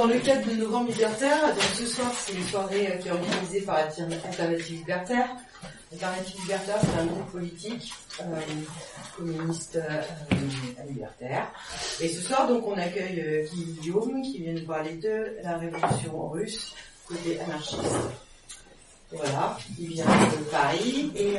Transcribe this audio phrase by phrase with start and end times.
[0.00, 3.08] dans le cadre de nos grands libertaires, donc ce soir, c'est une soirée euh, qui
[3.08, 5.28] est organisée par Alternative Libertaire.
[5.92, 8.24] Alternative Libertaire, c'est un groupe politique euh,
[9.14, 11.52] communiste euh, libertaire.
[12.00, 16.28] Et ce soir, donc, on accueille euh, Guillaume qui vient nous parler de la révolution
[16.30, 16.74] russe
[17.06, 17.82] côté anarchiste.
[19.12, 21.34] Voilà, il vient de Paris et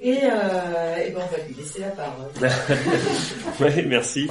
[0.00, 2.30] et, euh, et ben on va lui laisser la parole.
[3.60, 4.28] oui, merci.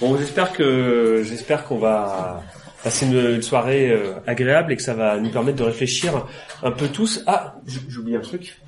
[0.00, 2.42] Bon, j'espère que j'espère qu'on va
[2.82, 6.26] passer une, soirée euh, agréable et que ça va nous permettre de réfléchir
[6.62, 7.22] un peu tous.
[7.26, 8.58] Ah, j'oublie un truc.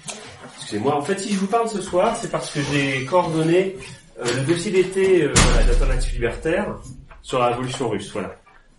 [0.57, 0.95] Excusez-moi.
[0.95, 3.77] En fait, si je vous parle ce soir, c'est parce que j'ai coordonné
[4.21, 5.33] euh, le dossier d'été euh,
[5.79, 6.77] voilà, libertaire
[7.23, 8.10] sur la révolution russe.
[8.12, 8.37] Voilà,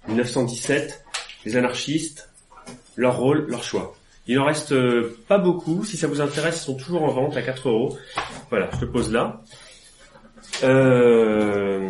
[0.07, 1.03] 1917,
[1.45, 2.29] les anarchistes,
[2.95, 3.95] leur rôle, leur choix.
[4.27, 5.83] Il en reste euh, pas beaucoup.
[5.83, 7.97] Si ça vous intéresse, ils sont toujours en vente à 4 euros.
[8.49, 9.41] Voilà, je te pose là.
[10.63, 11.89] Euh,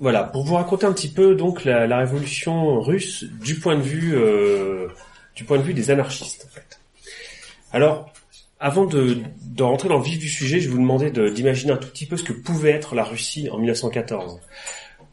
[0.00, 4.16] voilà, pour vous raconter un petit peu donc la, révolution russe du point de vue
[4.16, 4.88] euh,
[5.36, 6.80] du point de vue des anarchistes en fait.
[7.72, 8.10] Alors,
[8.58, 11.76] avant de, de rentrer dans le vif du sujet, je vais vous demander d'imaginer un
[11.76, 14.40] tout petit peu ce que pouvait être la Russie en 1914.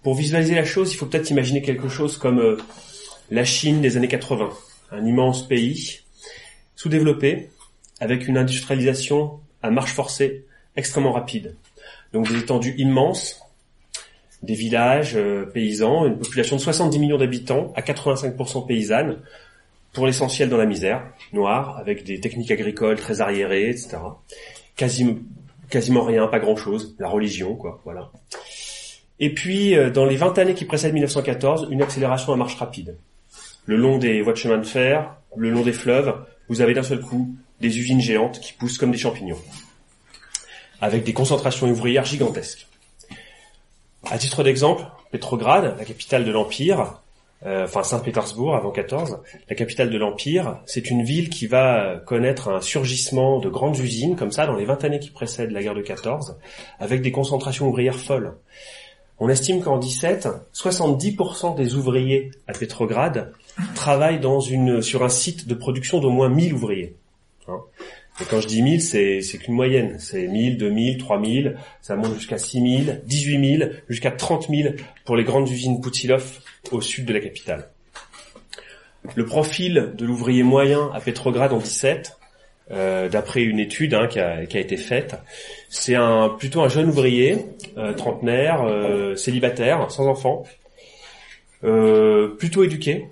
[0.03, 2.57] Pour visualiser la chose, il faut peut-être imaginer quelque chose comme euh,
[3.29, 4.49] la Chine des années 80,
[4.91, 5.99] un immense pays
[6.75, 7.49] sous-développé
[7.99, 10.45] avec une industrialisation à marche forcée
[10.77, 11.55] extrêmement rapide.
[12.13, 13.41] Donc des étendues immenses
[14.47, 19.17] des villages euh, paysans, une population de 70 millions d'habitants à 85% paysanne,
[19.93, 21.03] pour l'essentiel dans la misère,
[21.33, 23.97] noire, avec des techniques agricoles très arriérées, etc.
[24.77, 28.11] Quasiment, rien, pas grand-chose, la religion, quoi, voilà.
[29.19, 32.97] Et puis, euh, dans les 20 années qui précèdent 1914, une accélération à marche rapide.
[33.65, 36.13] Le long des voies de chemin de fer, le long des fleuves,
[36.47, 39.41] vous avez d'un seul coup des usines géantes qui poussent comme des champignons,
[40.79, 42.66] avec des concentrations ouvrières gigantesques.
[44.09, 47.01] À titre d'exemple, Petrograd, la capitale de l'Empire,
[47.45, 49.19] euh, enfin Saint-Pétersbourg avant 14,
[49.49, 54.15] la capitale de l'Empire, c'est une ville qui va connaître un surgissement de grandes usines
[54.15, 56.37] comme ça dans les 20 années qui précèdent la guerre de 14,
[56.79, 58.33] avec des concentrations ouvrières folles.
[59.19, 63.33] On estime qu'en 17, 70% des ouvriers à Petrograd
[63.75, 66.95] travaillent dans une, sur un site de production d'au moins 1000 ouvriers.
[68.19, 69.97] Et quand je dis 1000, c'est, c'est qu'une moyenne.
[69.99, 74.73] C'est 1000, 2000, 3000, ça monte jusqu'à 6000, 18000, jusqu'à 30 000
[75.05, 76.39] pour les grandes usines Poutilov
[76.71, 77.69] au sud de la capitale.
[79.15, 82.17] Le profil de l'ouvrier moyen à Petrograd en 17,
[82.71, 85.15] euh, d'après une étude hein, qui, a, qui, a, été faite,
[85.69, 87.45] c'est un, plutôt un jeune ouvrier,
[87.77, 90.43] euh, trentenaire, euh, célibataire, sans enfant,
[91.63, 93.07] euh, plutôt éduqué,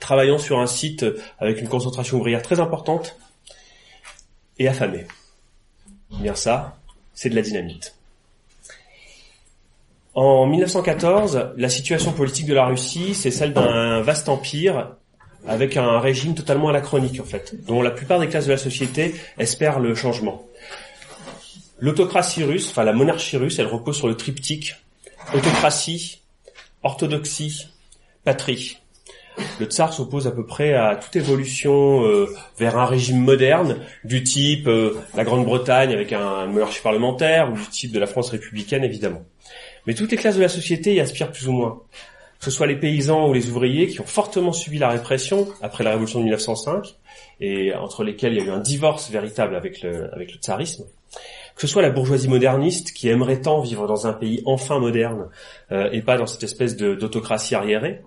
[0.00, 1.06] travaillant sur un site
[1.38, 3.16] avec une concentration ouvrière très importante,
[4.58, 5.06] et affamé.
[6.10, 6.76] Bien ça,
[7.14, 7.94] c'est de la dynamite.
[10.14, 14.96] En 1914, la situation politique de la Russie, c'est celle d'un vaste empire
[15.46, 19.14] avec un régime totalement anachronique en fait, dont la plupart des classes de la société
[19.38, 20.44] espèrent le changement.
[21.78, 24.74] L'autocratie russe, enfin la monarchie russe, elle repose sur le triptyque
[25.34, 26.20] autocratie,
[26.82, 27.68] orthodoxie,
[28.24, 28.78] patrie
[29.58, 32.26] le tsar s'oppose à peu près à toute évolution euh,
[32.58, 37.68] vers un régime moderne du type euh, la Grande-Bretagne avec un, monarchie parlementaire ou du
[37.68, 39.22] type de la France républicaine évidemment.
[39.86, 41.82] Mais toutes les classes de la société y aspirent plus ou moins.
[42.38, 45.82] Que ce soit les paysans ou les ouvriers qui ont fortement subi la répression après
[45.82, 46.96] la révolution de 1905
[47.40, 50.08] et entre lesquels il y a eu un divorce véritable avec le,
[50.40, 50.84] tsarisme
[51.58, 55.28] que ce soit la bourgeoisie moderniste qui aimerait tant vivre dans un pays enfin moderne
[55.72, 58.02] euh, et pas dans cette espèce d'autocratie arriérée,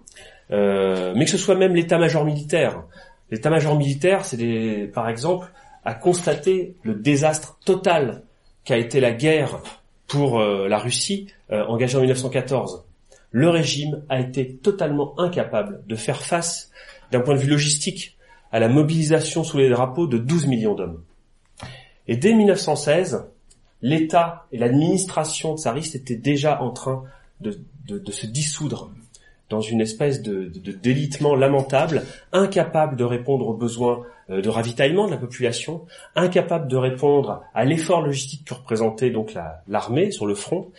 [0.52, 2.84] mais que ce soit même l'état-major militaire.
[3.32, 5.52] L'état-major militaire, c'est par exemple
[5.86, 8.24] à constater le désastre total
[8.66, 9.60] qu'a été la guerre
[10.08, 12.86] pour euh, la Russie euh, engagée en 1914.
[13.32, 16.70] Le régime a été totalement incapable de faire face,
[17.12, 18.18] d'un point de vue logistique,
[18.52, 21.02] à la mobilisation sous les drapeaux de 12 millions d'hommes.
[22.10, 23.26] Et dès 1916,
[23.82, 27.04] l'État et l'administration tsariste étaient déjà en train
[27.40, 28.92] de se dissoudre
[29.52, 30.50] dans une espèce de,
[30.82, 35.82] délitement lamentable, incapable de répondre aux besoins euh, de ravitaillement de la population,
[36.16, 39.34] incapable de répondre à l'effort logistique que représentait donc
[39.68, 40.72] l'armée sur le front,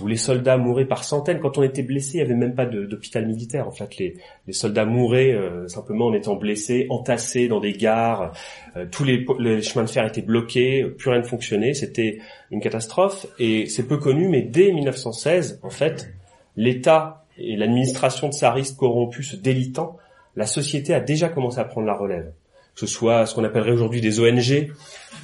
[0.00, 1.40] où les soldats mouraient par centaines.
[1.40, 3.68] Quand on était blessé, il n'y avait même pas d'hôpital militaire.
[3.68, 4.14] En fait, les,
[4.52, 8.32] soldats mouraient euh, simplement en étant blessés, entassés dans des gares.
[8.76, 11.74] Euh, tous les, les, chemins de fer étaient bloqués, plus rien ne fonctionnait.
[11.74, 12.18] C'était
[12.50, 13.26] une catastrophe.
[13.38, 16.14] Et c'est peu connu, mais dès 1916, en fait,
[16.56, 19.96] l'État et l'administration tsariste corrompue se délitant,
[20.36, 22.32] la société a déjà commencé à prendre la relève.
[22.74, 24.72] Que ce soit ce qu'on appellerait aujourd'hui des ONG,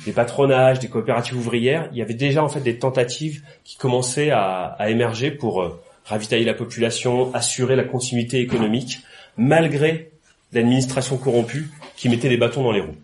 [0.04, 4.30] des patronages, des coopératives ouvrières, il y avait déjà en fait des tentatives qui commençaient
[4.30, 9.00] à, émerger pour euh, ravitailler la population, assurer la continuité économique,
[9.36, 10.10] malgré
[10.52, 12.96] l'administration corrompue qui mettait les bâtons dans les roues.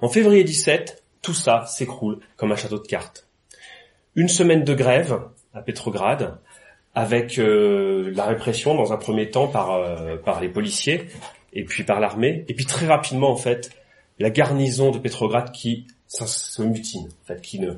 [0.00, 3.26] En février 17, tout ça s'écroule comme un château de cartes.
[4.14, 5.20] Une semaine de grève
[5.54, 6.38] à Petrograd,
[6.94, 11.06] avec euh, la répression dans un premier temps par, euh, par les policiers
[11.52, 13.70] et puis par l'armée, et puis très rapidement en fait
[14.18, 17.72] la garnison de Petrograd qui se mutine, en fait, qui ne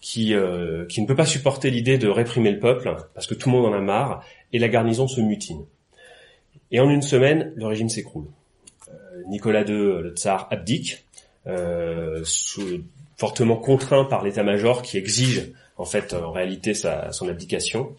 [0.00, 3.48] qui euh, qui ne peut pas supporter l'idée de réprimer le peuple parce que tout
[3.48, 5.64] le monde en a marre et la garnison se mutine.
[6.70, 8.26] Et en une semaine, le régime s'écroule.
[9.26, 11.04] Nicolas II, le tsar, abdique,
[13.16, 17.94] fortement contraint par l'état-major qui exige en fait en réalité sa, son abdication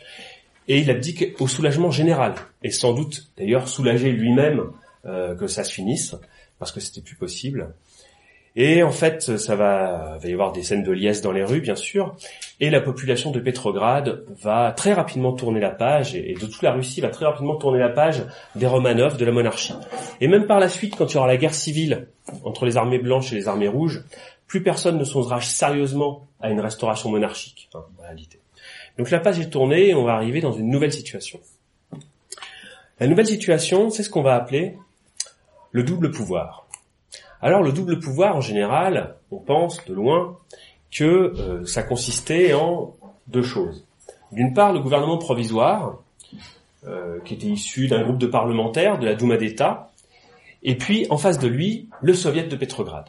[0.69, 4.65] et il abdique au soulagement général, et sans doute d'ailleurs soulagé lui-même
[5.05, 6.15] euh, que ça se finisse,
[6.59, 7.73] parce que c'était plus possible.
[8.55, 11.61] Et en fait, ça va, va y avoir des scènes de liesse dans les rues,
[11.61, 12.15] bien sûr,
[12.59, 16.71] et la population de Pétrograd va très rapidement tourner la page, et de toute la
[16.71, 18.23] Russie va très rapidement tourner la page
[18.55, 19.73] des Romanov, de la monarchie.
[20.21, 22.09] Et même par la suite, quand il y aura la guerre civile
[22.43, 24.03] entre les armées blanches et les armées rouges,
[24.45, 28.39] plus personne ne songera sérieusement à une restauration monarchique, hein, en réalité.
[28.99, 31.39] Donc la page est tournée et on va arriver dans une nouvelle situation.
[32.99, 34.75] La nouvelle situation, c'est ce qu'on va appeler
[35.71, 36.67] le double pouvoir.
[37.41, 40.37] Alors le double pouvoir, en général, on pense de loin
[40.91, 42.93] que euh, ça consistait en
[43.27, 43.85] deux choses.
[44.33, 45.99] D'une part, le gouvernement provisoire,
[46.85, 49.93] euh, qui était issu d'un groupe de parlementaires de la Douma d'État,
[50.61, 53.05] et puis en face de lui, le soviet de Petrograd,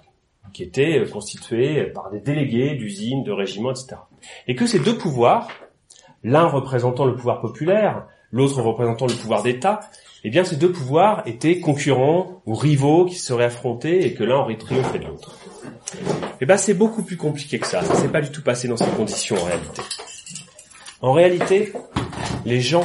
[0.52, 3.96] qui était euh, constitué par des délégués d'usines, de régiments, etc.
[4.46, 5.48] Et que ces deux pouvoirs
[6.24, 9.80] l'un représentant le pouvoir populaire, l'autre représentant le pouvoir d'État,
[10.24, 14.36] eh bien ces deux pouvoirs étaient concurrents ou rivaux qui seraient affrontés et que l'un
[14.36, 15.36] aurait triomphé de l'autre.
[16.40, 17.82] Eh bien c'est beaucoup plus compliqué que ça.
[17.82, 19.82] Ça s'est pas du tout passé dans ces conditions en réalité.
[21.02, 21.72] En réalité,
[22.44, 22.84] les gens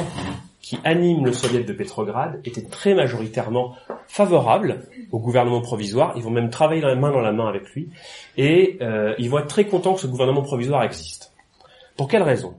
[0.62, 3.76] qui animent le soviet de Petrograd étaient très majoritairement
[4.08, 6.14] favorables au gouvernement provisoire.
[6.16, 7.88] Ils vont même travailler main dans la main avec lui
[8.36, 11.34] et euh, ils vont être très contents que ce gouvernement provisoire existe.
[11.96, 12.54] Pour quelle raison?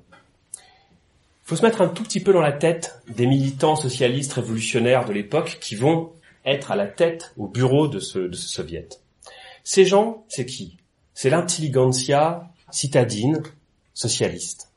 [1.47, 5.13] Faut se mettre un tout petit peu dans la tête des militants socialistes révolutionnaires de
[5.13, 6.11] l'époque qui vont
[6.43, 8.89] être à la tête au bureau de ce, de ce soviet.
[9.63, 10.75] Ces gens, c'est qui?
[11.13, 13.41] C'est l'intelligentsia citadine
[13.93, 14.73] socialiste.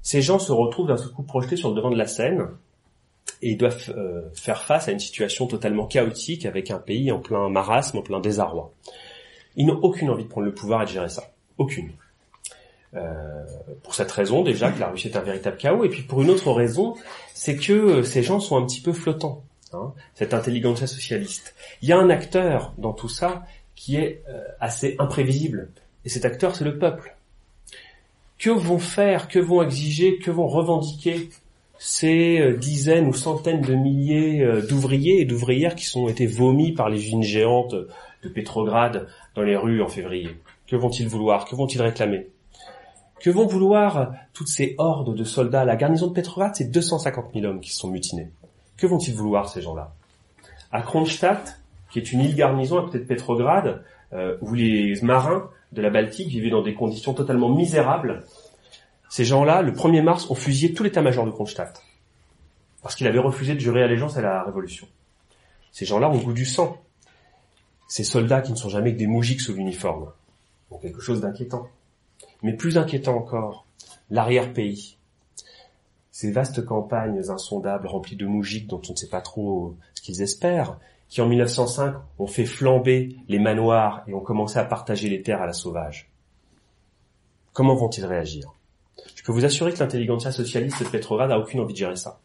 [0.00, 2.48] Ces gens se retrouvent d'un seul coup projetés sur le devant de la scène
[3.42, 7.18] et ils doivent euh, faire face à une situation totalement chaotique avec un pays en
[7.18, 8.72] plein marasme, en plein désarroi.
[9.56, 11.30] Ils n'ont aucune envie de prendre le pouvoir et de gérer ça.
[11.58, 11.92] Aucune.
[12.94, 13.44] Euh,
[13.82, 16.30] pour cette raison déjà que la Russie est un véritable chaos, et puis pour une
[16.30, 16.94] autre raison,
[17.34, 19.42] c'est que euh, ces gens sont un petit peu flottants,
[19.74, 21.54] hein, cette intelligence socialiste.
[21.82, 23.44] Il y a un acteur dans tout ça
[23.74, 25.68] qui est euh, assez imprévisible,
[26.06, 27.14] et cet acteur c'est le peuple.
[28.38, 31.28] Que vont faire, que vont exiger, que vont revendiquer
[31.78, 36.98] ces dizaines ou centaines de milliers d'ouvriers et d'ouvrières qui sont été vomis par les
[36.98, 40.30] usines géantes de Pétrograd dans les rues en février?
[40.68, 41.46] Que vont-ils vouloir?
[41.46, 42.28] Que vont-ils réclamer?
[43.20, 45.64] Que vont vouloir toutes ces hordes de soldats?
[45.64, 48.30] La garnison de Petrograd, c'est 250 000 hommes qui se sont mutinés.
[48.76, 49.92] Que vont-ils vouloir, ces gens-là?
[50.70, 51.60] À Kronstadt,
[51.90, 53.82] qui est une île garnison à côté de Petrograd,
[54.12, 58.24] euh, où les marins de la Baltique vivaient dans des conditions totalement misérables,
[59.08, 61.82] ces gens-là, le 1er mars, ont fusillé tout l'état-major de Kronstadt.
[62.82, 64.86] Parce qu'il avait refusé de jurer allégeance à la révolution.
[65.72, 66.76] Ces gens-là ont goût du sang.
[67.88, 70.12] Ces soldats qui ne sont jamais que des moujiks sous l'uniforme.
[70.82, 71.68] quelque chose d'inquiétant.
[72.42, 73.66] Mais plus inquiétant encore,
[74.10, 74.96] l'arrière-pays.
[76.10, 80.22] Ces vastes campagnes insondables remplies de moujiks dont on ne sait pas trop ce qu'ils
[80.22, 80.78] espèrent,
[81.08, 85.42] qui en 1905 ont fait flamber les manoirs et ont commencé à partager les terres
[85.42, 86.10] à la sauvage.
[87.52, 88.52] Comment vont-ils réagir?
[89.14, 92.20] Je peux vous assurer que l'intelligentsia socialiste de Petrograd n'a aucune envie de gérer ça.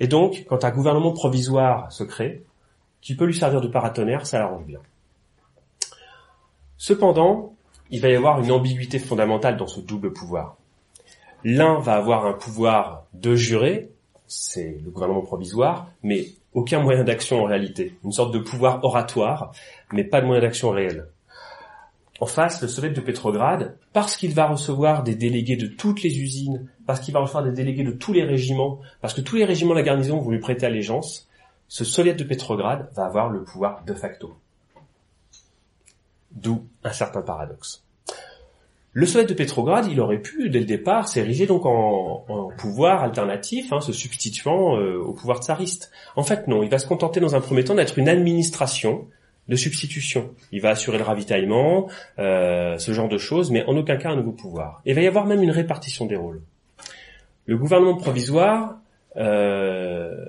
[0.00, 2.44] Et donc, quand un gouvernement provisoire se crée,
[3.00, 4.80] qui peut lui servir de paratonnerre, ça l'arrange bien.
[6.76, 7.55] Cependant,
[7.90, 10.56] il va y avoir une ambiguïté fondamentale dans ce double pouvoir.
[11.44, 13.90] L'un va avoir un pouvoir de jurer,
[14.26, 17.96] c'est le gouvernement provisoire, mais aucun moyen d'action en réalité.
[18.04, 19.52] Une sorte de pouvoir oratoire,
[19.92, 21.06] mais pas de moyen d'action réel.
[22.18, 26.18] En face, le Soviet de Pétrograd, parce qu'il va recevoir des délégués de toutes les
[26.18, 29.44] usines, parce qu'il va recevoir des délégués de tous les régiments, parce que tous les
[29.44, 31.28] régiments de la garnison vont lui prêter allégeance,
[31.68, 34.34] ce Soviet de Pétrograd va avoir le pouvoir de facto.
[36.36, 37.82] D'où un certain paradoxe.
[38.92, 42.24] Le Soviet de Pétrograd, il aurait pu, dès le départ, s'ériger donc en,
[42.56, 45.90] pouvoir alternatif, hein, se substituant euh, au pouvoir tsariste.
[46.14, 49.06] En fait, non, il va se contenter dans un premier temps d'être une administration
[49.48, 50.30] de substitution.
[50.52, 51.88] Il va assurer le ravitaillement,
[52.18, 54.80] euh, ce genre de choses, mais en aucun cas un nouveau pouvoir.
[54.84, 56.42] Il va y avoir même une répartition des rôles.
[57.46, 58.78] Le gouvernement provisoire,
[59.16, 60.24] euh,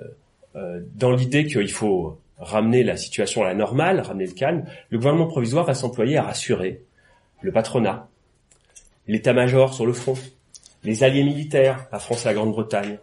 [0.56, 4.98] euh, dans l'idée qu'il faut ramener la situation à la normale, ramener le calme, le
[4.98, 6.82] gouvernement provisoire va s'employer à rassurer
[7.40, 8.08] le patronat,
[9.06, 10.14] l'état-major sur le front,
[10.84, 12.98] les alliés militaires, la France et la Grande-Bretagne.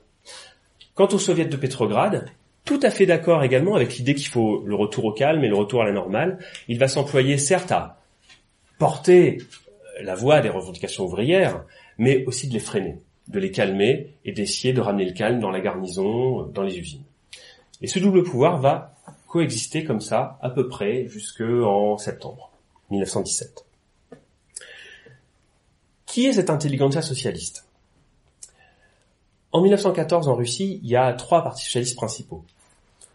[0.94, 2.26] Quant au soviet de Pétrograd,
[2.64, 5.56] tout à fait d'accord également avec l'idée qu'il faut le retour au calme et le
[5.56, 8.02] retour à la normale, il va s'employer certes à
[8.80, 9.38] porter
[10.02, 11.64] la voix des revendications ouvrières,
[11.98, 15.52] mais aussi de les freiner, de les calmer et d'essayer de ramener le calme dans
[15.52, 17.04] la garnison, dans les usines.
[17.82, 18.95] Et ce double pouvoir va
[19.36, 22.54] coexister comme ça à peu près jusqu'en septembre
[22.90, 23.66] 1917.
[26.06, 27.66] Qui est cette intelligentsia socialiste?
[29.52, 32.46] En 1914 en Russie, il y a trois partis socialistes principaux.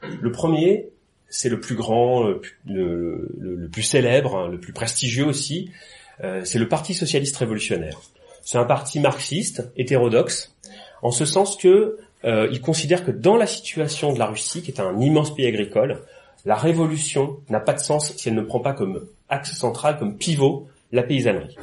[0.03, 0.91] Le premier,
[1.31, 2.29] c'est le plus grand,
[2.67, 5.71] le, plus célèbre, hein, le plus prestigieux aussi,
[6.23, 7.99] euh, c'est le Parti socialiste révolutionnaire.
[8.43, 10.55] C'est un parti marxiste, hétérodoxe,
[11.01, 14.71] en ce sens que euh, il considère que dans la situation de la Russie, qui
[14.71, 16.03] est un immense pays agricole,
[16.45, 20.17] la révolution n'a pas de sens si elle ne prend pas comme axe central, comme
[20.17, 21.57] pivot, la paysannerie.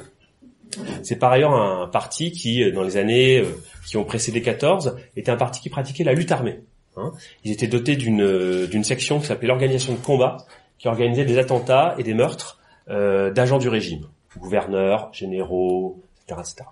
[1.03, 3.45] C'est par ailleurs un parti qui, euh, dans les années euh,
[3.85, 6.59] qui ont précédé 14, était un parti qui pratiquait la lutte armée.
[6.97, 7.11] Hein.
[7.43, 10.37] Ils étaient dotés d'une d'une section qui s'appelait l'organisation de combat,
[10.77, 12.59] qui organisait des attentats et des meurtres
[12.89, 16.69] euh, d'agents du régime, gouverneurs, généraux, etc., etc.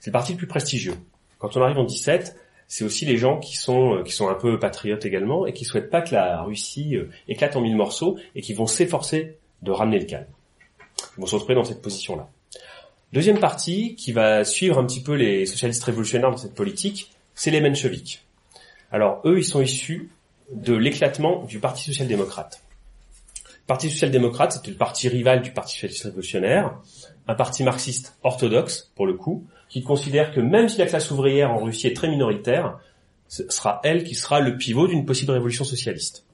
[0.00, 0.94] C'est le parti le plus prestigieux.
[1.38, 2.36] Quand on arrive en 17,
[2.68, 5.64] c'est aussi les gens qui sont euh, qui sont un peu patriotes également et qui
[5.64, 9.70] souhaitent pas que la Russie euh, éclate en mille morceaux et qui vont s'efforcer de
[9.70, 10.26] ramener le calme.
[11.16, 12.28] Ils vont se retrouver dans cette position-là.
[13.12, 17.50] Deuxième partie qui va suivre un petit peu les socialistes révolutionnaires dans cette politique, c'est
[17.50, 18.24] les mencheviks.
[18.90, 20.10] Alors eux, ils sont issus
[20.52, 22.60] de l'éclatement du Parti social-démocrate.
[23.46, 26.78] Le Parti social-démocrate, c'était le parti rival du Parti socialiste révolutionnaire,
[27.26, 31.50] un parti marxiste orthodoxe pour le coup, qui considère que même si la classe ouvrière
[31.50, 32.78] en Russie est très minoritaire,
[33.26, 36.24] ce sera elle qui sera le pivot d'une possible révolution socialiste.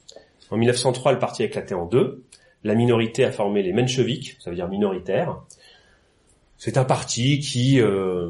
[0.50, 2.23] En 1903, le parti a éclaté en deux.
[2.64, 5.40] La minorité a formé les mencheviks, ça veut dire minoritaire.
[6.59, 8.28] C'est un parti qui euh,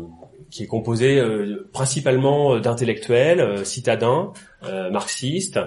[0.49, 4.33] qui est composé euh, principalement d'intellectuels, euh, citadins,
[4.93, 5.59] marxistes,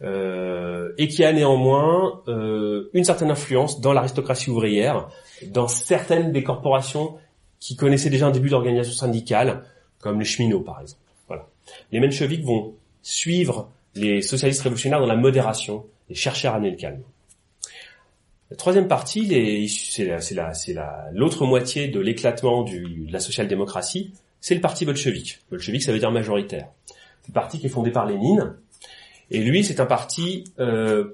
[0.00, 5.08] et qui a néanmoins une certaine influence dans l'aristocratie ouvrière,
[5.48, 7.16] dans certaines des corporations
[7.62, 9.62] qui connaissaient déjà un début d'organisation syndicale,
[10.00, 11.00] comme les cheminots par exemple.
[11.28, 11.46] Voilà.
[11.92, 16.76] Les mencheviks vont suivre les socialistes révolutionnaires dans la modération et chercher à ramener le
[16.76, 17.02] calme.
[18.50, 19.28] La troisième partie,
[19.68, 20.08] c'est
[21.12, 25.38] l'autre moitié de l'éclatement de la social-démocratie, c'est le parti bolchevique.
[25.48, 26.66] Bolchevique, ça veut dire majoritaire.
[26.86, 28.56] C'est le parti qui est fondé par Lénine.
[29.30, 31.12] Et lui, c'est un parti euh,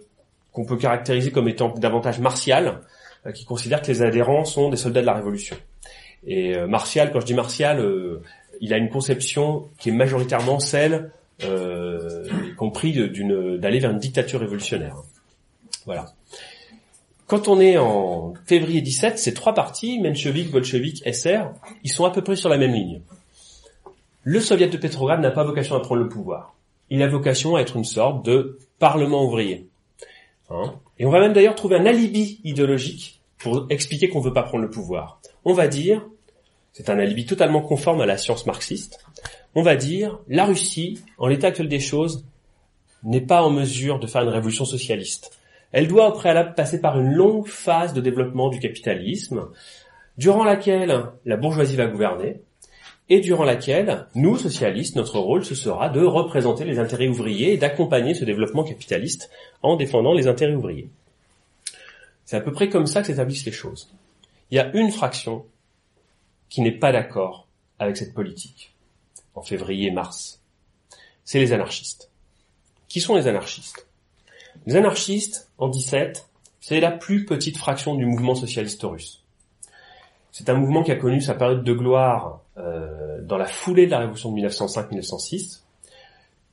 [0.53, 2.81] qu'on peut caractériser comme étant davantage martial,
[3.27, 5.55] euh, qui considère que les adhérents sont des soldats de la Révolution.
[6.29, 8.23] Et euh, Martial, quand je dis Martial, euh,
[8.61, 11.11] il a une conception qui est majoritairement celle,
[11.43, 14.97] euh, y compris d'une d'aller vers une dictature révolutionnaire.
[15.87, 16.13] Voilà.
[17.27, 21.51] Quand on est en février 17, ces trois partis, mencheviks, bolcheviks, SR,
[21.83, 23.01] ils sont à peu près sur la même ligne.
[24.23, 26.55] Le soviet de Petrograd n'a pas vocation à prendre le pouvoir.
[26.91, 29.67] Il a vocation à être une sorte de parlement ouvrier.
[30.51, 34.33] Hein Et on va même d'ailleurs trouver un alibi idéologique pour expliquer qu'on ne veut
[34.33, 36.07] pas prendre le pouvoir on va dire,
[36.73, 39.05] c'est un alibi totalement conforme à la science marxiste,
[39.55, 42.25] on va dire, la Russie, en l'état actuel des choses,
[43.03, 45.39] n'est pas en mesure de faire une révolution socialiste.
[45.73, 49.49] Elle doit au préalable passer par une longue phase de développement du capitalisme,
[50.17, 52.41] durant laquelle la bourgeoisie va gouverner,
[53.11, 57.57] et durant laquelle, nous, socialistes, notre rôle, ce sera de représenter les intérêts ouvriers et
[57.57, 59.31] d'accompagner ce développement capitaliste
[59.63, 60.91] en défendant les intérêts ouvriers.
[62.27, 63.91] C'est à peu près comme ça que s'établissent les choses.
[64.51, 65.47] Il y a une fraction
[66.49, 67.47] qui n'est pas d'accord
[67.79, 68.75] avec cette politique
[69.35, 70.41] en février mars.
[71.25, 72.11] C'est les anarchistes.
[72.89, 73.87] Qui sont les anarchistes?
[74.67, 76.27] Les anarchistes, en 17,
[76.61, 79.23] c'est la plus petite fraction du mouvement socialiste russe.
[80.33, 83.91] C'est un mouvement qui a connu sa période de gloire euh, dans la foulée de
[83.91, 85.63] la révolution de 1905-1906,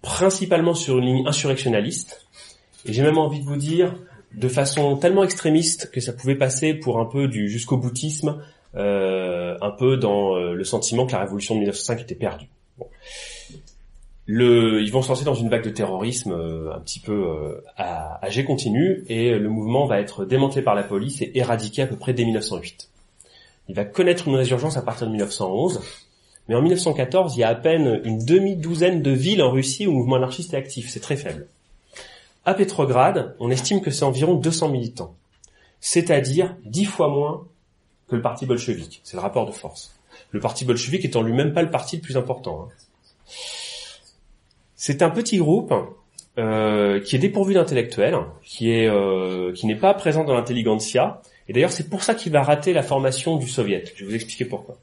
[0.01, 2.25] principalement sur une ligne insurrectionnaliste,
[2.85, 3.95] et j'ai même envie de vous dire
[4.33, 8.41] de façon tellement extrémiste que ça pouvait passer pour un peu du jusqu'au boutisme,
[8.75, 12.47] un peu dans euh, le sentiment que la révolution de 1905 était perdue.
[14.27, 18.25] Le, ils vont se lancer dans une vague de terrorisme euh, un petit peu à,
[18.25, 21.87] à jet continu et le mouvement va être démantelé par la police et éradiqué à
[21.87, 22.89] peu près dès 1908.
[23.67, 25.81] Il va connaître une résurgence à partir de 1911,
[26.47, 29.91] mais en 1914, il y a à peine une demi-douzaine de villes en Russie où
[29.91, 30.89] le mouvement anarchiste est actif.
[30.89, 31.47] C'est très faible.
[32.45, 35.15] À Petrograd, on estime que c'est environ 200 militants,
[35.79, 37.47] c'est-à-dire 10 fois moins
[38.07, 39.01] que le parti bolchevique.
[39.03, 39.95] C'est le rapport de force.
[40.31, 42.67] Le parti bolchevique étant lui-même pas le parti le plus important.
[42.67, 42.73] Hein.
[44.75, 45.73] C'est un petit groupe
[46.37, 51.53] euh, qui est dépourvu d'intellectuels, qui est euh, qui n'est pas présent dans l'intelligentsia, et
[51.53, 53.85] d'ailleurs c'est pour ça qu'il va rater la formation du soviet.
[53.95, 54.77] Je vais vous expliquer pourquoi.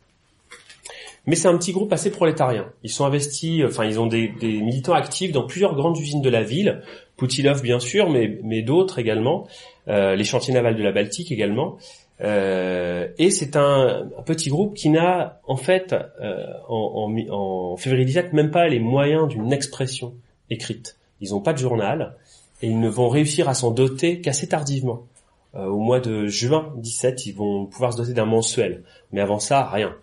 [1.27, 2.73] Mais c'est un petit groupe assez prolétarien.
[2.83, 6.43] Ils sont investis, enfin ils ont des, militants actifs dans plusieurs grandes usines de la
[6.43, 6.83] ville,
[7.17, 9.47] Poutilov bien sûr, mais, mais d'autres également,
[9.89, 11.77] euh, les chantiers navals de la Baltique également.
[12.21, 18.05] Euh, et c'est un, petit groupe qui n'a en fait euh, en, en, en, février
[18.05, 20.15] 17 même pas les moyens d'une expression
[20.51, 20.97] écrite.
[21.21, 22.17] Ils n'ont pas de journal
[22.61, 25.07] et ils ne vont réussir à s'en doter qu'assez tardivement.
[25.55, 29.39] Euh, au mois de juin 17, ils vont pouvoir se doter d'un mensuel, mais avant
[29.39, 29.95] ça, rien.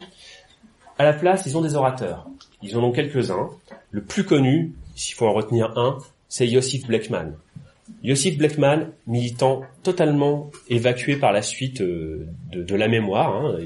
[0.97, 2.27] À la place, ils ont des orateurs.
[2.61, 3.49] Ils en ont quelques-uns.
[3.89, 5.97] Le plus connu, s'il faut en retenir un,
[6.27, 7.31] c'est Yossif Blackman.
[8.03, 13.35] Yossif Blackman, militant totalement évacué par la suite euh, de, la mémoire.
[13.35, 13.57] Hein,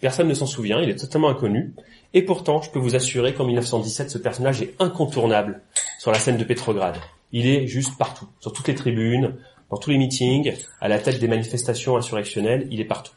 [0.00, 1.74] personne ne s'en souvient, il est totalement inconnu.
[2.14, 5.62] Et pourtant, je peux vous assurer qu'en 1917, ce personnage est incontournable
[5.98, 6.96] sur la scène de Pétrograd.
[7.32, 9.36] Il est juste partout, sur toutes les tribunes,
[9.70, 13.14] dans tous les meetings, à la tête des manifestations insurrectionnelles, il est partout.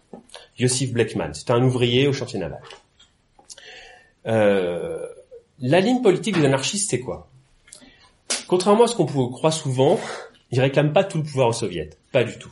[0.57, 2.61] Yossif Blackman, c'est un ouvrier au chantier naval.
[4.27, 5.05] Euh,
[5.59, 7.29] la ligne politique des anarchistes, c'est quoi?
[8.47, 9.99] Contrairement à ce qu'on croit souvent,
[10.51, 12.51] ils réclament pas tout le pouvoir aux soviets, pas du tout.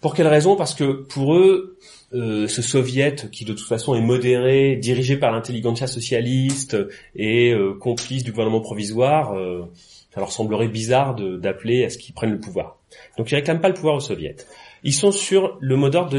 [0.00, 0.56] Pour quelle raison?
[0.56, 1.78] Parce que pour eux,
[2.14, 6.76] euh, ce soviet qui de toute façon est modéré, dirigé par l'intelligentsia socialiste
[7.14, 9.70] et euh, complice du gouvernement provisoire, euh,
[10.12, 12.78] ça leur semblerait bizarre d'appeler à ce qu'ils prennent le pouvoir.
[13.18, 14.36] Donc ils réclament pas le pouvoir aux soviets.
[14.84, 16.10] Ils sont sur le mot d'ordre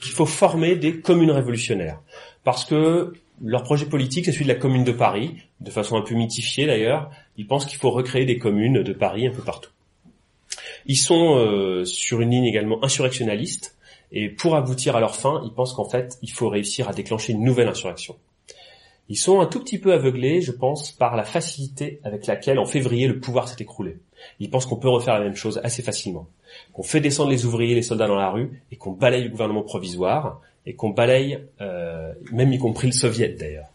[0.00, 2.00] qu'il faut former des communes révolutionnaires
[2.44, 6.02] parce que leur projet politique, c'est celui de la commune de Paris, de façon un
[6.02, 7.10] peu mythifiée d'ailleurs.
[7.36, 9.70] Ils pensent qu'il faut recréer des communes de Paris un peu partout.
[10.86, 13.76] Ils sont euh, sur une ligne également insurrectionnaliste,
[14.12, 17.32] et pour aboutir à leur fin, ils pensent qu'en fait, il faut réussir à déclencher
[17.32, 18.16] une nouvelle insurrection.
[19.08, 22.64] Ils sont un tout petit peu aveuglés, je pense, par la facilité avec laquelle, en
[22.64, 23.98] février, le pouvoir s'est écroulé.
[24.40, 26.28] Ils pensent qu'on peut refaire la même chose assez facilement.
[26.72, 29.30] Qu'on fait descendre les ouvriers et les soldats dans la rue, et qu'on balaye le
[29.30, 33.68] gouvernement provisoire, et qu'on balaye, euh, même y compris le soviet d'ailleurs.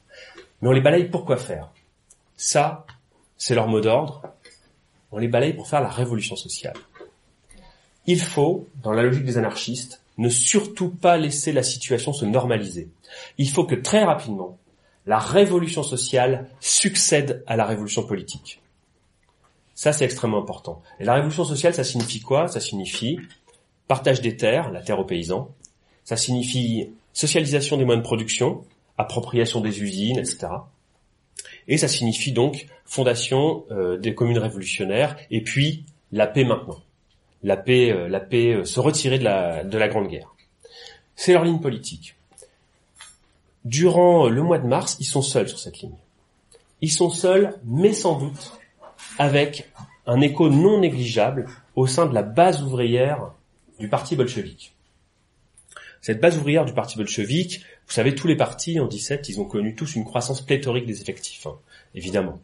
[0.61, 1.71] Mais on les balaye pour quoi faire?
[2.35, 2.85] Ça,
[3.37, 4.23] c'est leur mot d'ordre.
[5.11, 6.75] On les balaye pour faire la révolution sociale.
[8.05, 12.89] Il faut, dans la logique des anarchistes, ne surtout pas laisser la situation se normaliser.
[13.37, 14.57] Il faut que très rapidement,
[15.05, 18.61] la révolution sociale succède à la révolution politique.
[19.75, 20.81] Ça, c'est extrêmement important.
[20.99, 22.47] Et la révolution sociale, ça signifie quoi?
[22.47, 23.19] Ça signifie
[23.89, 25.49] partage des terres, la terre aux paysans,
[26.09, 28.65] ça signifie socialisation des moyens de production,
[28.97, 30.47] appropriation des usines, etc.
[31.67, 36.79] Et ça signifie donc fondation euh, des communes révolutionnaires et puis la paix maintenant.
[37.43, 40.33] La paix, euh, la paix, euh, se retirer de la, de la Grande Guerre.
[41.15, 42.15] C'est leur ligne politique.
[43.63, 45.99] Durant le mois de mars, ils sont seuls sur cette ligne.
[46.81, 48.53] Ils sont seuls, mais sans doute
[49.19, 49.69] avec
[50.07, 51.45] un écho non négligeable
[51.75, 53.31] au sein de la base ouvrière
[53.77, 54.73] du parti bolchevique.
[56.01, 59.45] Cette base ouvrière du parti bolchevique, vous savez, tous les partis en 17, ils ont
[59.45, 61.55] connu tous une croissance pléthorique des effectifs, hein,
[61.95, 62.39] évidemment.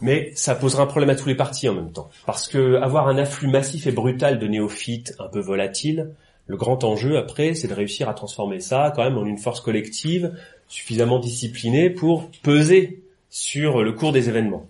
[0.00, 2.08] Mais ça posera un problème à tous les partis en même temps.
[2.24, 6.10] Parce que avoir un afflux massif et brutal de néophytes un peu volatiles,
[6.46, 9.60] le grand enjeu après, c'est de réussir à transformer ça quand même en une force
[9.60, 10.32] collective
[10.68, 14.66] suffisamment disciplinée pour peser sur le cours des événements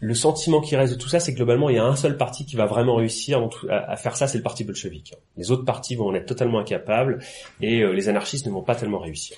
[0.00, 2.16] le sentiment qui reste de tout ça, c'est que globalement, il y a un seul
[2.16, 5.14] parti qui va vraiment réussir à faire ça, c'est le parti bolchevique.
[5.36, 7.18] Les autres partis vont en être totalement incapables
[7.60, 9.36] et euh, les anarchistes ne vont pas tellement réussir.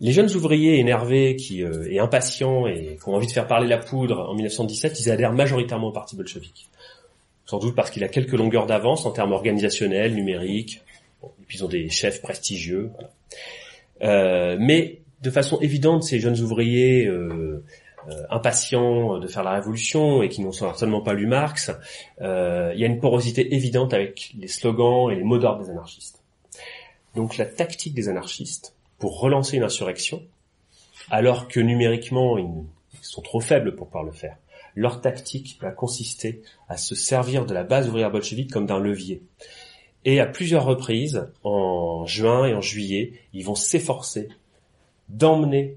[0.00, 3.68] Les jeunes ouvriers énervés qui, euh, et impatients et qui ont envie de faire parler
[3.68, 6.68] la poudre en 1917, ils adhèrent majoritairement au parti bolchevique.
[7.44, 10.82] Sans doute parce qu'il a quelques longueurs d'avance en termes organisationnels, numériques,
[11.22, 12.90] et puis ils ont des chefs prestigieux.
[14.02, 17.62] Euh, mais de façon évidente, ces jeunes ouvriers euh,
[18.30, 21.70] impatients de faire la révolution et qui n'ont certainement pas lu Marx,
[22.20, 25.70] euh, il y a une porosité évidente avec les slogans et les mots d'ordre des
[25.70, 26.22] anarchistes.
[27.14, 30.22] Donc la tactique des anarchistes pour relancer une insurrection,
[31.10, 32.64] alors que numériquement ils
[33.02, 34.36] sont trop faibles pour pouvoir le faire,
[34.74, 39.22] leur tactique va consister à se servir de la base ouvrière bolchevique comme d'un levier.
[40.04, 44.28] Et à plusieurs reprises, en juin et en juillet, ils vont s'efforcer
[45.08, 45.76] d'emmener,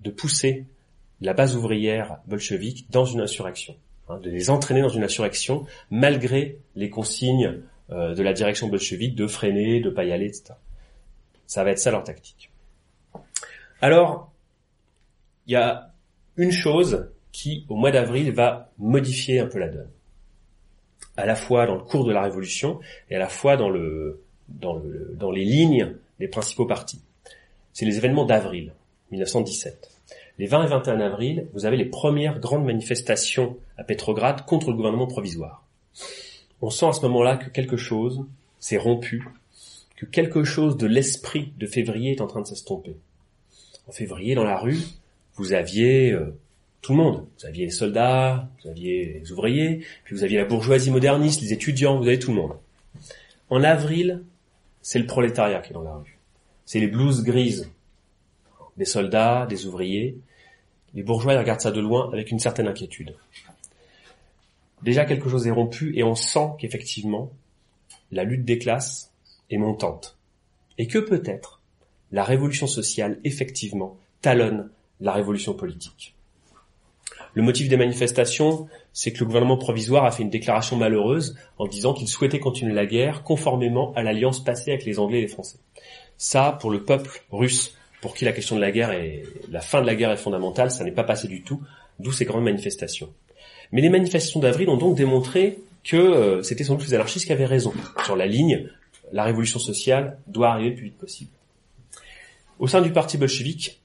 [0.00, 0.64] de pousser
[1.20, 3.76] la base ouvrière bolchevique dans une insurrection,
[4.08, 9.14] hein, de les entraîner dans une insurrection malgré les consignes euh, de la direction bolchevique
[9.14, 10.54] de freiner, de pas y aller, etc.
[11.46, 12.50] Ça va être ça leur tactique.
[13.80, 14.32] Alors,
[15.46, 15.92] il y a
[16.36, 19.90] une chose qui, au mois d'avril, va modifier un peu la donne.
[21.16, 24.22] À la fois dans le cours de la révolution et à la fois dans le,
[24.48, 27.00] dans, le, dans les lignes des principaux partis.
[27.72, 28.72] c'est les événements d'avril
[29.10, 29.97] 1917.
[30.38, 34.76] Les 20 et 21 avril, vous avez les premières grandes manifestations à Petrograd contre le
[34.76, 35.66] gouvernement provisoire.
[36.62, 38.24] On sent à ce moment-là que quelque chose
[38.60, 39.26] s'est rompu,
[39.96, 42.94] que quelque chose de l'esprit de février est en train de s'estomper.
[43.88, 44.78] En février, dans la rue,
[45.34, 46.36] vous aviez euh,
[46.82, 47.26] tout le monde.
[47.38, 51.52] Vous aviez les soldats, vous aviez les ouvriers, puis vous aviez la bourgeoisie moderniste, les
[51.52, 52.52] étudiants, vous avez tout le monde.
[53.50, 54.22] En avril,
[54.82, 56.18] c'est le prolétariat qui est dans la rue.
[56.64, 57.68] C'est les blouses grises
[58.76, 60.16] des soldats, des ouvriers.
[60.98, 63.14] Les bourgeois regardent ça de loin avec une certaine inquiétude.
[64.82, 67.30] Déjà quelque chose est rompu et on sent qu'effectivement
[68.10, 69.12] la lutte des classes
[69.48, 70.18] est montante.
[70.76, 71.62] Et que peut-être
[72.10, 76.16] la révolution sociale effectivement talonne la révolution politique.
[77.34, 81.68] Le motif des manifestations, c'est que le gouvernement provisoire a fait une déclaration malheureuse en
[81.68, 85.28] disant qu'il souhaitait continuer la guerre conformément à l'alliance passée avec les Anglais et les
[85.28, 85.60] Français.
[86.16, 89.80] Ça, pour le peuple russe, pour qui la question de la guerre et la fin
[89.80, 91.62] de la guerre est fondamentale, ça n'est pas passé du tout,
[91.98, 93.12] d'où ces grandes manifestations.
[93.72, 97.32] Mais les manifestations d'avril ont donc démontré que euh, c'était sans doute les anarchistes qui
[97.32, 97.72] avaient raison
[98.04, 98.68] sur la ligne
[99.12, 101.30] la révolution sociale doit arriver le plus vite possible.
[102.58, 103.80] Au sein du parti bolchevique,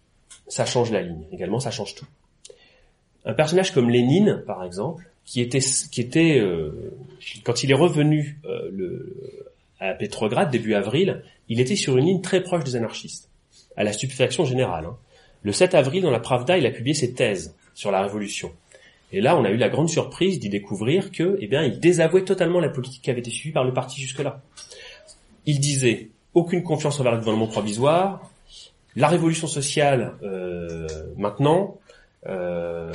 [0.47, 1.26] ça change la ligne.
[1.32, 2.08] Également, ça change tout.
[3.26, 6.93] Un personnage comme Lénine, par exemple, qui était, qui était, euh,
[7.43, 9.39] quand il est revenu euh,
[9.80, 13.30] à Petrograd début avril, il était sur une ligne très proche des anarchistes,
[13.77, 14.86] à la stupéfaction générale.
[14.86, 14.97] Hein.
[15.43, 18.51] Le 7 avril, dans la Pravda, il a publié ses thèses sur la révolution.
[19.12, 22.23] Et là, on a eu la grande surprise d'y découvrir que, eh bien, il désavouait
[22.23, 24.41] totalement la politique qui avait été suivie par le parti jusque-là.
[25.45, 28.31] Il disait aucune confiance envers le gouvernement provisoire,
[28.95, 31.77] la révolution sociale euh, maintenant,
[32.27, 32.91] euh,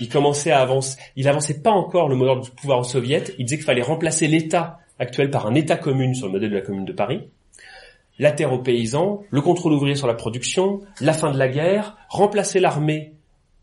[0.00, 3.56] il commençait à avancer, il avançait pas encore le modèle du pouvoir soviet, il disait
[3.56, 6.84] qu'il fallait remplacer l'État actuel par un État commune sur le modèle de la commune
[6.84, 7.28] de Paris,
[8.18, 11.96] la terre aux paysans, le contrôle ouvrier sur la production, la fin de la guerre,
[12.08, 13.14] remplacer l'armée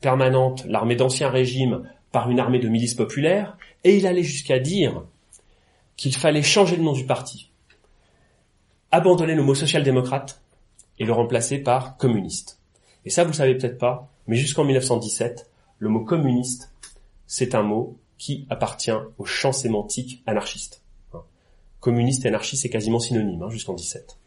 [0.02, 5.04] permanente, l'armée d'ancien régime, par une armée de milices populaires, et il allait jusqu'à dire
[5.98, 7.52] qu'il fallait changer le nom du parti,
[8.92, 10.42] abandonner le mot social-démocrate
[11.00, 12.60] et le remplacer par communiste.
[13.04, 16.74] Et ça, vous le savez peut-être pas, mais jusqu'en 1917, le mot communiste,
[17.28, 20.84] c'est un mot qui appartient au champ sémantique anarchiste.
[21.14, 21.22] Hein.
[21.82, 24.18] Communiste et anarchiste, c'est quasiment synonyme hein, jusqu'en 17.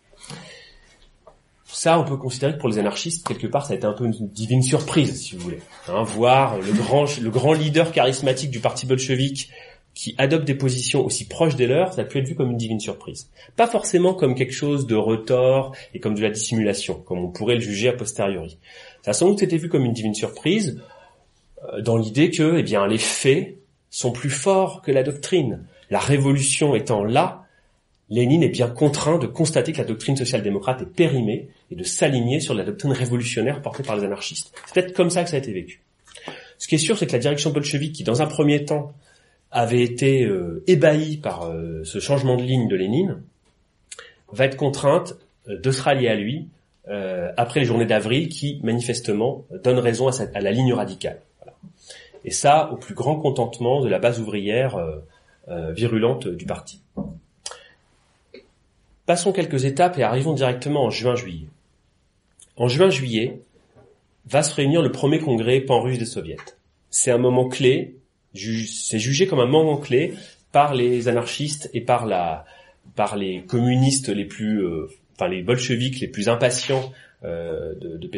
[1.70, 4.04] Ça, on peut considérer que pour les anarchistes, quelque part, ça a été un peu
[4.04, 5.60] une divine surprise, si vous voulez.
[5.86, 9.50] Hein, voir le grand, le grand leader charismatique du parti bolchevique
[9.94, 12.56] qui adopte des positions aussi proches des leurs, ça a pu être vu comme une
[12.56, 13.30] divine surprise.
[13.56, 17.56] Pas forcément comme quelque chose de retort et comme de la dissimulation, comme on pourrait
[17.56, 18.58] le juger a posteriori.
[19.02, 20.80] Ça a sans doute été vu comme une divine surprise,
[21.72, 23.56] euh, dans l'idée que, eh bien, les faits
[23.90, 25.64] sont plus forts que la doctrine.
[25.90, 27.47] La révolution étant là,
[28.10, 32.40] Lénine est bien contraint de constater que la doctrine social-démocrate est périmée et de s'aligner
[32.40, 34.52] sur la doctrine révolutionnaire portée par les anarchistes.
[34.66, 35.82] C'est peut-être comme ça que ça a été vécu.
[36.58, 38.94] Ce qui est sûr, c'est que la direction bolchevique, qui dans un premier temps
[39.50, 43.22] avait été euh, ébahi par euh, ce changement de ligne de Lénine,
[44.32, 45.14] va être contrainte
[45.48, 46.48] euh, de se rallier à lui
[47.36, 51.20] après les journées d'avril qui, manifestement, donnent raison à, la ligne radicale.
[52.24, 54.82] Et ça, au plus grand contentement de la base ouvrière
[55.46, 56.80] virulente du parti.
[59.08, 61.48] Passons quelques étapes et arrivons directement en juin-juillet.
[62.58, 63.40] En juin-juillet,
[64.26, 66.36] va se réunir le premier congrès pan-russe des soviets.
[66.90, 67.94] C'est un moment clé
[68.34, 70.12] c'est jugé comme un moment clé
[70.52, 72.44] par les anarchistes et par la
[72.96, 76.92] par les communistes les plus euh, enfin les bolcheviks les plus impatients
[77.24, 78.10] euh, de, de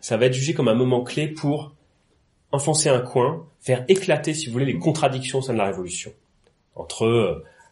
[0.00, 1.76] ça va être jugé comme un moment clé pour
[2.50, 6.12] enfoncer un coin, faire éclater, si vous voulez, les contradictions au sein de la révolution
[6.74, 7.04] entre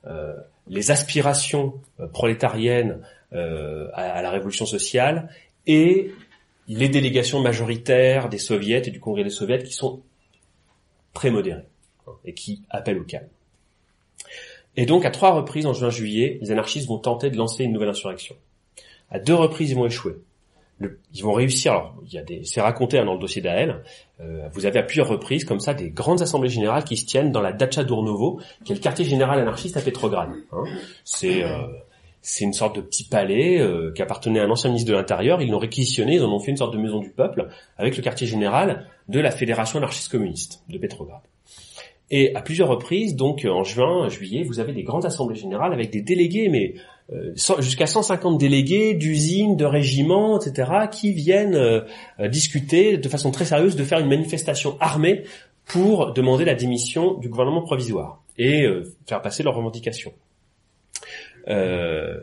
[0.07, 0.37] euh,
[0.71, 3.03] les aspirations euh, prolétariennes
[3.35, 5.29] euh, à, la révolution sociale
[5.67, 6.13] et
[6.69, 10.03] les délégations majoritaires des soviets et du congrès des soviets qui sont
[11.13, 11.63] très modéré
[12.07, 13.29] hein, et qui appelle au calme.
[14.77, 17.89] Et donc, à trois reprises en juin-juillet, les anarchistes vont tenter de lancer une nouvelle
[17.89, 18.37] insurrection.
[19.11, 20.15] À deux reprises, ils vont échouer.
[21.15, 21.73] Ils vont réussir.
[21.73, 23.83] Alors, il y a des, c'est raconté hein, dans le dossier d'Ael.
[24.21, 27.33] Euh, vous avez à plusieurs reprises, comme ça, des grandes assemblées générales qui se tiennent
[27.33, 30.31] dans la Dacha d'Ournovo, qui est le quartier général anarchiste à Petrograd.
[30.53, 30.65] Hein.
[31.05, 31.67] C'est euh,
[32.41, 35.43] une sorte de petit palais euh, qui appartenait à un ancien ministre de l'Intérieur.
[35.43, 38.03] Ils l'ont réquisitionné, ils en ont fait une sorte de maison du peuple avec le
[38.03, 41.21] quartier général de la Fédération anarchiste communiste de Petrograd.
[42.13, 45.91] Et à plusieurs reprises, donc en juin, juillet, vous avez des grandes assemblées générales avec
[45.91, 46.75] des délégués, mais
[47.35, 51.83] jusqu'à 150 délégués d'usines, de régiments, etc., qui viennent euh,
[52.29, 55.25] discuter de façon très sérieuse de faire une manifestation armée
[55.67, 58.67] pour demander la démission du gouvernement provisoire et
[59.07, 60.13] faire passer leurs revendications.
[61.49, 62.21] Euh,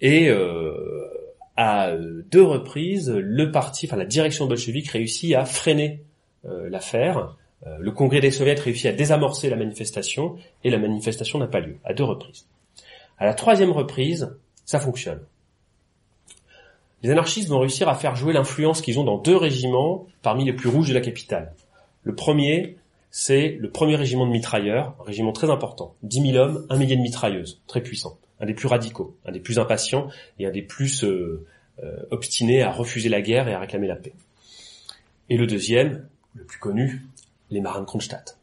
[0.00, 1.08] et euh,
[1.56, 6.04] à euh, deux reprises, le parti, enfin la direction bolchevique réussit à freiner
[6.44, 7.36] euh, l'affaire.
[7.66, 11.58] Euh, le Congrès des Soviets réussit à désamorcer la manifestation et la manifestation n'a pas
[11.58, 12.46] lieu à deux reprises.
[13.18, 15.20] À la troisième reprise, ça fonctionne.
[17.02, 20.52] Les anarchistes vont réussir à faire jouer l'influence qu'ils ont dans deux régiments parmi les
[20.52, 21.54] plus rouges de la capitale.
[22.02, 22.76] Le premier,
[23.10, 25.94] c'est le premier régiment de mitrailleurs, un régiment très important.
[26.02, 28.18] 10 000 hommes, un millier de mitrailleuses, très puissant.
[28.40, 31.44] Un des plus radicaux, un des plus impatients et un des plus euh,
[31.82, 34.12] euh, obstinés à refuser la guerre et à réclamer la paix.
[35.28, 37.04] Et le deuxième, le plus connu,
[37.50, 38.38] les marins de Kronstadt.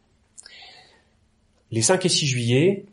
[1.72, 2.86] Les 5 et 6 juillet,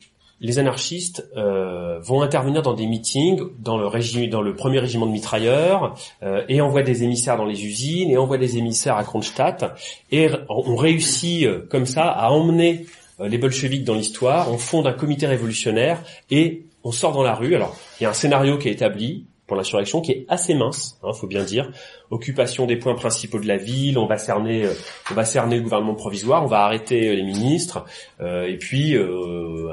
[0.42, 5.06] les anarchistes euh, vont intervenir dans des meetings dans le, régime, dans le premier régiment
[5.06, 9.04] de mitrailleurs euh, et envoient des émissaires dans les usines et envoient des émissaires à
[9.04, 9.72] Kronstadt
[10.10, 12.86] et on réussit euh, comme ça à emmener
[13.20, 17.34] euh, les bolcheviks dans l'histoire, on fonde un comité révolutionnaire et on sort dans la
[17.34, 17.54] rue.
[17.54, 20.98] Alors il y a un scénario qui est établi, pour l'insurrection qui est assez mince,
[21.02, 21.70] hein, faut bien dire.
[22.10, 24.72] Occupation des points principaux de la ville, on va cerner, euh,
[25.10, 27.84] on va cerner le gouvernement provisoire, on va arrêter euh, les ministres,
[28.20, 28.96] euh, et puis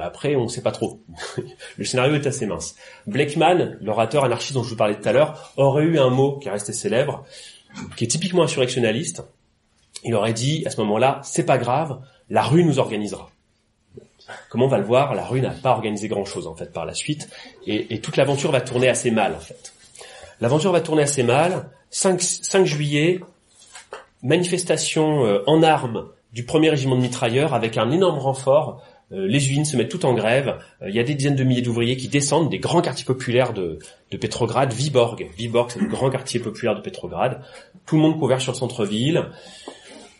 [0.02, 1.02] après on ne sait pas trop.
[1.78, 2.76] le scénario est assez mince.
[3.06, 6.48] Blakeman, l'orateur anarchiste dont je vous parlais tout à l'heure, aurait eu un mot qui
[6.48, 7.24] est resté célèbre,
[7.96, 9.24] qui est typiquement insurrectionnaliste.
[10.04, 13.30] Il aurait dit à ce moment-là, c'est pas grave, la rue nous organisera.
[14.50, 16.94] Comme on va le voir, la rue n'a pas organisé grand-chose en fait par la
[16.94, 17.30] suite,
[17.68, 19.74] et, toute l'aventure va tourner assez mal en fait.
[20.42, 21.70] L'aventure va tourner assez mal.
[21.92, 23.20] 5, 5 juillet,
[24.22, 28.84] manifestation euh, en armes du premier régiment de mitrailleurs avec un énorme renfort.
[29.12, 30.60] Euh, les usines se mettent toutes en grève.
[30.82, 33.54] Euh, il y a des dizaines de milliers d'ouvriers qui descendent des grands quartiers populaires
[33.54, 33.80] de,
[34.12, 35.28] de Viborg.
[35.36, 37.42] Viborg, c'est le grand quartier populaire de Petrograd.
[37.86, 39.26] Tout le monde couvert sur le centre-ville.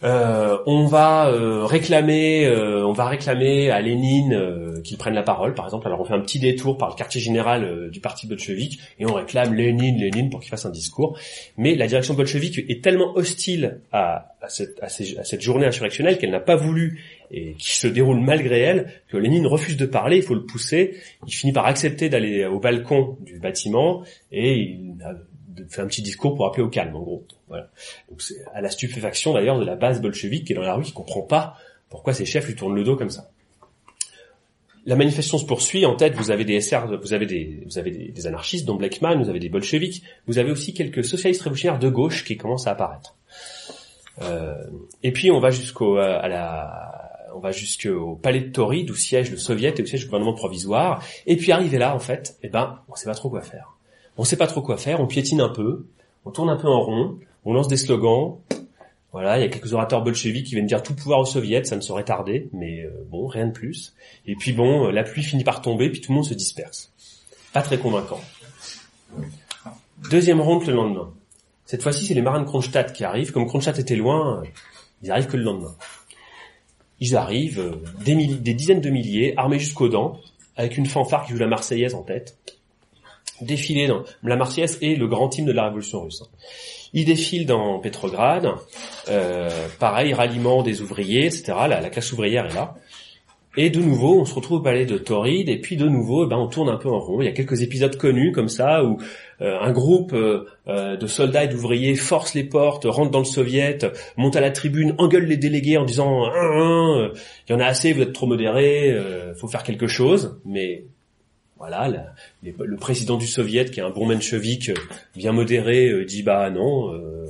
[0.04, 5.54] Euh, on va euh, réclamer, euh, on va réclamer à Lénine qu'il prenne la parole,
[5.54, 5.88] par exemple.
[5.88, 9.14] Alors on fait un petit détour par le quartier général du parti bolchevique et on
[9.14, 11.20] réclame Lénine, Lénine pour qu'il fasse un discours.
[11.58, 16.40] Mais la direction bolchevique est tellement hostile à, cette, à, cette, journée insurrectionnelle qu'elle n'a
[16.40, 20.18] pas voulu et qui se déroule malgré elle que Lénine refuse de parler.
[20.18, 20.96] Il faut le pousser.
[21.28, 24.96] Il finit par accepter d'aller au balcon du bâtiment et il
[25.70, 27.26] fait un petit discours pour appeler au calme, en gros.
[28.10, 30.84] Donc c'est à la stupéfaction d'ailleurs de la base bolchevique qui est dans la rue,
[30.84, 31.58] qui comprend pas
[31.90, 33.30] pourquoi ses chefs lui tournent le dos comme ça.
[34.86, 35.86] La manifestation se poursuit.
[35.86, 39.50] En tête, vous avez des SR, vous avez des, anarchistes, dont Blackman, vous avez des
[39.50, 43.16] bolcheviques, vous avez aussi quelques socialistes révolutionnaires de gauche qui commencent à apparaître.
[44.22, 44.56] Euh,
[45.04, 49.38] et puis on va jusqu'au la, on va jusqu'au palais de Tauride où siège le
[49.38, 51.04] soviet et où siège le gouvernement provisoire.
[51.26, 53.76] Et puis arrivé là, en fait, eh ben, on sait pas trop quoi faire.
[54.18, 55.00] On sait pas trop quoi faire.
[55.00, 55.86] On piétine un peu,
[56.26, 58.38] on tourne un peu en rond on lance des slogans.
[59.12, 61.76] Voilà, il y a quelques orateurs bolcheviques qui viennent dire tout pouvoir aux soviets, ça
[61.76, 63.96] ne saurait tarder, mais euh, bon, rien de plus.
[64.28, 66.94] Et puis bon, euh, la pluie finit par tomber, puis tout le monde se disperse.
[67.52, 68.22] Pas très convaincant.
[70.12, 71.12] Deuxième ronde le lendemain.
[71.66, 73.32] Cette fois-ci, c'est les marins de Kronstadt qui arrivent.
[73.32, 74.48] Comme Kronstadt était loin, euh,
[75.02, 75.76] ils arrivent que le lendemain.
[77.00, 80.20] Ils arrivent, des, des dizaines de milliers, armés jusqu'aux dents,
[80.56, 82.38] avec une fanfare qui joue la Marseillaise en tête.
[83.42, 86.22] Défilé dans la Marseillaise et le grand hymne de la Révolution russe.
[86.94, 88.50] Il défile dans Petrograd,
[89.10, 89.50] euh,
[89.80, 91.54] pareil, ralliement des ouvriers, etc.
[91.68, 92.76] La, classe ouvrière est là.
[93.58, 96.30] Et de nouveau, on se retrouve au palais de Tauride, et puis de nouveau, eh
[96.30, 97.22] ben, on tourne un peu en rond.
[97.22, 99.00] Il y a quelques épisodes connus comme ça, où
[99.42, 103.80] euh, un groupe euh, de soldats et d'ouvriers force les portes, rentre dans le soviet,
[104.18, 106.26] monte à la tribune, engueule les délégués en disant
[107.50, 108.96] «il y en a assez, vous êtes trop modérés,
[109.40, 110.86] faut faire quelque chose», mais
[111.60, 111.90] voilà,
[112.42, 114.74] le président du soviet, qui est un bon euh,
[115.16, 117.26] bien modéré, euh, dit bah non, euh,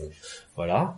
[0.55, 0.97] voilà.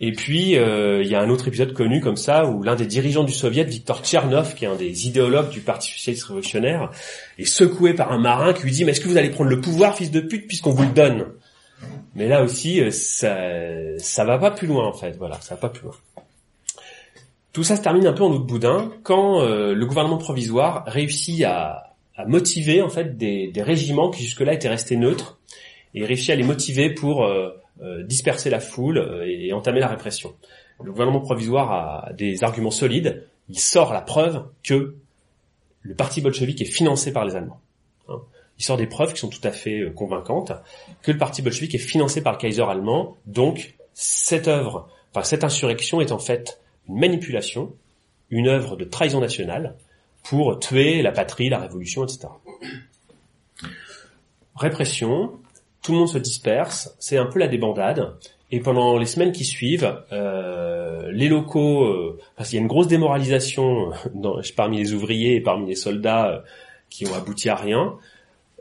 [0.00, 3.24] Et puis il y a un autre épisode connu comme ça où l'un des dirigeants
[3.24, 6.90] du soviet, Viktor Tchernov, qui est un des idéologues du Parti socialiste révolutionnaire,
[7.36, 9.60] est secoué par un marin qui lui dit mais est-ce que vous allez prendre le
[9.60, 11.26] pouvoir, fils de pute, puisqu'on vous le donne?
[12.14, 13.38] Mais là aussi, ça
[13.98, 15.94] ça va pas plus loin en fait, voilà, ça va pas plus loin.
[17.52, 21.87] Tout ça se termine un peu en autre boudin quand le gouvernement provisoire réussit à,
[22.18, 25.38] à motiver en fait des, régiments qui jusque-là étaient restés neutres
[25.94, 27.50] et réussit à les motiver pour euh,
[27.80, 30.34] euh, disperser la foule euh, et, entamer la répression.
[30.82, 33.24] Le gouvernement provisoire a des arguments solides.
[33.48, 34.96] Il sort la preuve que
[35.82, 37.60] le parti bolchevique est financé par les Allemands.
[38.08, 38.20] Hein.
[38.58, 40.52] Il sort des preuves qui sont tout à fait convaincantes
[41.02, 43.16] que le parti bolchevique est financé par le Kaiser allemand.
[43.26, 47.72] Donc cette œuvre, enfin cette insurrection est en fait une manipulation,
[48.30, 49.76] une œuvre de trahison nationale
[50.28, 52.28] pour tuer la patrie, la révolution, etc.
[54.54, 55.32] Répression,
[55.82, 58.14] tout le monde se disperse, c'est un peu la débandade.
[58.50, 62.68] Et pendant les semaines qui suivent, euh, les locaux, euh, parce qu'il y a une
[62.68, 66.40] grosse démoralisation dans, parmi les ouvriers et parmi les soldats euh,
[66.90, 67.94] qui ont abouti à rien.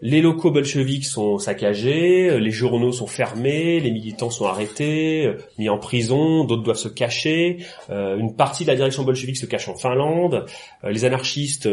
[0.02, 5.80] Les locaux bolcheviques sont saccagés, les journaux sont fermés, les militants sont arrêtés, mis en
[5.80, 7.66] prison, d'autres doivent se cacher.
[7.90, 10.46] une partie de la direction bolchevique se cache en Finlande.
[10.84, 11.68] les anarchistes,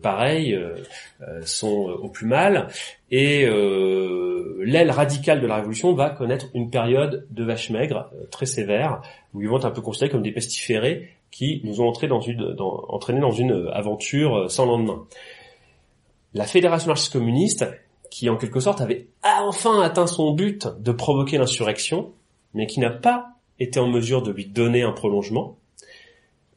[0.00, 0.56] pareil,
[1.42, 2.68] sont au plus mal.
[3.10, 9.02] Et l'aile radicale de la révolution va connaître une période de vache maigre très sévère,
[9.34, 13.32] où ils vont être un peu considérés comme des pestiférés qui nous ont entraînés dans
[13.32, 15.04] une aventure sans lendemain
[16.36, 17.66] la Fédération anarchiste communiste,
[18.10, 22.12] qui en quelque sorte avait enfin atteint son but de provoquer l'insurrection,
[22.52, 25.56] mais qui n'a pas été en mesure de lui donner un prolongement,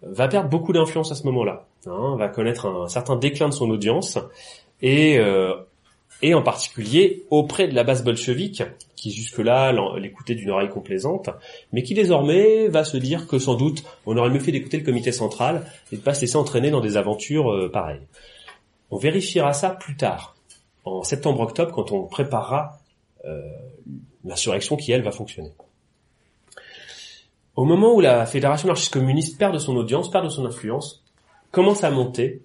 [0.01, 3.69] va perdre beaucoup d'influence à ce moment-là, hein, va connaître un, certain déclin de son
[3.69, 4.19] audience,
[4.81, 5.55] et, euh,
[6.21, 8.63] et en particulier auprès de la base bolchevique,
[8.97, 11.29] qui jusque-là l'écoutait d'une oreille complaisante,
[11.71, 14.83] mais qui désormais va se dire que sans doute on aurait mieux fait d'écouter le
[14.83, 18.05] comité central et de pas se laisser entraîner dans des aventures euh, pareilles.
[18.91, 20.35] On vérifiera ça plus tard,
[20.83, 22.79] en septembre-octobre, quand on préparera
[23.25, 23.41] euh,
[24.23, 25.51] l'insurrection qui, elle, va fonctionner.
[27.55, 31.03] Au moment où la Fédération anarchiste communiste perd de son audience, perd de son influence,
[31.51, 32.41] commence à monter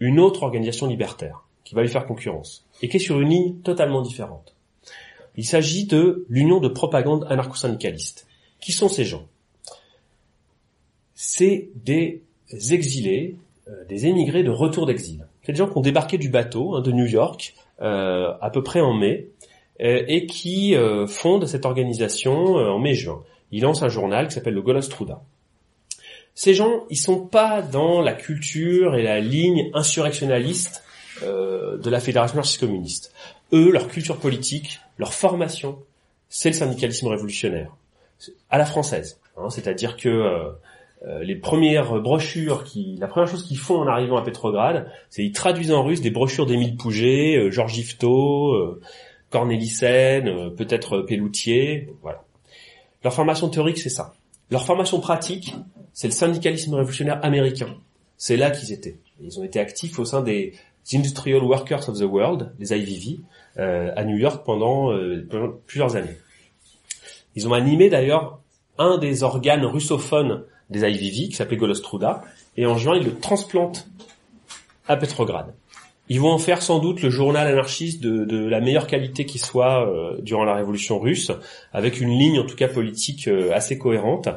[0.00, 3.54] une autre organisation libertaire qui va lui faire concurrence et qui est sur une ligne
[3.60, 4.54] totalement différente.
[5.36, 8.26] Il s'agit de l'Union de propagande anarcho-syndicaliste.
[8.60, 9.26] Qui sont ces gens?
[11.14, 12.22] C'est des
[12.70, 13.36] exilés
[13.88, 15.26] des émigrés de retour d'exil.
[15.42, 18.62] C'est des gens qui ont débarqué du bateau hein, de New York euh, à peu
[18.62, 19.28] près en mai
[19.80, 20.74] euh, et qui
[21.06, 23.22] fondent cette organisation en mai-juin.
[23.50, 25.22] Ils lancent un journal qui s'appelle le Golostruda.
[26.34, 30.84] Ces gens, ils sont pas dans la culture et la ligne insurrectionnaliste
[31.22, 33.12] de la Fédération anarchiste communiste.
[33.52, 35.78] Eux, leur culture politique, leur formation,
[36.28, 37.74] c'est le syndicalisme révolutionnaire,
[38.50, 39.18] à la française.
[39.36, 40.52] Hein, C'est-à-dire que
[41.06, 45.24] euh, les premières brochures qui, la première chose qu'ils font en arrivant à Petrograd, c'est
[45.24, 48.80] ils traduisent en russe des brochures d'Émile Pouget, euh, Georges Yvetot, euh,
[49.30, 52.24] Cornelissen, peut-être Pelloutier, voilà.
[53.04, 54.14] Leur formation théorique, c'est ça.
[54.50, 55.54] Leur formation pratique,
[55.92, 57.76] c'est le syndicalisme révolutionnaire américain.
[58.16, 58.98] C'est là qu'ils étaient.
[59.20, 60.54] Ils ont été actifs au sein des
[60.92, 63.20] Industrial Workers of the World, les IVV,
[63.56, 64.90] à New York pendant
[65.66, 66.16] plusieurs années.
[67.36, 68.40] Ils ont animé d'ailleurs
[68.78, 72.22] un des organes russophones des IVV qui s'appelait Golostruda,
[72.56, 73.88] et en juin, ils le transplantent
[74.86, 75.54] à Petrograd.
[76.10, 79.86] Ils vont en faire sans doute le journal anarchiste de, la meilleure qualité qui soit
[79.86, 81.30] euh, durant la révolution russe,
[81.72, 84.28] avec une ligne en tout cas politique euh, assez cohérente.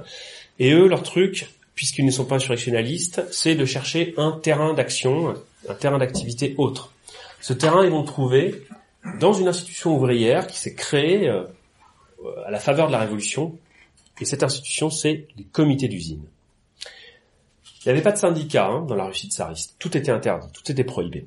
[0.59, 5.33] Et eux, leur truc, puisqu'ils ne sont pas insurrectionnalistes, c'est de chercher un terrain d'action,
[5.69, 6.91] un terrain d'activité autre.
[7.39, 8.63] Ce terrain, ils vont le trouver
[9.19, 11.43] dans une institution ouvrière qui s'est créée euh,
[12.45, 13.57] à la faveur de la révolution,
[14.21, 16.23] et cette institution, c'est les comités d'usine.
[17.83, 19.75] Il n'y avait pas de syndicat hein, dans la Russie tsariste.
[19.79, 21.25] Tout était interdit, tout était prohibé.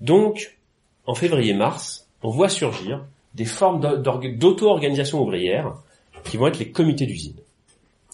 [0.00, 0.58] Donc,
[1.06, 5.74] en février-mars, on voit surgir des formes d'auto-organisation ouvrière
[6.24, 7.36] qui vont être les comités d'usine.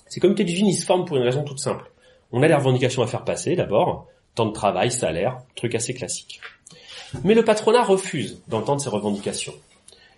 [0.06, 1.90] Ces comités d'usine, ils se forment pour une raison toute simple.
[2.30, 6.40] On a des revendications à faire passer d'abord, temps de travail, salaire, truc assez classique.
[7.24, 9.54] Mais le patronat refuse d'entendre ces revendications.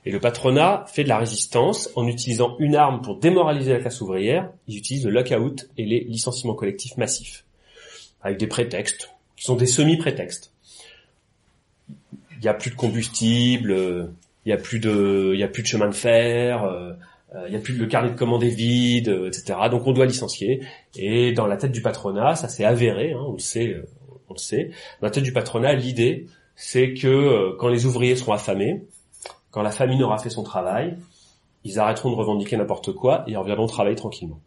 [0.07, 4.01] Et le patronat fait de la résistance en utilisant une arme pour démoraliser la classe
[4.01, 4.51] ouvrière.
[4.67, 7.45] Ils utilisent le lockout et les licenciements collectifs massifs.
[8.23, 10.53] Avec des prétextes, qui sont des semi-prétextes.
[12.33, 14.11] Il n'y a plus de combustible,
[14.47, 16.93] il n'y a plus de, y a plus de chemin de fer, euh,
[17.47, 19.59] il n'y a plus le carnet de commande est vide, etc.
[19.71, 20.63] Donc on doit licencier.
[20.97, 23.77] Et dans la tête du patronat, ça s'est avéré, hein, on le sait,
[24.29, 24.71] on le sait.
[25.01, 28.83] Dans la tête du patronat, l'idée, c'est que euh, quand les ouvriers seront affamés,
[29.51, 30.97] quand la famine aura fait son travail,
[31.65, 34.41] ils arrêteront de revendiquer n'importe quoi et reviendront travailler tranquillement.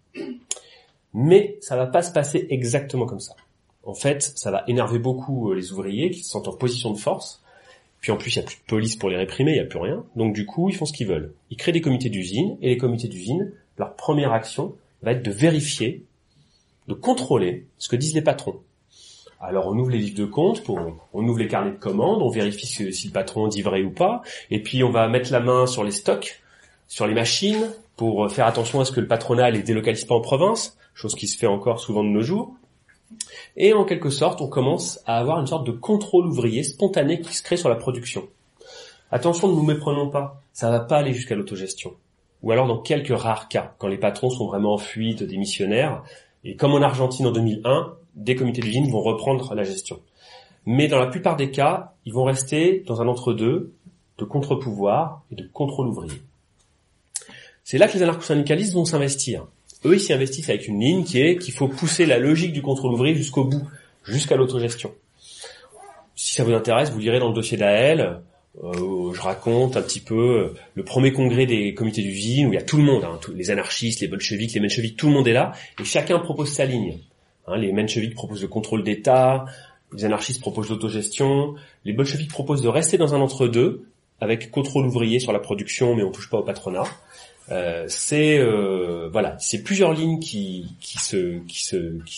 [1.13, 3.35] Mais ça va pas se passer exactement comme ça.
[3.83, 6.97] En fait, ça va énerver beaucoup euh, les ouvriers qui se sentent en position de
[6.97, 7.43] force.
[7.99, 9.65] Puis en plus, il n'y a plus de police pour les réprimer, il n'y a
[9.65, 10.05] plus rien.
[10.15, 11.33] Donc du coup, ils font ce qu'ils veulent.
[11.49, 15.31] Ils créent des comités d'usine, et les comités d'usine, leur première action va être de
[15.31, 16.05] vérifier,
[16.87, 18.59] de contrôler ce que disent les patrons.
[19.45, 22.65] Alors on ouvre les livres de compte, on ouvre les carnets de commandes, on vérifie
[22.65, 25.83] si, le patron dit vrai ou pas, et puis on va mettre la main sur
[25.83, 26.41] les stocks,
[26.87, 30.21] sur les machines, pour faire attention à ce que le patronat les délocalise pas en
[30.21, 32.55] province, chose qui se fait encore souvent de nos jours.
[33.57, 37.33] Et en quelque sorte, on commence à avoir une sorte de contrôle ouvrier spontané qui
[37.33, 38.29] se crée sur la production.
[39.11, 41.93] Attention, ne nous méprenons pas, ça va pas aller jusqu'à l'autogestion.
[42.43, 46.01] Ou alors dans quelques rares cas, quand les patrons sont vraiment en fuite, démissionnaires,
[46.45, 49.99] et comme en Argentine en 2001, des comités d'usine vont reprendre la gestion.
[50.65, 53.73] Mais dans la plupart des cas, ils vont rester dans un entre-deux
[54.17, 56.21] de contre-pouvoir et de contrôle ouvrier.
[57.63, 59.45] C'est là que les anarcho-syndicalistes vont s'investir.
[59.85, 62.61] Eux, ils s'y investissent avec une ligne qui est qu'il faut pousser la logique du
[62.61, 63.63] contrôle ouvrier jusqu'au bout,
[64.05, 64.93] jusqu'à l'autogestion.
[66.15, 68.21] si ça vous intéresse, vous lirez dans le dossier d'Ael.
[68.63, 72.59] Euh, je raconte un petit peu le premier congrès des comités d'usine où il y
[72.59, 75.33] a tout le monde, hein, les anarchistes, les bolcheviks, les mencheviks, tout le monde est
[75.33, 76.99] là et chacun propose sa ligne.
[77.47, 79.45] Hein, les mencheviks proposent le contrôle d'État,
[79.93, 83.85] les anarchistes proposent l'autogestion, les bolcheviks proposent de rester dans un entre-deux
[84.21, 86.85] avec contrôle ouvrier sur la production mais on touche pas au patronat.
[87.51, 91.41] Euh, c'est euh, voilà, c'est plusieurs lignes qui, qui, se,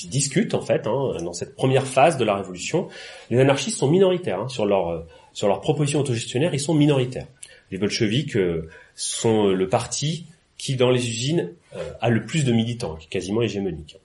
[0.08, 2.90] discutent en fait hein, dans cette première phase de la révolution.
[3.32, 5.06] Les anarchistes sont minoritaires hein, sur leur
[5.36, 7.28] sur leur proposition autogestionnaire, ils sont minoritaires.
[7.70, 12.54] Les bolcheviks euh, sont le parti qui dans les usines euh, a le plus de
[12.54, 13.98] militants, quasiment hégémonique.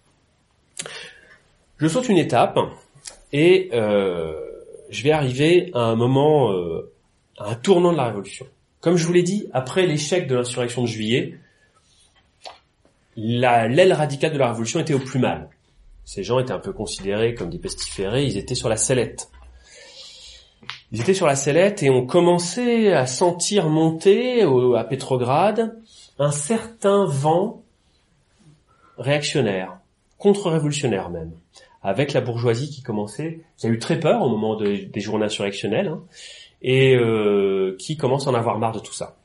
[1.81, 2.59] Je saute une étape
[3.33, 6.51] et je vais arriver à un moment,
[7.39, 8.47] à un tournant de la révolution.
[8.81, 11.39] Comme je vous l'ai dit, après l'échec de l'insurrection de juillet,
[13.17, 15.49] l'aile radicale de la révolution était au plus mal.
[16.05, 19.31] Ces gens étaient un peu considérés comme des pestiférés, ils étaient sur la sellette.
[20.93, 25.79] Ils étaient sur la sellette et on commençait à sentir monter à Pétrograd
[26.19, 27.63] un certain vent
[28.99, 29.79] réactionnaire,
[30.19, 31.33] contre-révolutionnaire même,
[31.83, 35.89] avec la bourgeoisie qui commençait, qui a eu très peur au moment des journées insurrectionnelles,
[35.89, 36.03] hein,
[36.63, 39.17] et euh, qui commence à en avoir marre de tout ça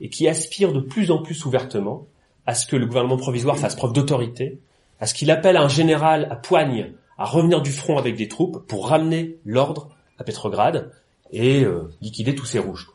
[0.00, 2.06] et qui aspire de plus en plus ouvertement
[2.44, 4.58] à ce que le gouvernement provisoire fasse preuve d'autorité,
[5.00, 8.66] à ce qu'il appelle un général à poigne à revenir du front avec des troupes
[8.66, 10.90] pour ramener l'ordre à Petrograd
[11.30, 12.90] et euh, liquider tous ces rouges.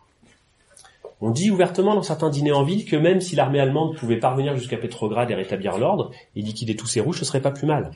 [1.21, 4.55] On dit ouvertement dans certains dîners en ville que même si l'armée allemande pouvait parvenir
[4.55, 7.91] jusqu'à Petrograd et rétablir l'ordre et liquider tous ces rouges, ce serait pas plus mal.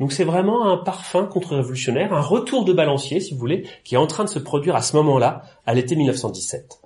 [0.00, 3.98] Donc c'est vraiment un parfum contre-révolutionnaire, un retour de balancier, si vous voulez, qui est
[3.98, 6.80] en train de se produire à ce moment-là, à l'été 1917.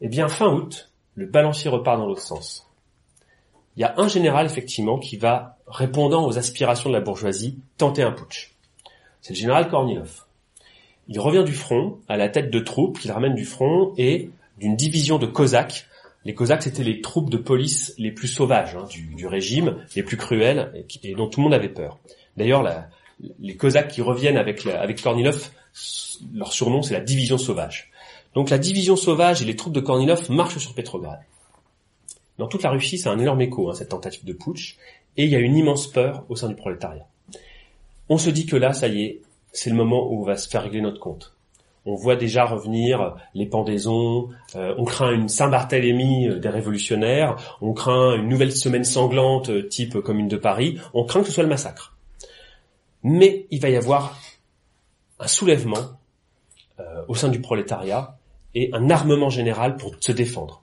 [0.00, 2.70] Eh bien, fin août, le balancier repart dans l'autre sens.
[3.76, 8.04] Il y a un général, effectivement, qui va, répondant aux aspirations de la bourgeoisie, tenter
[8.04, 8.54] un putsch.
[9.20, 10.26] C'est le général Kornilov.
[11.08, 14.76] Il revient du front, à la tête de troupes qu'il ramène du front et d'une
[14.76, 15.88] division de Cosaques
[16.24, 20.16] les Cosaques, c'était les troupes de police les plus sauvages hein, du, régime, les plus
[20.16, 21.98] cruelles, et, dont tout le monde avait peur.
[22.36, 22.68] D'ailleurs,
[23.38, 24.62] les Cosaques qui reviennent avec,
[25.02, 25.50] Kornilov,
[26.34, 27.90] leur surnom, c'est la division sauvage.
[28.34, 31.20] Donc la division sauvage et les troupes de Kornilov marchent sur Petrograd.
[32.38, 34.76] Dans toute la Russie, c'est un énorme écho, hein, cette tentative de putsch,
[35.16, 37.06] et il y a une immense peur au sein du prolétariat.
[38.08, 39.20] On se dit que là, ça y est,
[39.52, 41.34] c'est le moment où on va se faire régler notre compte
[41.86, 47.72] on voit déjà revenir les pendaisons, euh, on craint une Saint-Barthélemy euh, des révolutionnaires, on
[47.72, 51.42] craint une nouvelle semaine sanglante euh, type Commune de Paris, on craint que ce soit
[51.42, 51.96] le massacre.
[53.02, 54.18] Mais il va y avoir
[55.18, 55.98] un soulèvement
[57.08, 58.16] au sein du prolétariat
[58.54, 60.62] et un armement général pour se défendre.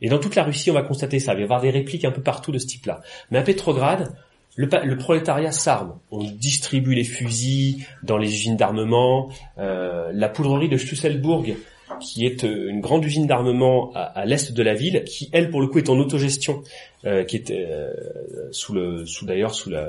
[0.00, 1.32] Et dans toute la Russie, on va constater ça.
[1.32, 3.02] Il va y avoir des répliques un peu partout de ce type-là.
[3.30, 4.14] Mais à Petrograd,
[4.56, 5.98] le, prolétariat s'arme.
[6.10, 9.30] On distribue les fusils dans les usines d'armement.
[9.58, 11.56] Euh, la poudrerie de Schlüsselburg,
[12.00, 15.60] qui est euh, une grande usine d'armement à, l'est de la ville, qui elle pour
[15.60, 16.62] le coup est en autogestion,
[17.04, 17.92] euh, qui est euh,
[18.52, 19.88] sous le, sous d'ailleurs sous la,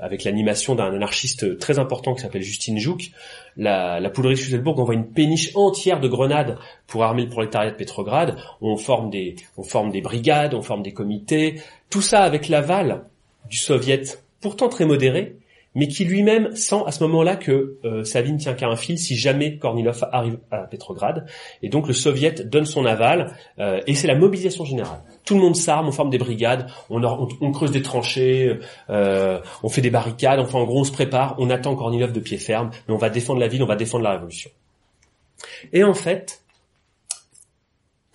[0.00, 3.10] avec l'animation d'un anarchiste très important qui s'appelle Justine Jouk.
[3.56, 7.70] La, la poudrerie de Schlüsselburg envoie une péniche entière de grenades pour armer le prolétariat
[7.70, 8.36] de Petrograd.
[8.60, 11.60] On forme des, on forme des brigades, on forme des comités.
[11.90, 13.04] Tout ça avec l'aval
[13.48, 15.36] du soviet, pourtant très modéré,
[15.76, 18.76] mais qui lui-même sent à ce moment-là que euh, sa vie ne tient qu'à un
[18.76, 21.26] fil si jamais Kornilov arrive à Petrograd.
[21.62, 25.00] Et donc le soviet donne son aval, euh, et c'est la mobilisation générale.
[25.24, 29.68] Tout le monde s'arme, on forme des brigades, on, on, creuse des tranchées, euh, on
[29.68, 32.70] fait des barricades, enfin en gros on se prépare, on attend Kornilov de pied ferme,
[32.88, 34.50] mais on va défendre la ville, on va défendre la révolution.
[35.74, 36.42] Et en fait,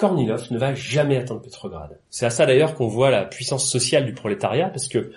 [0.01, 1.99] Kornilov ne va jamais atteindre Petrograd.
[2.09, 5.11] C'est à ça d'ailleurs qu'on voit la puissance sociale du prolétariat, parce que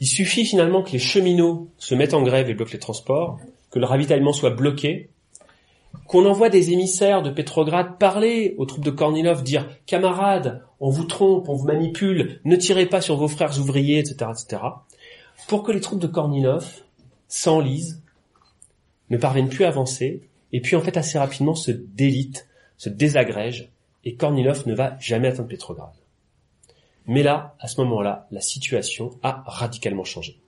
[0.00, 3.38] il suffit finalement que les cheminots se mettent en grève et bloquent les transports,
[3.70, 5.10] que le ravitaillement soit bloqué,
[6.08, 11.04] qu'on envoie des émissaires de Petrograd parler aux troupes de Kornilov, dire camarades, on vous
[11.04, 14.60] trompe, on vous manipule, ne tirez pas sur vos frères ouvriers, etc., etc.,
[15.46, 16.66] pour que les troupes de Kornilov
[17.28, 18.02] s'enlisent,
[19.10, 20.22] ne parviennent plus à avancer,
[20.52, 23.70] et puis en fait assez rapidement se délitent, se désagrègent
[24.06, 25.92] et Kornilov ne va jamais atteindre Petrograd.
[27.06, 30.40] Mais là, à ce moment-là, la situation a radicalement changé.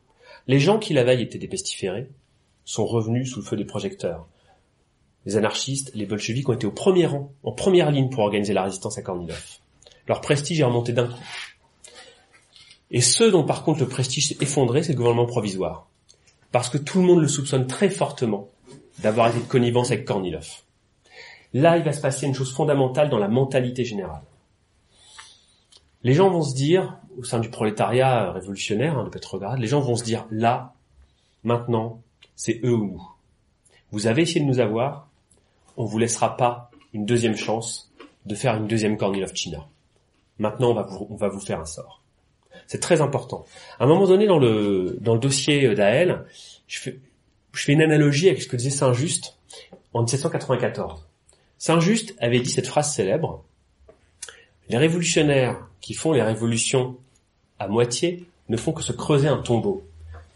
[0.47, 2.09] Les gens qui la veille étaient des pestiférés
[2.65, 4.29] sont revenus sous le feu des projecteurs.
[5.27, 8.63] Les anarchistes, les bolcheviks ont été au premier rang, en première ligne pour organiser la
[8.63, 9.59] résistance à Kornilov.
[10.07, 11.25] Leur prestige est remonté d'un coup.
[12.93, 15.89] Et ceux dont par contre le prestige s'est effondré, c'est le gouvernement provisoire.
[16.53, 18.49] Parce que tout le monde le soupçonne très fortement
[19.01, 20.49] d'avoir été de connivence avec Kornilov.
[21.59, 24.23] Là, il va se passer une chose fondamentale dans la mentalité générale.
[26.05, 29.81] Les gens vont se dire, au sein du prolétariat révolutionnaire hein, de Petrograd, les gens
[29.81, 30.75] vont se dire, là,
[31.43, 32.01] maintenant,
[32.37, 33.11] c'est eux ou nous.
[33.91, 35.09] vous avez essayé de nous avoir,
[35.77, 37.93] on vous laissera pas une deuxième chance
[38.25, 39.67] de faire une deuxième Kornilov-China.
[40.39, 42.03] Maintenant, on vous, on va vous faire un sort.
[42.69, 43.45] C'est très important.
[43.81, 46.25] À un moment donné, dans le, dossier d'Ael,
[46.69, 47.01] je fais,
[47.53, 49.37] je fais une analogie avec ce que disait Saint-Just
[49.93, 51.08] en 1794.
[51.59, 53.45] Saint-Just avait dit cette phrase célèbre,
[54.69, 56.97] les révolutionnaires qui font les révolutions
[57.59, 59.83] à moitié ne font que se creuser un tombeau.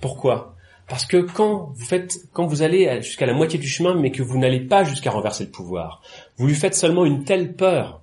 [0.01, 0.57] Pourquoi?
[0.89, 4.23] Parce que quand vous faites, quand vous allez jusqu'à la moitié du chemin, mais que
[4.23, 6.03] vous n'allez pas jusqu'à renverser le pouvoir,
[6.37, 8.03] vous lui faites seulement une telle peur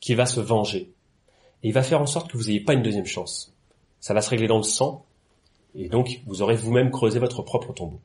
[0.00, 0.90] qu'il va se venger.
[1.62, 3.54] Et il va faire en sorte que vous n'ayez pas une deuxième chance.
[4.00, 5.04] Ça va se régler dans le sang,
[5.74, 8.00] et donc vous aurez vous-même creusé votre propre tombeau.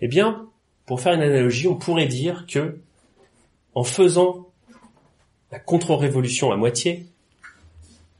[0.00, 0.46] Eh bien,
[0.86, 2.78] pour faire une analogie, on pourrait dire que,
[3.74, 4.48] en faisant
[5.50, 7.06] la contre-révolution à moitié,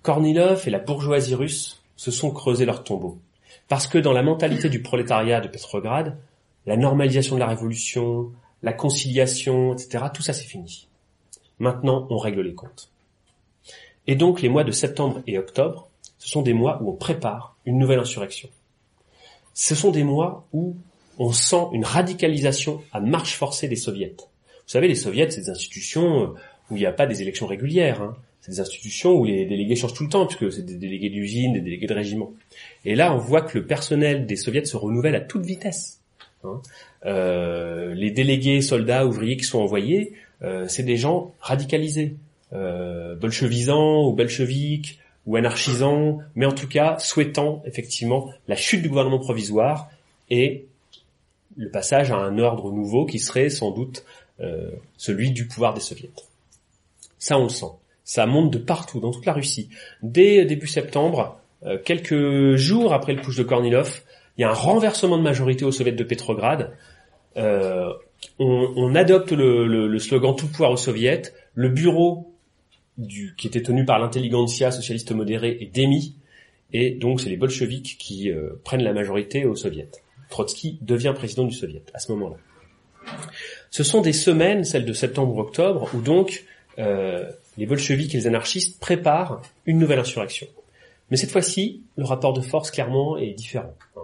[0.02, 3.18] Kornilov et la bourgeoisie russe se sont creusés leur tombeau.
[3.68, 6.18] Parce que dans la mentalité du prolétariat de Petrograd,
[6.66, 8.32] la normalisation de la révolution,
[8.62, 10.88] la conciliation, etc., tout ça c'est fini.
[11.58, 12.90] Maintenant, on règle les comptes.
[14.06, 15.88] Et donc les mois de septembre et octobre,
[16.18, 18.48] ce sont des mois où on prépare une nouvelle insurrection.
[19.54, 20.76] Ce sont des mois où
[21.18, 24.14] on sent une radicalisation à marche forcée des soviets.
[24.66, 26.26] Vous savez, les soviets, c'est des institutions euh,
[26.70, 28.02] où il n'y a pas des élections régulières.
[28.02, 28.16] Hein.
[28.40, 31.54] C'est des institutions où les délégués changent tout le temps, puisque c'est des délégués d'usine,
[31.54, 32.32] des délégués de régiment.
[32.84, 36.00] Et là, on voit que le personnel des soviets se renouvelle à toute vitesse.
[36.44, 36.60] Hein.
[37.06, 40.12] Euh, les délégués soldats, ouvriers qui sont envoyés,
[40.42, 42.16] euh, c'est des gens radicalisés,
[42.52, 48.88] euh, bolchevisants ou bolcheviques ou anarchisants, mais en tout cas souhaitant effectivement la chute du
[48.88, 49.88] gouvernement provisoire
[50.28, 50.66] et
[51.56, 54.04] le passage à un ordre nouveau qui serait sans doute
[54.96, 56.10] celui du pouvoir des soviets.
[57.18, 57.72] Ça, on le sent.
[58.04, 59.70] Ça monte de partout, dans toute la Russie.
[60.02, 64.02] Dès début septembre, euh, quelques jours après le push de Kornilov,
[64.36, 66.72] il y a un renversement de majorité au soviet de Petrograd.
[67.36, 67.92] Euh,
[68.38, 71.32] on, adopte le, slogan tout pouvoir au soviet.
[71.54, 72.34] Le bureau
[72.98, 76.16] du, qui était tenu par l'intelligentsia socialiste modérée est démis.
[76.72, 79.88] Et donc, c'est les bolcheviks qui euh, prennent la majorité au soviet.
[80.28, 82.36] Trotsky devient président du soviet à ce moment-là.
[83.74, 86.44] Ce sont des semaines, celles de septembre-octobre, où donc
[86.78, 90.46] euh, les bolcheviks et les anarchistes préparent une nouvelle insurrection.
[91.10, 93.74] Mais cette fois-ci, le rapport de force clairement est différent.
[93.96, 94.02] Hein.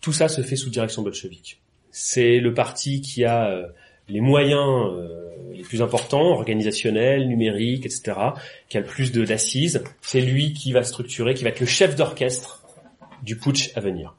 [0.00, 1.60] Tout ça se fait sous direction bolchevique.
[1.92, 3.68] C'est le parti qui a euh,
[4.08, 8.18] les moyens euh, les plus importants, organisationnels, numériques, etc.,
[8.68, 9.84] qui a le plus d'assises.
[10.02, 12.64] C'est lui qui va structurer, qui va être le chef d'orchestre
[13.22, 14.16] du putsch à venir.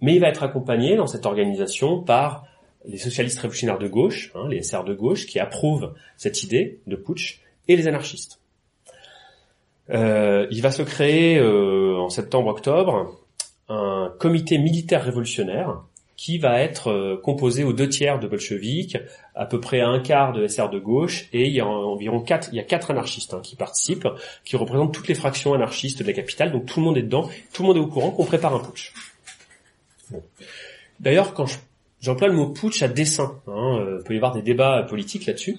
[0.00, 2.47] Mais il va être accompagné dans cette organisation par
[2.84, 6.96] les socialistes révolutionnaires de gauche, hein, les SR de gauche, qui approuvent cette idée de
[6.96, 8.40] putsch, et les anarchistes.
[9.90, 13.18] Euh, il va se créer euh, en septembre-octobre
[13.68, 15.82] un comité militaire révolutionnaire
[16.16, 18.98] qui va être euh, composé aux deux tiers de bolcheviques,
[19.36, 22.48] à peu près un quart de SR de gauche, et il y a environ quatre,
[22.52, 24.08] il y a quatre anarchistes hein, qui participent,
[24.44, 27.30] qui représentent toutes les fractions anarchistes de la capitale, donc tout le monde est dedans,
[27.52, 28.92] tout le monde est au courant qu'on prépare un putsch.
[30.98, 31.46] D'ailleurs, quand
[32.00, 35.26] j'emploie le mot putsch à dessein, hein, euh, il peut y avoir des débats politiques
[35.26, 35.58] là-dessus.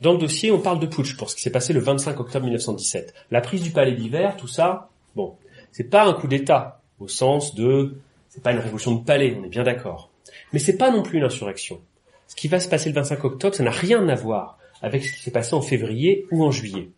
[0.00, 2.44] Dans le dossier, on parle de putsch pour ce qui s'est passé le 25 octobre
[2.44, 3.14] 1917.
[3.30, 5.36] La prise du palais d'hiver, tout ça, bon,
[5.70, 7.96] c'est pas un coup d'État au sens de,
[8.28, 10.10] c'est pas une révolution de palais, on est bien d'accord.
[10.52, 11.80] Mais c'est pas non plus une insurrection.
[12.26, 15.12] Ce qui va se passer le 25 octobre, ça n'a rien à voir avec ce
[15.12, 16.90] qui s'est passé en février ou en juillet.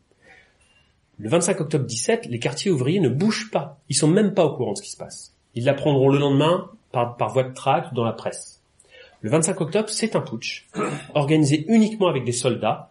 [1.19, 3.79] Le 25 octobre 17, les quartiers ouvriers ne bougent pas.
[3.89, 5.35] Ils sont même pas au courant de ce qui se passe.
[5.55, 8.63] Ils l'apprendront le lendemain par, par voie de tract ou dans la presse.
[9.21, 10.67] Le 25 octobre, c'est un putsch,
[11.15, 12.91] organisé uniquement avec des soldats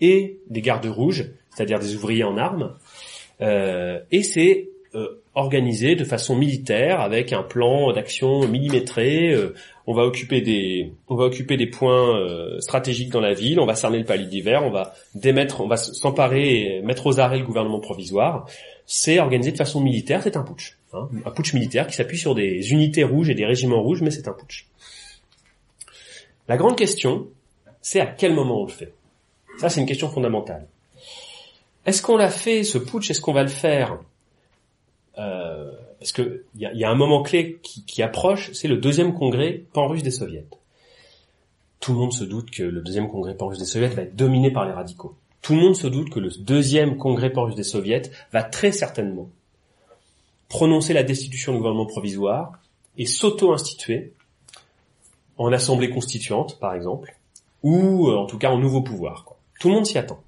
[0.00, 2.76] et des gardes rouges, c'est-à-dire des ouvriers en armes,
[3.42, 9.32] euh, et c'est euh, organisé de façon militaire avec un plan d'action millimétré.
[9.32, 9.54] Euh,
[9.86, 13.66] on va occuper des, on va occuper des points euh, stratégiques dans la ville, on
[13.66, 17.38] va cerner le palais d'hiver, on va démettre, on va s'emparer et mettre aux arrêts
[17.38, 18.46] le gouvernement provisoire.
[18.84, 20.79] C'est organisé de façon militaire, c'est un putsch.
[20.92, 24.10] Hein, un putsch militaire qui s'appuie sur des unités rouges et des régiments rouges, mais
[24.10, 24.66] c'est un putsch.
[26.48, 27.28] La grande question,
[27.80, 28.92] c'est à quel moment on le fait?
[29.58, 30.66] Ça, c'est une question fondamentale.
[31.86, 33.98] Est-ce qu'on l'a fait, ce putsch, est-ce qu'on va le faire?
[35.18, 39.62] Euh, Parce qu'il y a, un moment clé qui, qui approche, c'est le deuxième congrès
[39.72, 40.46] pan-russe des soviets.
[41.78, 44.50] Tout le monde se doute que le deuxième congrès pan-russe des soviets va être dominé
[44.50, 45.14] par les radicaux.
[45.40, 49.30] Tout le monde se doute que le deuxième congrès pan-russe des soviets va très certainement
[50.50, 52.52] prononcer la destitution du gouvernement provisoire
[52.98, 54.12] et s'auto-instituer
[55.38, 57.16] en assemblée constituante, par exemple,
[57.62, 59.24] ou euh, en tout cas en nouveau pouvoir.
[59.58, 60.22] Tout le monde s'y attend.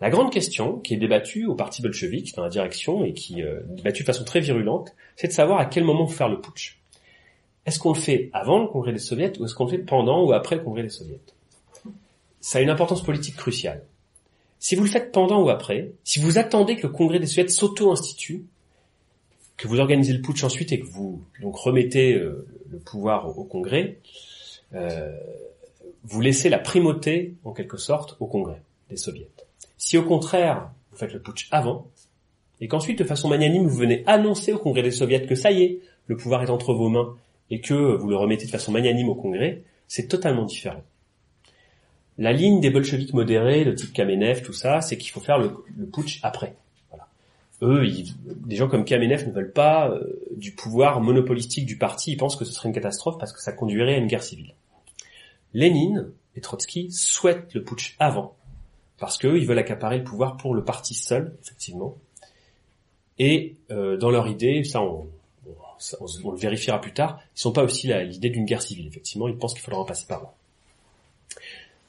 [0.00, 3.60] La grande question qui est débattue au parti bolchevique dans la direction et qui euh,
[3.60, 6.80] est débattue de façon très virulente, c'est de savoir à quel moment faire le putsch.
[7.64, 10.24] est-ce qu'on le fait avant le congrès des soviets ou est-ce qu'on le fait pendant
[10.24, 11.20] ou après le congrès des soviets?
[12.40, 13.84] Ça a une importance politique cruciale.
[14.58, 17.48] Si vous le faites pendant ou après, si vous attendez que le congrès des soviets
[17.48, 18.44] s'auto-institue,
[19.58, 23.44] que vous organisez le putsch ensuite et que vous donc remettez euh, le pouvoir au,
[23.44, 23.98] congrès,
[24.74, 25.12] euh,
[26.04, 29.28] vous laissez la primauté en quelque sorte au congrès des soviets.
[29.76, 31.90] Si au contraire vous faites le putsch avant,
[32.60, 35.62] et qu'ensuite de façon magnanime vous venez annoncer au congrès des soviets que ça y
[35.62, 37.16] est, le pouvoir est entre vos mains
[37.50, 40.82] et que vous le remettez de façon magnanime au congrès, c'est totalement différent.
[42.18, 45.50] La ligne des bolcheviks modérés, le type Kamenev, tout ça, c'est qu'il faut faire le,
[45.86, 46.56] putsch après.
[47.60, 47.84] Eux,
[48.24, 50.04] des gens comme Kamenev ne veulent pas euh,
[50.36, 52.12] du pouvoir monopolistique du parti.
[52.12, 54.54] Ils pensent que ce serait une catastrophe parce que ça conduirait à une guerre civile.
[55.54, 58.36] Lénine et Trotsky souhaitent le putsch avant
[58.98, 61.96] parce qu'eux, ils veulent accaparer le pouvoir pour le parti seul, effectivement.
[63.18, 65.08] Et euh, dans leur idée, ça on,
[66.00, 68.86] le vérifiera plus tard, ils sont pas aussi l'idée d'une guerre civile.
[68.88, 70.34] Effectivement, ils pensent qu'il faudra en passer par là.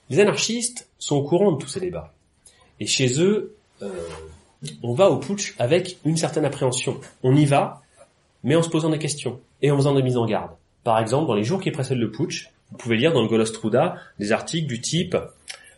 [0.10, 2.14] Les anarchistes sont au courant de tous ces débats.
[2.80, 4.08] Et chez eux, euh,
[4.84, 7.00] on va au putsch avec une certaine appréhension.
[7.24, 7.82] On y va,
[8.44, 10.52] mais en se posant des questions et en faisant des mises en garde.
[10.84, 13.96] Par exemple, dans les jours qui précèdent le putsch, vous pouvez lire dans le Golostruda
[14.20, 15.18] des articles du type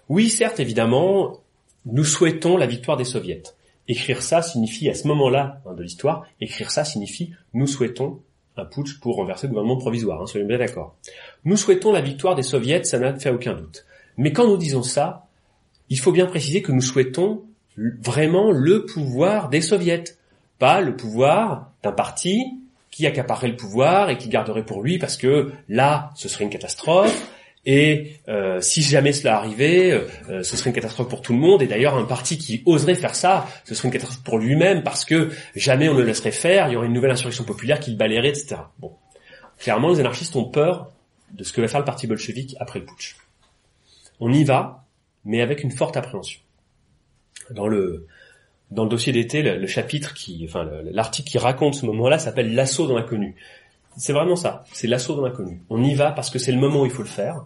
[0.09, 1.39] Oui, certes, évidemment,
[1.85, 3.43] nous souhaitons la victoire des soviets.
[3.87, 8.19] Écrire ça signifie, à ce moment-là hein, de l'histoire, écrire ça signifie nous souhaitons
[8.57, 10.95] un putsch pour renverser le gouvernement provisoire, hein, soyons bien d'accord.
[11.45, 13.85] Nous souhaitons la victoire des soviets, ça n'a fait aucun doute.
[14.17, 15.27] Mais quand nous disons ça,
[15.89, 17.43] il faut bien préciser que nous souhaitons
[17.77, 20.03] vraiment le pouvoir des soviets,
[20.59, 22.43] pas le pouvoir d'un parti
[22.89, 26.49] qui accaparerait le pouvoir et qui garderait pour lui parce que là, ce serait une
[26.49, 27.29] catastrophe.
[27.63, 31.61] Et euh, si jamais cela arrivait, euh, ce serait une catastrophe pour tout le monde.
[31.61, 35.05] Et d'ailleurs, un parti qui oserait faire ça, ce serait une catastrophe pour lui-même parce
[35.05, 36.67] que jamais on ne le laisserait faire.
[36.67, 38.57] Il y aurait une nouvelle insurrection populaire qui le balayerait, etc.
[38.79, 38.93] Bon,
[39.59, 40.91] clairement, les anarchistes ont peur
[41.31, 43.15] de ce que va faire le parti bolchevique après le putsch
[44.21, 44.85] on y va,
[45.25, 46.39] mais avec une forte appréhension.
[47.49, 48.07] Dans le
[48.69, 52.87] dans le dossier d'été, le, chapitre qui, enfin l'article qui raconte ce moment-là s'appelle l'assaut
[52.87, 53.35] dans l'inconnu.
[53.97, 55.61] C'est vraiment ça, c'est l'assaut dans l'inconnu.
[55.69, 57.45] On y va parce que c'est le moment où il faut le faire,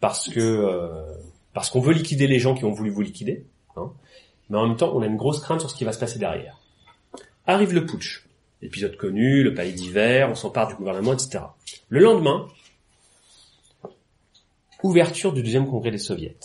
[0.00, 1.14] parce que euh,
[1.52, 3.92] parce qu'on veut liquider les gens qui ont voulu vous liquider, hein,
[4.50, 6.18] mais en même temps on a une grosse crainte sur ce qui va se passer
[6.18, 6.58] derrière.
[7.46, 8.26] Arrive le putsch,
[8.60, 11.44] épisode connu, le palais d'hiver, on s'empare du gouvernement, etc.
[11.88, 12.48] Le lendemain,
[14.84, 16.36] Ouverture du deuxième congrès des soviets.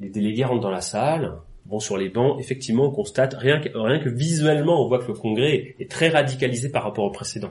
[0.00, 1.36] Les délégués rentrent dans la salle,
[1.68, 5.74] vont sur les bancs, effectivement on constate, rien que visuellement on voit que le congrès
[5.78, 7.50] est très radicalisé par rapport au précédent.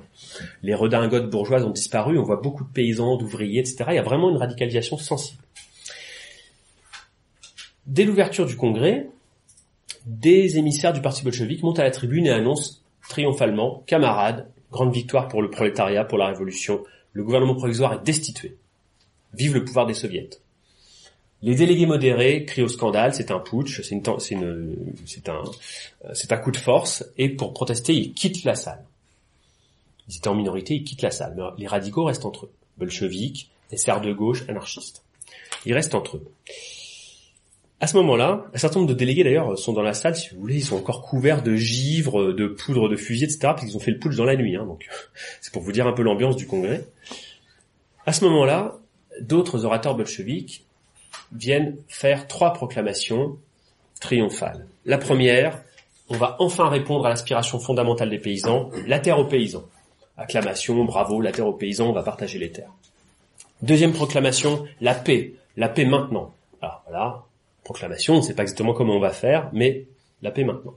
[0.63, 3.86] Les redingotes bourgeoises ont disparu, on voit beaucoup de paysans, d'ouvriers, etc.
[3.89, 5.41] Il y a vraiment une radicalisation sensible.
[7.86, 9.09] Dès l'ouverture du congrès,
[10.05, 15.28] des émissaires du parti bolchevique montent à la tribune et annoncent triomphalement, camarades, grande victoire
[15.28, 18.57] pour le prolétariat, pour la révolution, le gouvernement provisoire est destitué.
[19.34, 20.30] Vive le pouvoir des soviets.
[21.41, 24.17] Les délégués modérés crient au scandale, c'est un putsch, c'est un,
[26.13, 28.83] c'est un coup de force, et pour protester, ils quittent la salle.
[30.07, 31.33] Ils étaient en minorité, ils quittent la salle.
[31.36, 32.51] Mais les radicaux restent entre eux.
[32.77, 35.03] Bolcheviques, SR de gauche, anarchistes.
[35.65, 36.25] Ils restent entre eux.
[37.79, 40.39] À ce moment-là, un certain nombre de délégués d'ailleurs sont dans la salle, si vous
[40.39, 43.39] voulez, ils sont encore couverts de givre, de poudre de fusil, etc.
[43.41, 44.55] Parce qu'ils ont fait le putsch dans la nuit.
[44.55, 44.88] Hein, donc
[45.41, 46.88] c'est pour vous dire un peu l'ambiance du congrès.
[48.05, 48.77] À ce moment-là,
[49.21, 50.65] d'autres orateurs bolcheviques
[51.38, 53.38] viennent faire trois proclamations
[53.99, 54.67] triomphales.
[54.86, 55.63] La première,
[56.09, 59.65] on va enfin répondre à l'aspiration fondamentale des paysans, la terre aux paysans.
[60.17, 62.71] Acclamation, bravo, la terre aux paysans, on va partager les terres.
[63.61, 66.33] Deuxième proclamation, la paix, la paix maintenant.
[66.61, 67.23] Alors voilà,
[67.63, 69.86] proclamation, on ne sait pas exactement comment on va faire, mais
[70.21, 70.75] la paix maintenant.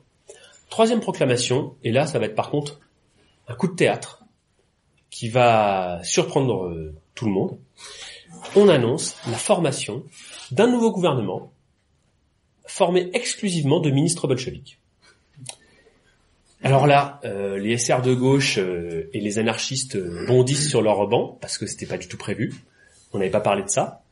[0.71, 2.81] Troisième proclamation, et là ça va être par contre
[3.47, 4.25] un coup de théâtre
[5.11, 7.59] qui va surprendre euh, tout le monde
[8.57, 10.05] on annonce la formation
[10.53, 11.53] d'un nouveau gouvernement
[12.67, 14.79] formé exclusivement de ministres bolcheviques.
[16.63, 19.97] Alors là, euh, les SR de gauche euh, et les anarchistes
[20.27, 22.53] bondissent sur leur banc parce que c'était pas du tout prévu.
[23.13, 24.03] On n'avait pas parlé de ça.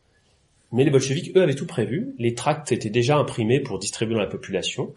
[0.72, 2.14] Mais les bolcheviques, eux, avaient tout prévu.
[2.18, 4.92] Les tracts étaient déjà imprimés pour distribuer dans la population.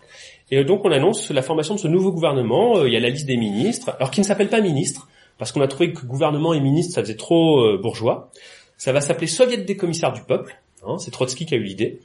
[0.51, 2.77] Et donc on annonce la formation de ce nouveau gouvernement.
[2.77, 5.51] Euh, il y a la liste des ministres, alors qui ne s'appelle pas ministre, parce
[5.51, 8.29] qu'on a trouvé que gouvernement et ministre, ça faisait trop bourgeois.
[8.77, 10.59] Ça va s'appeler Soviet des commissaires du peuple.
[10.85, 11.99] Hein, c'est Trotsky qui a eu l'idée.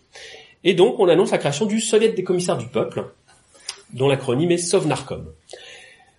[0.64, 3.04] Et donc, on annonce la création du Soviet des commissaires du peuple,
[3.92, 5.26] dont l'acronyme est Sovnarkom.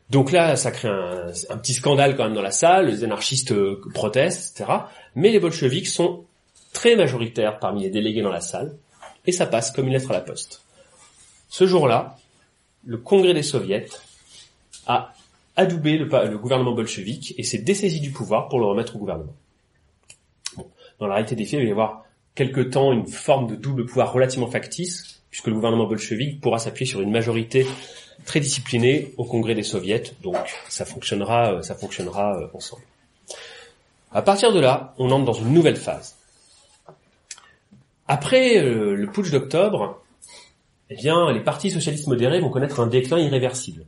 [0.09, 3.81] Donc là, ça crée un, petit scandale quand même dans la salle, les anarchistes euh,
[3.93, 4.79] protestent, etc.
[5.15, 6.25] Mais les bolcheviks sont
[6.73, 8.75] très majoritaires parmi les délégués dans la salle,
[9.25, 10.61] et ça passe comme une lettre à la poste.
[11.49, 12.17] Ce jour-là,
[12.85, 13.87] le congrès des soviets
[14.85, 15.13] a
[15.55, 19.33] adoubé le, le gouvernement bolchevique et s'est dessaisi du pouvoir pour le remettre au gouvernement.
[20.99, 22.04] Dans la réalité des faits, il va y
[22.35, 26.89] quelque temps une forme de double pouvoir relativement factice, puisque le gouvernement bolchevique pourra s'appuyer
[26.89, 27.65] sur une majorité
[28.25, 30.37] très disciplinée au congrès des soviets, donc
[30.69, 32.83] ça fonctionnera, ça fonctionnera euh, ensemble.
[34.11, 36.15] À partir de là, on entre dans une nouvelle phase.
[38.07, 40.01] Après euh, le putsch d'octobre,
[40.89, 43.85] eh bien, les partis socialistes modérés vont connaître un déclin irréversible.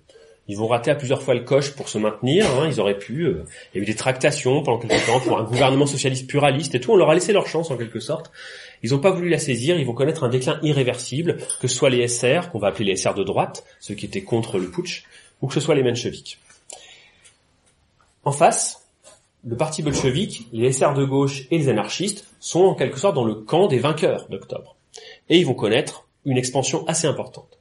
[0.47, 2.45] Ils vont rater à plusieurs fois le coche pour se maintenir.
[2.45, 3.25] Hein, ils auraient pu.
[3.25, 3.43] Euh,
[3.73, 6.79] il y a eu des tractations pendant quelques temps pour un gouvernement socialiste pluraliste et
[6.79, 6.93] tout.
[6.93, 8.31] On leur a laissé leur chance en quelque sorte.
[8.83, 9.77] Ils n'ont pas voulu la saisir.
[9.77, 12.95] Ils vont connaître un déclin irréversible, que ce soit les SR, qu'on va appeler les
[12.95, 15.03] SR de droite, ceux qui étaient contre le putsch,
[15.41, 16.39] ou que ce soit les mencheviks.
[18.23, 18.87] En face,
[19.45, 23.25] le parti bolchevique, les SR de gauche et les anarchistes sont en quelque sorte dans
[23.25, 24.75] le camp des vainqueurs d'octobre.
[25.29, 27.57] Et ils vont connaître une expansion assez importante.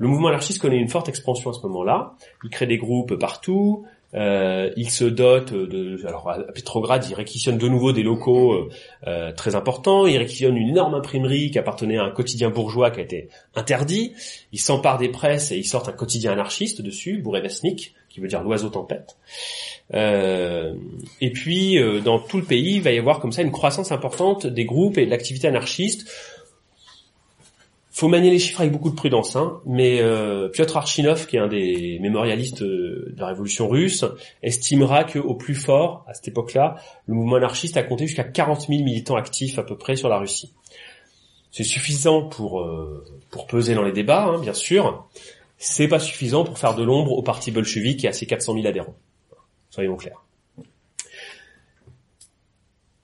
[0.00, 2.14] Le mouvement anarchiste connaît une forte expansion à ce moment-là.
[2.42, 3.84] Il crée des groupes partout.
[4.14, 8.70] Euh, il se dote de, alors à Petrograd, il réquisitionne de nouveau des locaux euh,
[9.06, 10.06] euh, très importants.
[10.06, 14.14] Il réquisitionne une énorme imprimerie qui appartenait à un quotidien bourgeois qui a été interdit.
[14.52, 18.42] Il s'empare des presses et il sort un quotidien anarchiste dessus, Bourrevesnik, qui veut dire
[18.42, 19.16] l'oiseau tempête.
[19.94, 20.74] Euh,
[21.20, 23.92] et puis, euh, dans tout le pays, il va y avoir comme ça une croissance
[23.92, 26.10] importante des groupes et de l'activité anarchiste
[27.90, 31.40] faut manier les chiffres avec beaucoup de prudence, hein, mais euh, Piotr Archinov, qui est
[31.40, 34.04] un des mémorialistes de la révolution russe,
[34.42, 36.76] estimera qu'au plus fort, à cette époque-là,
[37.06, 40.18] le mouvement anarchiste a compté jusqu'à 40 000 militants actifs à peu près sur la
[40.18, 40.52] Russie.
[41.50, 45.08] C'est suffisant pour euh, pour peser dans les débats, hein, bien sûr.
[45.58, 48.66] C'est pas suffisant pour faire de l'ombre au parti bolchevique et à ses 400 000
[48.66, 48.94] adhérents.
[49.68, 50.22] Soyons clairs.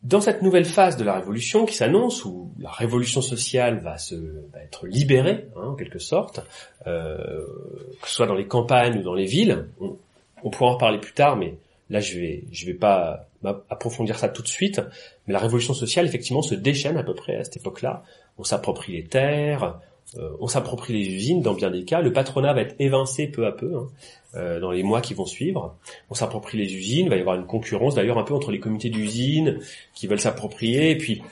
[0.07, 4.15] Dans cette nouvelle phase de la révolution qui s'annonce, où la révolution sociale va se
[4.53, 6.43] va être libérée, hein, en quelque sorte,
[6.87, 7.45] euh,
[8.01, 11.13] que ce soit dans les campagnes ou dans les villes, on, pourra en reparler plus
[11.13, 11.57] tard, mais
[11.91, 13.27] là je vais je vais pas
[13.69, 14.81] approfondir ça tout de suite.
[15.27, 18.05] Mais la révolution sociale effectivement se déchaîne à peu près à cette époque-là.
[18.39, 19.81] On s'approprie les terres,
[20.41, 22.01] on s'approprie les usines dans bien des cas.
[22.01, 23.77] Le patronat va être évincé peu à peu.
[23.77, 23.89] Hein.
[24.37, 25.77] Euh, dans les mois qui vont suivre.
[26.11, 28.61] On s'approprie les usines, il va y avoir une concurrence d'ailleurs un peu entre les
[28.61, 29.61] comités d'usines
[29.95, 31.23] qui veulent s'approprier, et puis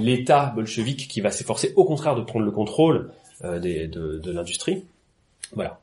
[0.00, 3.10] l'État bolchevique qui va s'efforcer au contraire de prendre le contrôle
[3.44, 4.84] euh, de, de l'industrie.
[5.54, 5.80] Voilà.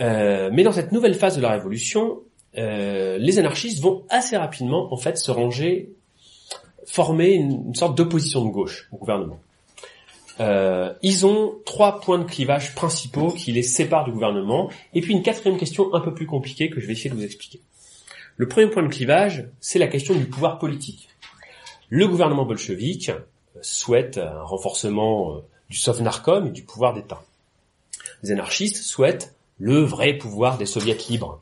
[0.00, 2.20] Euh, mais dans cette nouvelle phase de la révolution,
[2.56, 5.90] euh, les anarchistes vont assez rapidement en fait se ranger,
[6.86, 9.38] former une sorte d'opposition de gauche au gouvernement.
[10.40, 15.12] Euh, ils ont trois points de clivage principaux qui les séparent du gouvernement, et puis
[15.12, 17.60] une quatrième question un peu plus compliquée que je vais essayer de vous expliquer.
[18.36, 21.08] Le premier point de clivage, c'est la question du pouvoir politique.
[21.88, 23.12] Le gouvernement bolchevique
[23.60, 27.22] souhaite un renforcement euh, du Sovnarkom et du pouvoir d'État.
[28.22, 31.40] Les anarchistes souhaitent le vrai pouvoir des soviets libres.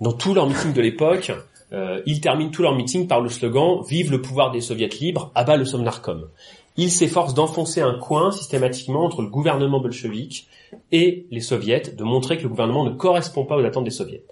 [0.00, 1.30] Dans tous leurs meetings de l'époque,
[1.72, 5.30] euh, ils terminent tous leurs meetings par le slogan Vive le pouvoir des soviets libres,
[5.36, 6.28] abat le Sovnarkom
[6.76, 10.48] il s'efforce d'enfoncer un coin systématiquement entre le gouvernement bolchevique
[10.90, 14.24] et les soviets, de montrer que le gouvernement ne correspond pas aux attentes des soviets.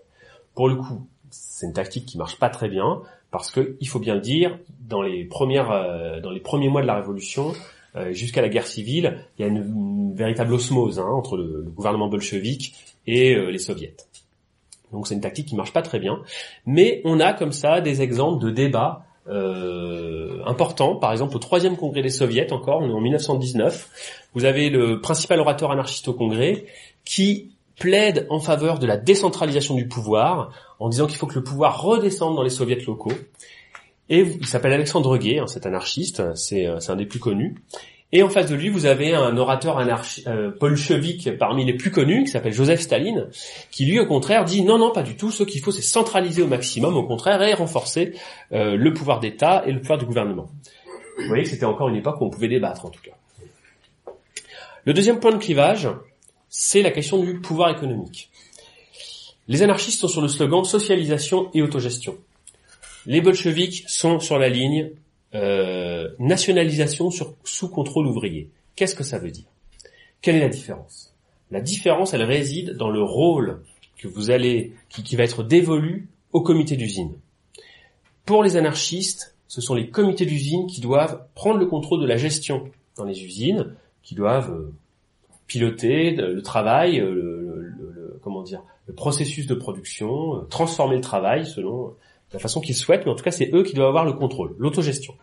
[0.55, 3.99] Pour le coup, c'est une tactique qui marche pas très bien, parce que, il faut
[3.99, 7.53] bien le dire, dans les premières, euh, dans les premiers mois de la révolution,
[7.97, 12.09] euh, jusqu'à la guerre civile, il y a une, véritable osmose hein, entre le, gouvernement
[12.09, 12.74] bolchevique
[13.07, 13.95] et euh, les soviets.
[14.93, 16.20] Donc c'est une tactique qui marche pas très bien,
[16.66, 20.97] mais on a comme ça des exemples de débats euh, important.
[20.97, 25.01] Par exemple, au troisième congrès des soviets, encore, on est en 1919, vous avez le
[25.01, 26.64] principal orateur anarchiste au congrès
[27.05, 31.45] qui plaide en faveur de la décentralisation du pouvoir, en disant qu'il faut que le
[31.45, 33.12] pouvoir redescende dans les soviets locaux.
[34.09, 37.55] Et il s'appelle Alexandre Gay, hein, cet anarchiste, c'est un des plus connus.
[38.13, 41.93] Et en face de lui, vous avez un orateur anarchi euh, bolchevique parmi les plus
[41.93, 43.29] connus, qui s'appelle Joseph Staline,
[43.71, 45.31] qui lui, au contraire, dit non, non, pas du tout.
[45.31, 48.15] Ce qu'il faut, c'est centraliser au maximum, au contraire, et renforcer
[48.53, 50.51] euh, le pouvoir d'État et le pouvoir du gouvernement.
[51.19, 53.13] Vous voyez que c'était encore une époque où on pouvait débattre, en tout cas.
[54.85, 55.89] Le deuxième point de clivage,
[56.49, 58.31] c'est la question du pouvoir économique.
[59.47, 62.17] Les anarchistes sont sur le slogan socialisation et autogestion.
[63.07, 64.91] Les bolcheviks sont sur la ligne
[65.35, 68.51] euh, nationalisation sous contrôle ouvrier.
[68.74, 69.45] Qu'est-ce que ça veut dire?
[70.22, 71.14] Quelle est la différence?
[71.51, 73.62] La différence, elle réside dans le rôle
[73.97, 77.12] que vous allez, qui, va être dévolu au comité d'usine.
[78.24, 82.16] Pour les anarchistes, ce sont les comités d'usine qui doivent prendre le contrôle de la
[82.16, 84.72] gestion dans les usines, qui doivent euh,
[85.47, 91.95] piloter le travail, euh, le, comment dire, le processus de production, transformer le travail selon
[92.33, 94.55] la façon qu'ils souhaitent, mais en tout cas c'est eux qui doivent avoir le contrôle,
[94.59, 95.14] l'autogestion.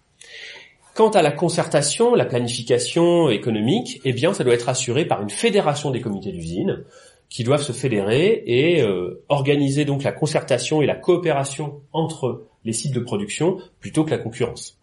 [0.94, 5.30] Quant à la concertation, la planification économique, eh bien ça doit être assuré par une
[5.30, 6.84] fédération des comités d'usine,
[7.30, 12.74] qui doivent se fédérer et euh, organiser donc la concertation et la coopération entre les
[12.74, 14.80] sites de production plutôt que la concurrence.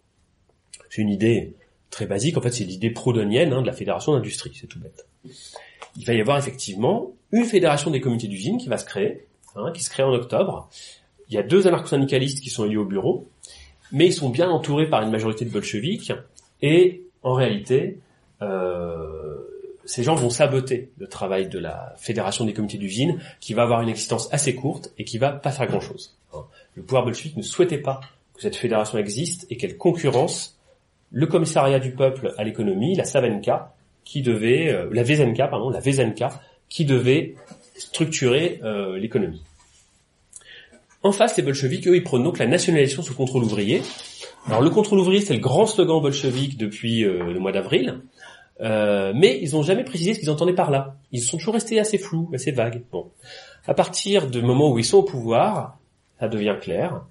[0.91, 1.55] C'est une idée
[1.91, 5.07] très basique, en fait c'est l'idée proudhonienne hein, de la fédération d'industrie, c'est tout bête.
[5.97, 9.73] Il va y avoir effectivement une fédération des comités d'usine qui va se créer, hein,
[9.73, 10.69] qui se crée en octobre.
[11.35, 13.27] Il y a deux anarcho-syndicalistes qui sont élus au bureau,
[13.91, 16.13] mais ils sont bien entourés par une majorité de bolcheviques,
[16.63, 17.99] et en réalité,
[18.41, 19.35] euh,
[19.85, 23.81] ces gens vont saboter le travail de la fédération des comités d'usine, qui va avoir
[23.81, 26.17] une existence assez courte et qui va pas faire grand-chose.
[26.77, 28.01] Le pouvoir bolchevique ne souhaitait pas
[28.35, 30.57] que cette fédération existe et qu'elle concurrence
[31.11, 33.75] le commissariat du peuple à l'économie, la Savenka,
[34.05, 37.35] qui devait, euh, la Vezenka, pardon, la Vezenka, qui devait
[37.77, 39.43] structurer euh, l'économie.
[41.05, 43.83] En face, les bolcheviks, eux, ils prônent donc la nationalisation sous contrôle ouvrier.
[44.47, 48.01] Alors le contrôle ouvrier, c'est le grand slogan bolchevique depuis euh, le mois d'avril.
[48.63, 50.97] Euh, mais ils n'ont jamais précisé ce qu'ils entendaient par là.
[51.13, 52.83] Ils sont toujours restés assez flous, assez vagues.
[52.91, 53.11] Bon.
[53.67, 55.79] À partir du moment où ils sont au pouvoir,
[56.21, 57.05] ça devient clair.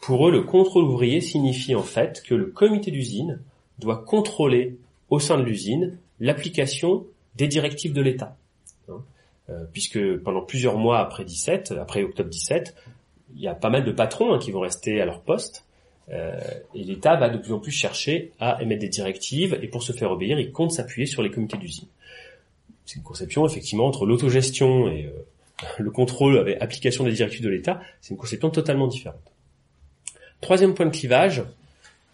[0.00, 3.40] Pour eux, le contrôle ouvrier signifie en fait que le comité d'usine
[3.80, 4.78] doit contrôler
[5.10, 8.36] au sein de l'usine l'application des directives de l'État.
[8.88, 9.02] Hein.
[9.50, 12.76] Euh, puisque pendant plusieurs mois après 17, après octobre 17,
[13.34, 15.64] il y a pas mal de patrons hein, qui vont rester à leur poste
[16.10, 16.38] euh,
[16.74, 19.92] et l'État va de plus en plus chercher à émettre des directives, et pour se
[19.92, 21.88] faire obéir, il compte s'appuyer sur les comités d'usine.
[22.84, 27.48] C'est une conception, effectivement, entre l'autogestion et euh, le contrôle avec application des directives de
[27.48, 29.20] l'État, c'est une conception totalement différente.
[30.40, 31.44] Troisième point de clivage,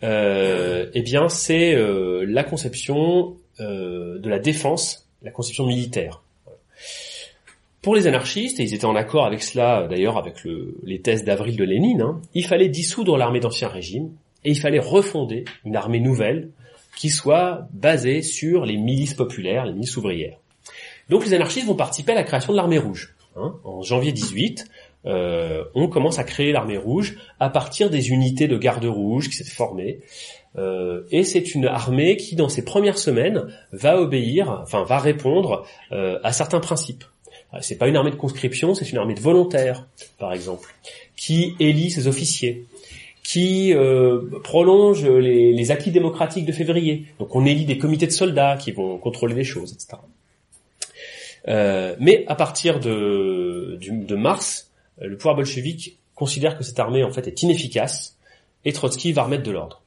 [0.02, 6.22] euh, eh bien, c'est euh, la conception de la défense, la conception militaire.
[7.88, 11.24] Pour les anarchistes, et ils étaient en accord avec cela d'ailleurs avec le, les thèses
[11.24, 14.10] d'avril de Lénine, hein, il fallait dissoudre l'armée d'Ancien Régime
[14.44, 16.50] et il fallait refonder une armée nouvelle
[16.98, 20.36] qui soit basée sur les milices populaires, les milices ouvrières.
[21.08, 23.16] Donc les anarchistes vont participer à la création de l'armée rouge.
[23.36, 23.54] Hein.
[23.64, 24.66] En janvier 18,
[25.06, 29.36] euh, on commence à créer l'armée rouge à partir des unités de garde rouge qui
[29.36, 30.00] s'étaient formées.
[30.58, 35.64] Euh, et c'est une armée qui, dans ses premières semaines, va obéir, enfin va répondre
[35.92, 37.04] euh, à certains principes.
[37.60, 39.86] C'est pas une armée de conscription, c'est une armée de volontaires,
[40.18, 40.74] par exemple,
[41.16, 42.66] qui élit ses officiers,
[43.22, 47.06] qui euh, prolonge les, acquis démocratiques de février.
[47.18, 49.98] Donc on élit des comités de soldats qui vont contrôler les choses, etc.
[51.48, 54.70] Euh, mais à partir de, de mars,
[55.00, 58.18] le pouvoir bolchevique considère que cette armée en fait est inefficace
[58.64, 59.82] et Trotsky va remettre de l'ordre.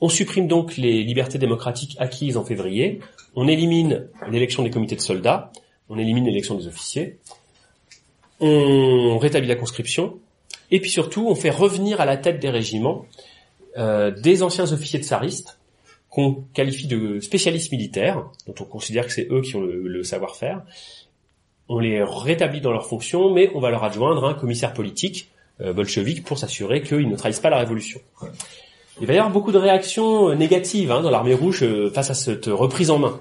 [0.00, 3.00] On supprime donc les libertés démocratiques acquises en février,
[3.34, 5.52] on élimine l'élection des comités de soldats,
[5.88, 7.18] on élimine l'élection des officiers,
[8.40, 10.18] on rétablit la conscription,
[10.70, 13.06] et puis surtout on fait revenir à la tête des régiments
[13.78, 15.58] euh, des anciens officiers tsaristes
[16.08, 20.62] qu'on qualifie de spécialistes militaires, dont on considère que c'est eux qui ont le, savoir-faire.
[21.68, 25.28] On les rétablit dans leurs fonctions, mais on va leur adjoindre un commissaire politique
[25.60, 28.00] euh, bolchevique pour s'assurer qu'ils ne trahissent pas la révolution.
[29.00, 32.10] Il va y avoir beaucoup de réactions euh, négatives hein, dans l'armée rouge euh, face
[32.10, 33.20] à cette reprise en main.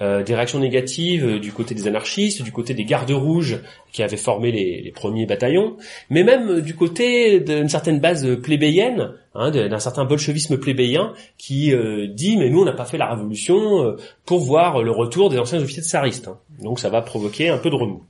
[0.00, 3.60] Euh, des réactions négatives euh, du côté des anarchistes, du côté des gardes rouges
[3.92, 5.76] qui avaient formé les, premiers bataillons,
[6.10, 11.72] mais même euh, du côté d'une certaine base plébéienne, hein, d'un certain bolchevisme plébéien qui
[12.08, 15.60] dit mais nous on n'a pas fait la révolution pour voir le retour des anciens
[15.60, 16.28] officiers tsaristes.
[16.28, 16.38] Hein.
[16.60, 18.02] Donc ça va provoquer un peu de remous.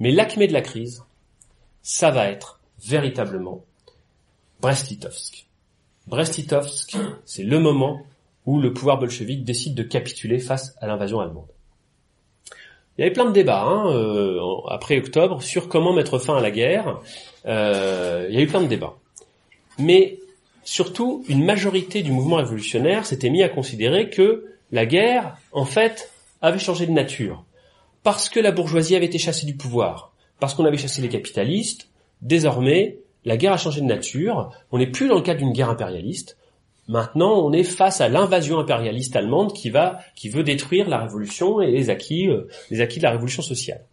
[0.00, 1.04] Mais l'acmé de la crise,
[1.82, 3.64] ça va être véritablement
[4.60, 5.46] Brest-Litovsk.
[6.08, 8.02] Brest-Litovsk, c'est le moment
[8.46, 11.48] où le pouvoir bolchevique décide de capituler face à l'invasion allemande.
[12.96, 16.40] Il y avait plein de débats hein, euh, après octobre sur comment mettre fin à
[16.40, 17.00] la guerre.
[17.44, 18.94] Euh, il y a eu plein de débats.
[19.78, 20.18] Mais
[20.64, 26.10] surtout, une majorité du mouvement révolutionnaire s'était mis à considérer que la guerre, en fait,
[26.40, 27.44] avait changé de nature.
[28.02, 31.90] Parce que la bourgeoisie avait été chassée du pouvoir, parce qu'on avait chassé les capitalistes,
[32.22, 35.70] désormais, la guerre a changé de nature, on n'est plus dans le cadre d'une guerre
[35.70, 36.38] impérialiste,
[36.88, 41.60] Maintenant, on est face à l'invasion impérialiste allemande qui va, qui veut détruire la révolution
[41.60, 43.84] et les acquis, euh, les acquis de la révolution sociale.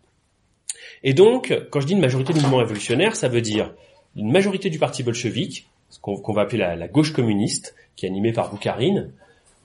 [1.04, 3.74] Et donc, quand je dis une majorité du mouvement révolutionnaire, ça veut dire
[4.16, 8.32] une majorité du parti bolchevique, ce qu'on va appeler la, gauche communiste, qui est animée
[8.32, 9.12] par Boukharine,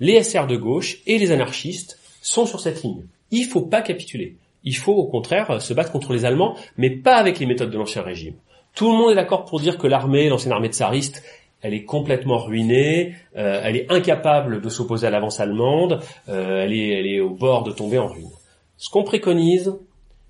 [0.00, 3.06] les SR de gauche et les anarchistes sont sur cette ligne.
[3.30, 4.36] Il faut pas capituler.
[4.64, 7.78] Il faut au contraire se battre contre les Allemands, mais pas avec les méthodes de
[7.78, 8.34] l'ancien régime.
[8.74, 11.22] Tout le monde est d'accord pour dire que l'armée, l'ancienne armée tsariste,
[11.60, 16.72] elle est complètement ruinée, euh, elle est incapable de s'opposer à l'avance allemande, euh, elle,
[16.72, 18.30] est, au bord de tomber en ruine.
[18.76, 19.74] Ce qu'on préconise,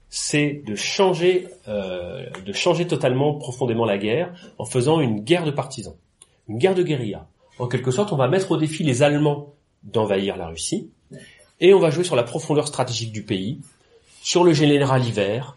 [0.08, 5.50] c'est de changer, euh, de changer totalement, profondément la guerre en faisant une guerre de
[5.50, 5.96] partisans,
[6.48, 7.26] une guerre de guérilla.
[7.58, 9.52] En quelque sorte, on va mettre au défi les Allemands
[9.82, 10.90] d'envahir la Russie,
[11.60, 13.60] et on va jouer sur la profondeur stratégique du pays,
[14.22, 15.56] sur le général hiver,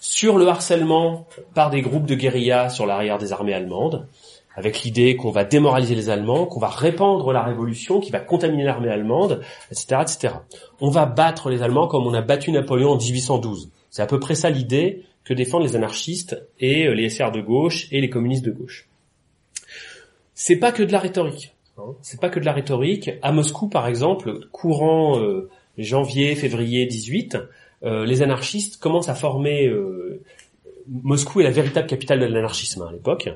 [0.00, 4.06] sur le harcèlement par des groupes de guérilla sur l'arrière des armées allemandes,
[4.56, 8.64] avec l'idée qu'on va démoraliser les Allemands, qu'on va répandre la révolution, qui va contaminer
[8.64, 10.34] l'armée allemande, etc., etc.
[10.80, 13.70] On va battre les Allemands comme on a battu Napoléon en 1812.
[13.90, 17.40] C'est à peu près ça l'idée que défendent les anarchistes et euh, les SR de
[17.40, 18.88] gauche et les communistes de gauche.
[20.34, 21.54] C'est pas que de la rhétorique.
[21.78, 21.94] Hein.
[22.00, 23.10] C'est pas que de la rhétorique.
[23.22, 27.36] À Moscou, par exemple, courant euh, janvier, février 18,
[27.82, 29.70] euh, les anarchistes commencent à former
[30.88, 33.28] Moscou est la véritable capitale de l'anarchisme à l'époque.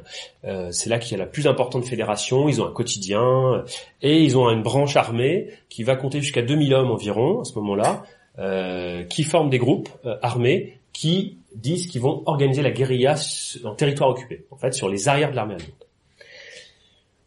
[0.45, 2.49] Euh, c'est là qu'il y a la plus importante fédération.
[2.49, 3.65] Ils ont un quotidien
[4.03, 7.55] et ils ont une branche armée qui va compter jusqu'à 2000 hommes environ à ce
[7.55, 8.03] moment-là,
[8.39, 13.17] euh, qui forment des groupes euh, armés qui disent qu'ils vont organiser la guérilla
[13.65, 15.75] en territoire occupé, en fait, sur les arrières de l'armée allemande.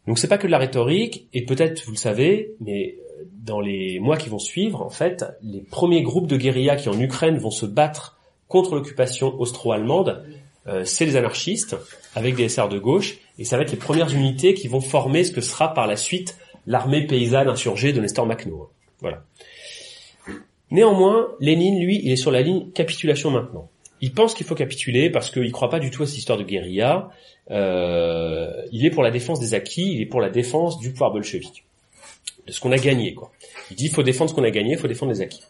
[0.06, 2.96] Donc c'est pas que de la rhétorique, et peut-être vous le savez, mais
[3.44, 6.98] dans les mois qui vont suivre, en fait, les premiers groupes de guérilla qui en
[6.98, 8.13] Ukraine vont se battre
[8.54, 10.24] contre l'occupation austro-allemande,
[10.68, 11.76] euh, c'est les anarchistes,
[12.14, 15.24] avec des SR de gauche, et ça va être les premières unités qui vont former
[15.24, 18.70] ce que sera par la suite l'armée paysanne insurgée de Nestor Makhno.
[19.00, 19.24] Voilà.
[20.70, 23.68] Néanmoins, Lénine, lui, il est sur la ligne capitulation maintenant.
[24.00, 26.38] Il pense qu'il faut capituler parce qu'il ne croit pas du tout à cette histoire
[26.38, 27.10] de guérilla.
[27.50, 31.10] Euh, il est pour la défense des acquis, il est pour la défense du pouvoir
[31.10, 31.64] bolchevique,
[32.46, 33.14] de ce qu'on a gagné.
[33.14, 33.32] Quoi.
[33.72, 35.42] Il dit il faut défendre ce qu'on a gagné, il faut défendre les acquis.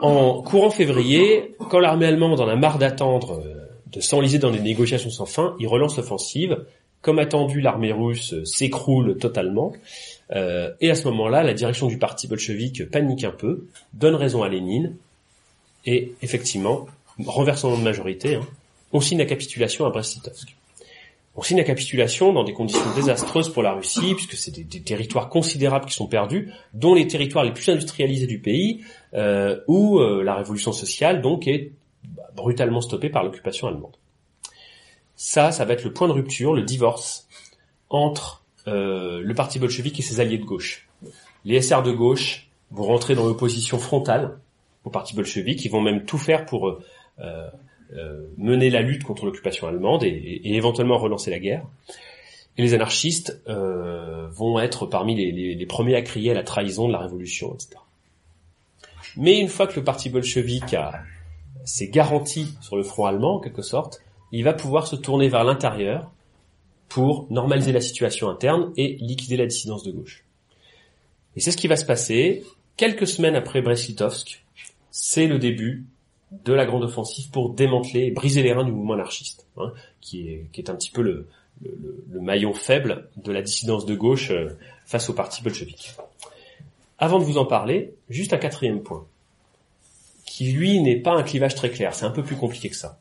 [0.00, 4.60] En courant février, quand l'armée allemande en a marre d'attendre, euh, de s'enliser dans des
[4.60, 6.64] négociations sans fin, il relance l'offensive.
[7.02, 9.72] Comme attendu, l'armée russe s'écroule totalement.
[10.32, 14.42] Euh, et à ce moment-là, la direction du parti bolchevique panique un peu, donne raison
[14.42, 14.96] à Lénine,
[15.86, 16.86] et effectivement,
[17.24, 18.46] renversement de majorité, hein,
[18.92, 20.54] on signe la capitulation à Brest-Litovsk.
[21.36, 25.28] On signe la capitulation dans des conditions désastreuses pour la Russie, puisque c'est des, territoires
[25.28, 28.82] considérables qui sont perdus, dont les territoires les plus industrialisés du pays,
[29.14, 31.72] euh, où euh, la révolution sociale donc est
[32.34, 33.96] brutalement stoppée par l'occupation allemande.
[35.16, 37.28] Ça, ça va être le point de rupture, le divorce
[37.90, 40.88] entre euh, le parti bolchevique et ses alliés de gauche.
[41.44, 44.38] Les SR de gauche vont rentrer dans l'opposition frontale
[44.84, 46.80] au parti bolchevique, ils vont même tout faire pour
[47.92, 51.64] euh, mener la lutte contre l'occupation allemande et, éventuellement relancer la guerre.
[52.56, 56.92] Et les anarchistes euh, vont être parmi les, premiers à crier à la trahison de
[56.92, 57.80] la révolution, etc.
[59.16, 61.02] Mais une fois que le parti bolchevique a
[61.64, 64.00] s'est garanti sur le front allemand, en quelque sorte,
[64.32, 66.10] il va pouvoir se tourner vers l'intérieur
[66.88, 70.24] pour normaliser la situation interne et liquider la dissidence de gauche.
[71.36, 72.44] Et c'est ce qui va se passer
[72.76, 74.44] quelques semaines après Brest-Litovsk.
[74.90, 75.84] C'est le début
[76.44, 80.28] de la grande offensive pour démanteler et briser les reins du mouvement anarchiste, hein, qui,
[80.54, 81.28] est, un petit peu le,
[81.62, 84.56] le, maillon faible de la dissidence de gauche euh,
[84.86, 85.94] face au parti bolchevique.
[87.00, 89.06] Avant de vous en parler, juste un quatrième point,
[90.26, 93.00] qui lui n'est pas un clivage très clair, c'est un peu plus compliqué que ça.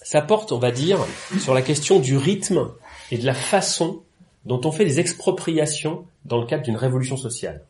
[0.00, 1.04] Ça porte, on va dire,
[1.40, 2.70] sur la question du rythme
[3.10, 4.02] et de la façon
[4.44, 7.64] dont on fait des expropriations dans le cadre d'une révolution sociale.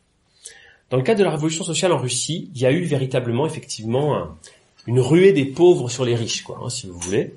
[0.91, 4.15] Dans le cadre de la révolution sociale en Russie, il y a eu véritablement, effectivement,
[4.15, 4.37] un,
[4.85, 7.33] une ruée des pauvres sur les riches, quoi, hein, si vous voulez.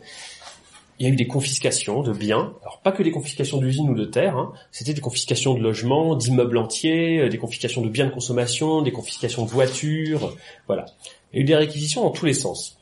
[1.01, 3.94] Il y a eu des confiscations de biens, alors pas que des confiscations d'usines ou
[3.94, 4.53] de terres, hein.
[4.70, 8.92] c'était des confiscations de logements, d'immeubles entiers, euh, des confiscations de biens de consommation, des
[8.92, 10.36] confiscations de voitures,
[10.66, 10.84] voilà.
[11.32, 12.78] Il y a eu des réquisitions dans tous les sens.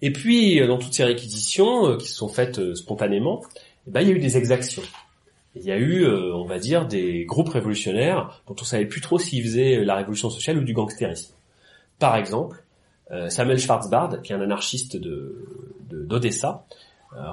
[0.00, 3.42] Et puis, euh, dans toutes ces réquisitions, euh, qui se sont faites spontanément,
[3.88, 4.84] eh ben, il y a eu des exactions.
[5.56, 9.18] Il y a eu, on va dire, des groupes révolutionnaires dont on savait plus trop
[9.18, 11.34] s'ils faisaient la révolution sociale ou du gangstérisme.
[11.98, 12.62] Par exemple,
[13.28, 15.44] Samuel Schwarzbard, qui est un anarchiste de
[15.90, 16.64] d'Odessa,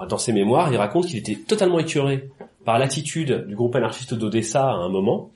[0.09, 2.29] dans ses mémoires, il raconte qu'il était totalement écœuré
[2.63, 5.31] par l'attitude du groupe anarchiste d'Odessa à un moment,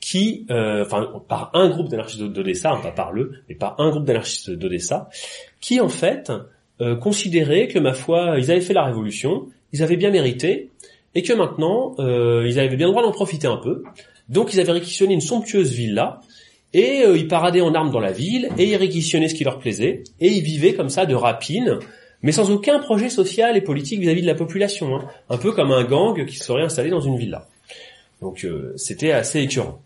[0.00, 4.04] qui, euh, enfin, par un groupe d'anarchistes d'Odessa, pas par le, mais par un groupe
[4.04, 5.10] d'anarchistes d'Odessa,
[5.60, 6.32] qui en fait
[7.02, 10.70] considérait que ma foi, ils avaient fait la révolution, ils avaient bien mérité,
[11.14, 13.82] et que maintenant, ils avaient bien le droit d'en profiter un peu.
[14.30, 16.20] Donc ils avaient réquisitionné une somptueuse villa
[16.72, 19.58] et euh, ils paradaient en armes dans la ville, et ils réquisitionnaient ce qui leur
[19.58, 21.78] plaisait, et ils vivaient comme ça de rapine,
[22.22, 25.08] mais sans aucun projet social et politique vis-à-vis de la population, hein.
[25.28, 27.46] un peu comme un gang qui serait installé dans une villa.
[28.20, 29.80] Donc euh, c'était assez écœurant.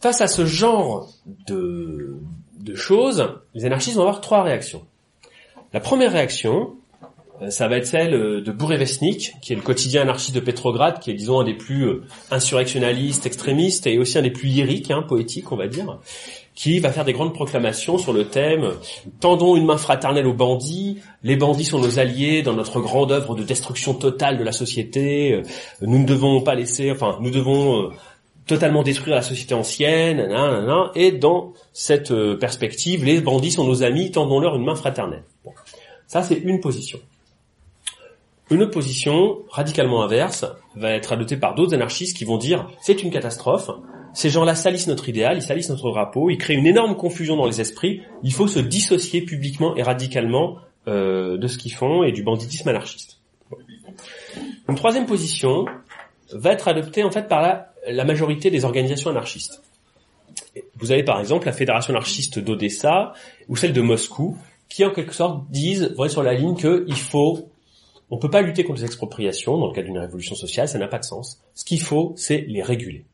[0.00, 1.10] Face à ce genre
[1.46, 2.16] de,
[2.60, 4.82] de choses, les anarchistes vont avoir trois réactions.
[5.72, 6.76] La première réaction,
[7.42, 10.98] euh, ça va être celle euh, de Bourrevesnik, qui est le quotidien anarchiste de Petrograd,
[11.00, 14.90] qui est disons un des plus euh, insurrectionnalistes, extrémistes et aussi un des plus lyriques,
[14.90, 15.98] hein, poétiques on va dire,
[16.56, 18.72] qui va faire des grandes proclamations sur le thème
[19.20, 23.36] tendons une main fraternelle aux bandits, les bandits sont nos alliés dans notre grande œuvre
[23.36, 25.42] de destruction totale de la société,
[25.82, 27.92] nous ne devons pas laisser, enfin nous devons
[28.46, 33.82] totalement détruire la société ancienne, nanana, et dans cette euh, perspective, les bandits sont nos
[33.82, 35.24] amis, tendons-leur une main fraternelle.
[36.06, 37.00] Ça, c'est une position.
[38.50, 40.44] Une autre position, radicalement inverse,
[40.76, 43.70] va être adoptée par d'autres anarchistes qui vont dire c'est une catastrophe,
[44.16, 47.44] ces gens-là salissent notre idéal, ils salissent notre drapeau, ils créent une énorme confusion dans
[47.44, 50.56] les esprits, il faut se dissocier publiquement et radicalement
[50.88, 53.20] euh, de ce qu'ils font et du banditisme anarchiste.
[54.70, 55.66] Une troisième position
[56.32, 57.42] va être adoptée en fait par
[57.86, 59.62] la, majorité des organisations anarchistes.
[60.76, 63.12] Vous avez par exemple la Fédération anarchiste d'Odessa
[63.48, 64.38] ou celle de Moscou
[64.70, 67.50] qui en quelque sorte disent, voyez sur la ligne qu'il faut
[68.08, 70.88] on peut pas lutter contre les expropriations dans le cadre d'une révolution sociale, ça n'a
[70.88, 71.42] pas de sens.
[71.54, 73.04] Ce qu'il faut, c'est les réguler.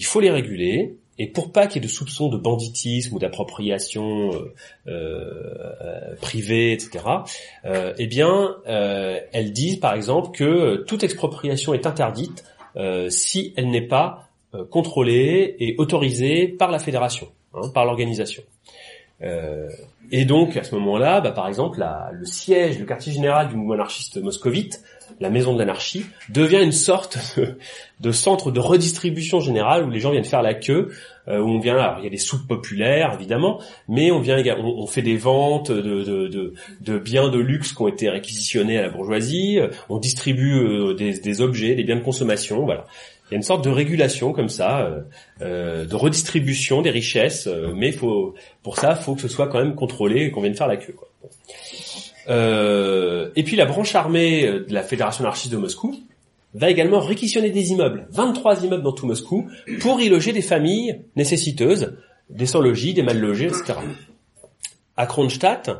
[0.00, 3.18] Il faut les réguler, et pour pas qu'il y ait de soupçons de banditisme ou
[3.18, 4.54] d'appropriation euh,
[4.88, 7.04] euh, privée, etc.,
[7.66, 12.44] euh, eh bien, elles disent par exemple que toute expropriation est interdite
[13.10, 14.30] si elle n'est pas
[14.70, 18.42] contrôlée et autorisée par la fédération, hein, par l'organisation.
[19.20, 23.74] Et donc à ce moment-là, bah, par exemple, le siège, le quartier général du mouvement
[23.74, 24.82] anarchiste moscovite,
[25.20, 27.18] la maison de l'anarchie, devient une sorte
[28.00, 30.90] de, centre de redistribution générale où les gens viennent faire la queue,
[31.28, 34.42] euh, où on vient, alors, il y a des soupes populaires évidemment, mais on vient,
[34.58, 39.60] on, fait des ventes de, biens de luxe qui ont été réquisitionnés à la bourgeoisie,
[39.88, 42.86] on distribue euh, des, objets, des biens de consommation, voilà.
[43.30, 45.02] Il y a une sorte de régulation comme ça, euh,
[45.40, 48.34] euh, de redistribution des richesses, euh, mais pour
[48.76, 50.94] ça, faut que ce soit quand même contrôlé et qu'on vienne faire la queue.
[50.94, 51.08] Quoi.
[52.28, 55.96] Et puis la branche armée de la Fédération anarchiste de Moscou
[56.54, 59.48] va également réquisitionner des immeubles, 23 immeubles dans tout Moscou,
[59.80, 61.96] pour y loger des familles nécessiteuses,
[62.28, 63.74] des sans-logis, des mal-logés, etc.
[64.96, 65.70] À Kronstadt,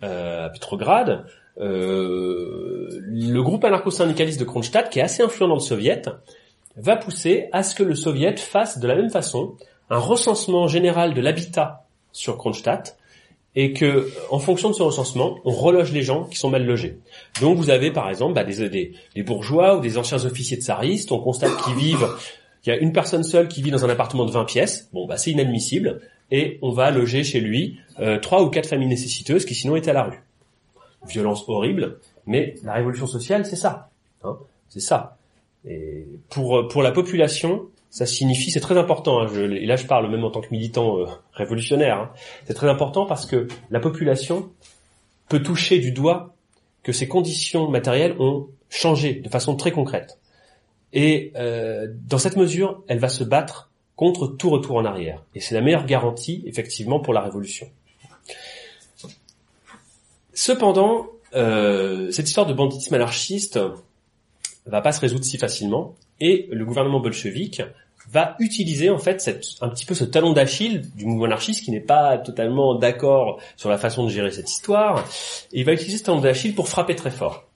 [0.00, 1.26] à Petrograd,
[1.56, 6.02] le groupe anarcho-syndicaliste de Kronstadt, qui est assez influent dans le soviet,
[6.76, 9.56] va pousser à ce que le soviet fasse de la même façon
[9.90, 12.96] un recensement général de l'habitat sur Kronstadt
[13.54, 16.98] et que, en fonction de ce recensement, on reloge les gens qui sont mal logés.
[17.40, 21.12] Donc vous avez par exemple bah, des, des, bourgeois ou des anciens officiers de tsaristes,
[21.12, 22.08] on constate qu'ils vivent,
[22.64, 25.06] il y a une personne seule qui vit dans un appartement de 20 pièces, bon
[25.06, 26.00] bah c'est inadmissible,
[26.30, 29.90] et on va loger chez lui euh, trois ou quatre familles nécessiteuses qui sinon étaient
[29.90, 30.22] à la rue.
[31.06, 33.90] Violence horrible, mais la révolution sociale c'est ça.
[34.24, 34.38] Hein,
[34.68, 35.18] c'est ça.
[35.68, 39.20] Et pour pour la population, ça signifie, c'est très important.
[39.20, 41.98] Hein, et là, je parle même en tant que militant euh, révolutionnaire.
[41.98, 42.10] Hein,
[42.46, 44.50] c'est très important parce que la population
[45.28, 46.34] peut toucher du doigt
[46.82, 50.18] que ses conditions matérielles ont changé de façon très concrète.
[50.94, 55.22] Et euh, dans cette mesure, elle va se battre contre tout retour en arrière.
[55.34, 57.68] Et c'est la meilleure garantie, effectivement, pour la révolution.
[60.32, 63.60] Cependant, euh, cette histoire de banditisme anarchiste,
[64.64, 67.62] va pas se résoudre si facilement et le gouvernement bolchevique
[68.08, 69.28] va utiliser en fait
[69.60, 73.68] un petit peu ce talon d'Achille du mouvement anarchiste qui n'est pas totalement d'accord sur
[73.68, 75.04] la façon de gérer cette histoire
[75.52, 77.48] et il va utiliser ce talon d'Achille pour frapper très fort.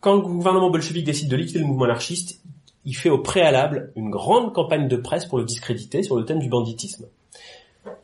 [0.00, 2.40] Quand le gouvernement bolchevique décide de liquider le mouvement anarchiste,
[2.84, 6.40] il fait au préalable une grande campagne de presse pour le discréditer sur le thème
[6.40, 7.06] du banditisme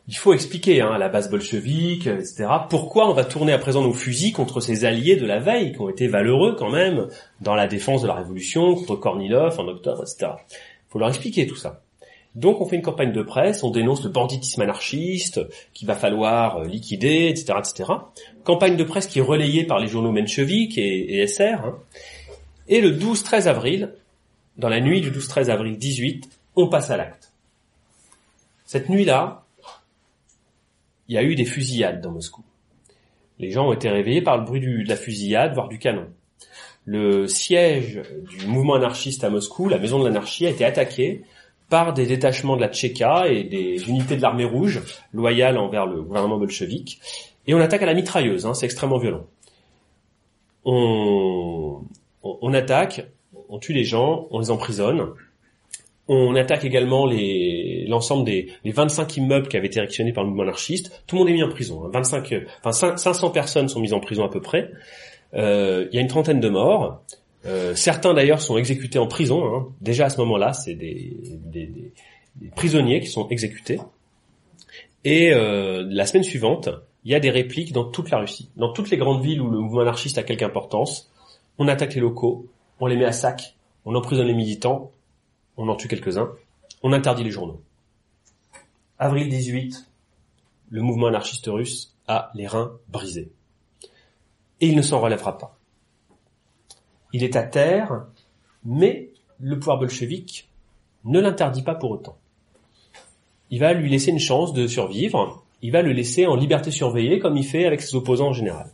[0.07, 3.81] il faut expliquer hein, à la base bolchevique, etc., pourquoi on va tourner à présent
[3.81, 7.07] nos fusils contre ces alliés de la veille, qui ont été valeureux quand même
[7.39, 10.33] dans la défense de la Révolution, contre Kornilov en octobre, etc.
[10.49, 11.81] Il faut leur expliquer tout ça.
[12.33, 15.41] Donc on fait une campagne de presse, on dénonce le banditisme anarchiste
[15.73, 17.91] qu'il va falloir euh, liquider, etc., etc.
[18.43, 21.65] Campagne de presse qui est relayée par les journaux mencheviques et, et SR.
[21.65, 21.77] Hein.
[22.69, 23.93] Et le 12-13 avril,
[24.57, 27.33] dans la nuit du 12-13 avril 18, on passe à l'acte.
[28.65, 29.40] Cette nuit-là,
[31.11, 32.41] il y a eu des fusillades dans Moscou.
[33.37, 36.07] Les gens ont été réveillés par le bruit de la fusillade, voire du canon.
[36.85, 41.23] Le siège du mouvement anarchiste à Moscou, la maison de l'anarchie, a été attaqué
[41.69, 44.81] par des détachements de la Tchéka et des unités de l'armée rouge
[45.11, 47.01] loyales envers le gouvernement bolchevique.
[47.45, 49.25] Et on attaque à la mitrailleuse, hein, c'est extrêmement violent.
[50.63, 51.83] On,
[52.53, 53.05] attaque,
[53.49, 55.07] on tue les gens, on les emprisonne,
[56.07, 57.05] on attaque également
[57.87, 61.03] l'ensemble des les 25 immeubles qui avaient été réquisitionnés par le mouvement anarchiste.
[61.07, 61.87] Tout le monde est mis en prison.
[61.93, 62.41] 25, hein.
[62.63, 64.71] enfin 500 personnes sont mises en prison à peu près.
[65.33, 67.01] Euh, il y a une trentaine de morts.
[67.45, 69.45] Euh, certains d'ailleurs sont exécutés en prison.
[69.45, 69.67] Hein.
[69.81, 71.93] Déjà à ce moment-là, c'est des,
[72.55, 73.79] prisonniers qui sont exécutés.
[75.03, 76.69] Et euh, la semaine suivante,
[77.03, 79.49] il y a des répliques dans toute la Russie, dans toutes les grandes villes où
[79.49, 81.11] le mouvement anarchiste a quelque importance.
[81.57, 82.47] On attaque les locaux,
[82.79, 83.55] on les met à sac,
[83.85, 84.91] on emprisonne les militants,
[85.57, 86.31] on en tue quelques-uns,
[86.83, 87.61] on interdit les journaux.
[88.99, 89.87] Avril 18,
[90.69, 93.31] le mouvement anarchiste russe a les reins brisés.
[94.59, 95.57] Et il ne s'en relèvera pas.
[97.13, 98.05] Il est à terre,
[98.63, 99.09] mais
[99.39, 100.49] le pouvoir bolchevique
[101.03, 102.17] ne l'interdit pas pour autant.
[103.49, 107.19] Il va lui laisser une chance de survivre, il va le laisser en liberté surveillée
[107.19, 108.71] comme il fait avec ses opposants en général.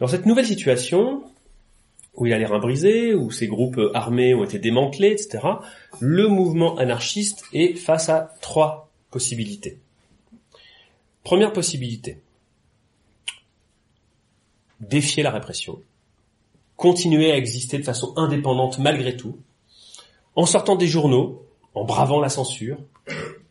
[0.00, 1.22] Dans cette nouvelle situation,
[2.16, 5.40] où il a les reins brisés, où ses groupes armés ont été démantelés, etc.,
[6.00, 9.78] le mouvement anarchiste est face à trois possibilités.
[11.24, 12.20] Première possibilité,
[14.80, 15.78] défier la répression,
[16.76, 19.38] continuer à exister de façon indépendante malgré tout,
[20.36, 22.78] en sortant des journaux, en bravant la censure,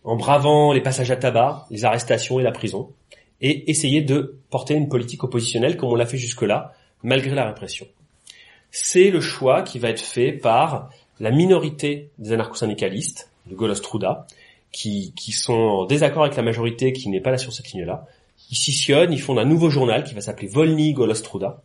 [0.03, 2.91] en bravant les passages à tabac, les arrestations et la prison,
[3.41, 7.87] et essayer de porter une politique oppositionnelle comme on l'a fait jusque-là, malgré la répression.
[8.75, 10.89] C'est le choix qui va être fait par
[11.19, 14.25] la minorité des anarcho-syndicalistes, de Golostruda,
[14.71, 18.07] qui, qui sont en désaccord avec la majorité qui n'est pas là sur cette ligne-là.
[18.49, 21.61] Ils scissionnent, ils font un nouveau journal qui va s'appeler Volny Golostruda,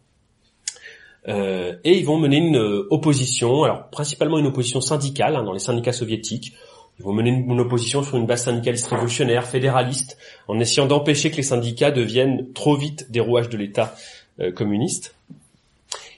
[1.29, 5.55] euh, et ils vont mener une euh, opposition, alors principalement une opposition syndicale hein, dans
[5.55, 6.53] les syndicats soviétiques.
[6.99, 11.37] Ils vont mener une, opposition sur une base syndicaliste révolutionnaire, fédéraliste, en essayant d'empêcher que
[11.37, 13.95] les syndicats deviennent trop vite des rouages de l'État
[14.41, 15.15] euh, communiste.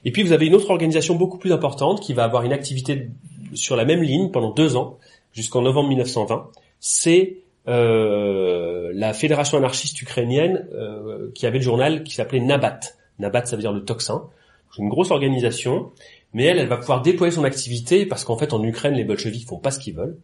[0.04, 3.10] Et puis vous avez une autre organisation beaucoup plus importante qui va avoir une activité
[3.54, 4.98] sur la même ligne pendant deux ans,
[5.32, 6.48] jusqu'en novembre 1920.
[6.78, 7.36] C'est
[7.68, 12.80] euh, la fédération anarchiste ukrainienne euh, qui avait le journal qui s'appelait Nabat.
[13.18, 14.28] Nabat, ça veut dire le tocsin.
[14.74, 15.90] C'est une grosse organisation,
[16.32, 19.46] mais elle, elle va pouvoir déployer son activité parce qu'en fait, en Ukraine, les bolcheviks
[19.46, 20.16] font pas ce qu'ils veulent.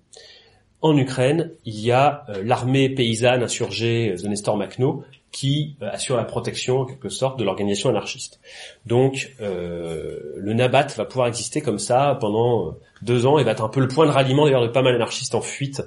[0.86, 5.02] En Ukraine, il y a euh, l'armée paysanne insurgée de Nestor Makhno
[5.32, 8.38] qui euh, assure la protection en quelque sorte de l'organisation anarchiste.
[8.86, 13.64] Donc euh, le Nabat va pouvoir exister comme ça pendant deux ans et va être
[13.64, 15.82] un peu le point de ralliement d'ailleurs de pas mal d'anarchistes en fuite.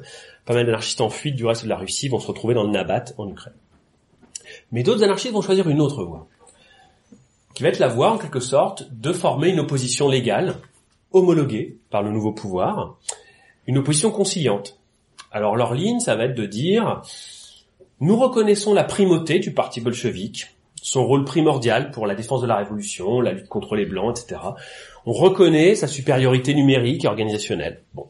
[0.45, 2.71] Pas mal d'anarchistes en fuite du reste de la Russie vont se retrouver dans le
[2.71, 3.53] Nabat en Ukraine.
[4.73, 6.27] Mais d'autres anarchistes vont choisir une autre voie
[7.53, 10.55] qui va être la voie en quelque sorte de former une opposition légale,
[11.13, 12.97] homologuée par le nouveau pouvoir,
[13.67, 14.78] une opposition conciliante.
[15.31, 17.01] Alors leur ligne, ça va être de dire,
[17.99, 20.47] nous reconnaissons la primauté du parti bolchevique,
[20.81, 24.41] son rôle primordial pour la défense de la révolution, la lutte contre les blancs, etc.
[25.05, 27.81] On reconnaît sa supériorité numérique et organisationnelle.
[27.93, 28.07] Bon.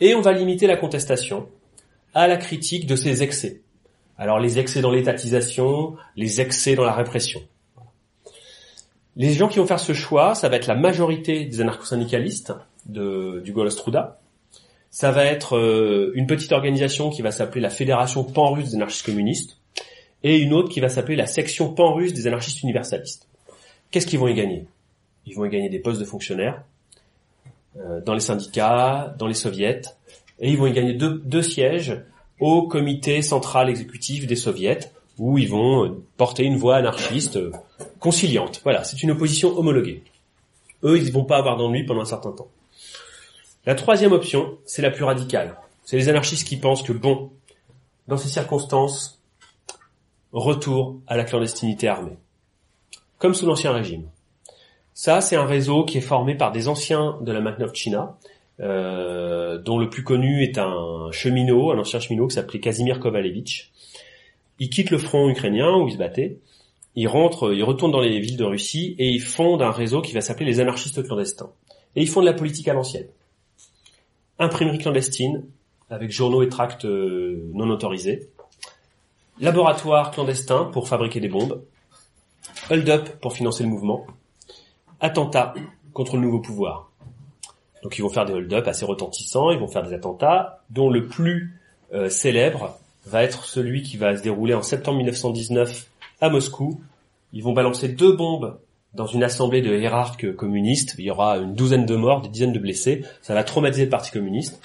[0.00, 1.48] Et on va limiter la contestation
[2.14, 3.62] à la critique de ses excès.
[4.18, 7.40] Alors les excès dans l'étatisation, les excès dans la répression.
[9.16, 12.54] Les gens qui vont faire ce choix, ça va être la majorité des anarcho-syndicalistes
[12.86, 14.21] de, du Golostruda.
[14.92, 19.06] Ça va être euh, une petite organisation qui va s'appeler la Fédération pan-russe des anarchistes
[19.06, 19.56] communistes
[20.22, 23.26] et une autre qui va s'appeler la Section pan-russe des anarchistes universalistes.
[23.90, 24.66] Qu'est-ce qu'ils vont y gagner?
[25.24, 26.62] Ils vont y gagner des postes de fonctionnaires
[27.78, 29.80] euh, dans les syndicats, dans les soviets,
[30.40, 31.98] et ils vont y gagner deux, sièges
[32.38, 37.50] au comité central exécutif des soviets, où ils vont porter une voix anarchiste euh,
[37.98, 38.60] conciliante.
[38.62, 40.02] Voilà, c'est une opposition homologuée.
[40.84, 42.48] Eux, ils ne vont pas avoir d'ennui pendant un certain temps.
[43.64, 45.56] La troisième option, c'est la plus radicale.
[45.84, 47.30] C'est les anarchistes qui pensent que, bon,
[48.08, 49.22] dans ces circonstances,
[50.32, 52.16] retour à la clandestinité armée.
[53.18, 54.08] Comme sous l'Ancien Régime.
[54.94, 58.18] Ça, c'est un réseau qui est formé par des anciens de la Makhnovchina,
[58.60, 63.72] euh, dont le plus connu est un cheminot, un ancien cheminot qui s'appelait Kazimir Kovalevich,
[64.58, 66.38] ils quittent le front ukrainien où ils se battaient,
[66.94, 70.12] ils rentrent, ils retournent dans les villes de Russie et ils fondent un réseau qui
[70.12, 71.50] va s'appeler les anarchistes clandestins.
[71.96, 73.06] Et ils font de la politique à l'ancienne.
[74.42, 75.44] Imprimerie clandestine,
[75.88, 78.28] avec journaux et tracts euh, non autorisés.
[79.40, 81.62] Laboratoire clandestin pour fabriquer des bombes.
[82.68, 84.04] Hold-up pour financer le mouvement.
[85.00, 85.54] Attentat
[85.92, 86.90] contre le nouveau pouvoir.
[87.84, 91.06] Donc ils vont faire des hold-up assez retentissants, ils vont faire des attentats, dont le
[91.06, 91.60] plus
[91.92, 95.88] euh, célèbre va être celui qui va se dérouler en septembre 1919
[96.20, 96.80] à Moscou.
[97.32, 98.58] Ils vont balancer deux bombes
[98.94, 100.94] dans une assemblée de hiérarques communistes.
[100.98, 103.04] Il y aura une douzaine de morts, des dizaines de blessés.
[103.22, 104.60] Ça va traumatiser le Parti communiste.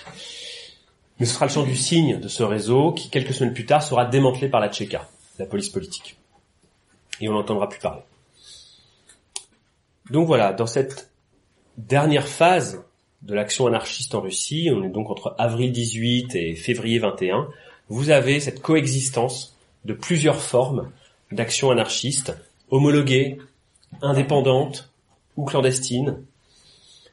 [1.20, 3.82] Mais ce sera le champ du signe de ce réseau qui, quelques semaines plus tard,
[3.82, 5.08] sera démantelé par la Tchéka,
[5.40, 6.18] la police politique.
[7.22, 8.02] Et on n'entendra plus parler.
[10.12, 11.10] Donc voilà, dans cette
[11.78, 12.84] dernière phase
[13.24, 17.48] de l'action anarchiste en Russie, on est donc entre avril 18 et février 21,
[17.90, 19.56] vous avez cette coexistence
[19.86, 20.92] de plusieurs formes
[21.32, 22.34] d'action anarchiste,
[22.70, 23.40] homologuées,
[24.02, 24.92] indépendantes
[25.36, 26.24] ou clandestines,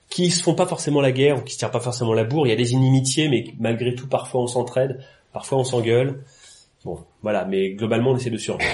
[0.09, 2.47] qui se font pas forcément la guerre ou qui se tirent pas forcément la bourre.
[2.47, 5.01] Il y a des inimitiés, mais malgré tout, parfois on s'entraide,
[5.33, 6.23] parfois on s'engueule.
[6.85, 8.71] Bon, voilà, mais globalement on essaie de survivre.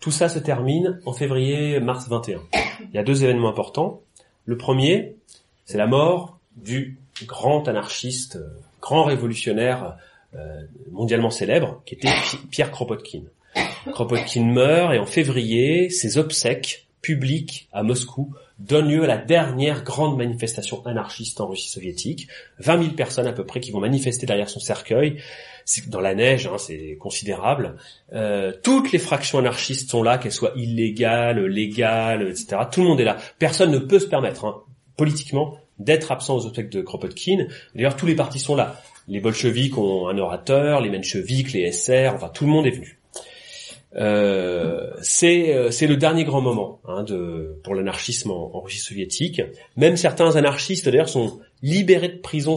[0.00, 2.40] Tout ça se termine en février-mars 21.
[2.80, 4.02] Il y a deux événements importants.
[4.44, 5.16] Le premier,
[5.64, 8.38] c'est la mort du grand anarchiste,
[8.82, 9.96] grand révolutionnaire
[10.34, 12.08] euh, mondialement célèbre, qui était
[12.50, 13.22] Pierre Kropotkin.
[13.92, 19.84] Kropotkin meurt et en février, ses obsèques public à Moscou donne lieu à la dernière
[19.84, 22.28] grande manifestation anarchiste en Russie soviétique.
[22.60, 25.20] 20 000 personnes à peu près qui vont manifester derrière son cercueil.
[25.66, 27.76] C'est dans la neige, hein, c'est considérable.
[28.14, 32.56] Euh, toutes les fractions anarchistes sont là, qu'elles soient illégales, légales, etc.
[32.72, 33.18] Tout le monde est là.
[33.38, 34.62] Personne ne peut se permettre, hein,
[34.96, 37.48] politiquement, d'être absent aux obsèques de Kropotkin.
[37.74, 38.80] D'ailleurs, tous les partis sont là.
[39.08, 42.98] Les bolcheviks ont un orateur, les mencheviks, les SR, enfin tout le monde est venu.
[43.96, 47.04] Euh, c'est c'est le dernier grand moment hein,
[47.62, 49.40] pour l'anarchisme en, Russie soviétique.
[49.76, 52.56] Même certains anarchistes d'ailleurs sont libérés de prison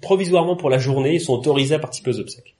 [0.00, 2.54] provisoirement pour la journée et sont autorisés à participer aux obsèques.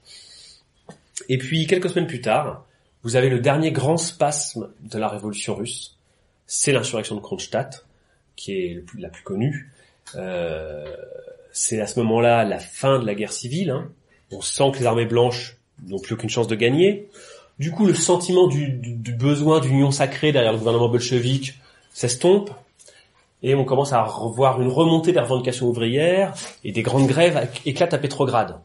[1.29, 2.67] Et puis quelques semaines plus tard,
[3.03, 5.97] vous avez le dernier grand spasme de la révolution russe,
[6.47, 7.87] c'est l'insurrection de Kronstadt,
[8.37, 9.71] qui est la plus connue.
[10.17, 10.97] Euh,
[11.53, 13.71] c'est à ce moment-là la fin de la guerre civile.
[13.71, 13.91] Hein.
[14.33, 15.57] On sent que les armées blanches
[15.87, 17.09] n'ont plus aucune chance de gagner.
[17.59, 18.79] Du coup, le sentiment du,
[19.19, 21.55] besoin d'union sacrée derrière le gouvernement bolchevique
[21.93, 22.51] s'estompe,
[23.43, 27.95] et on commence à revoir une remontée des revendications ouvrières, et des grandes grèves éclatent
[27.95, 28.61] à Pétrograd.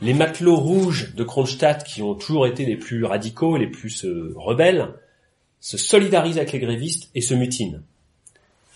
[0.00, 4.34] Les matelots rouges de Kronstadt, qui ont toujours été les plus radicaux, les plus euh,
[4.36, 4.88] rebelles,
[5.60, 7.82] se solidarisent avec les grévistes et se mutinent.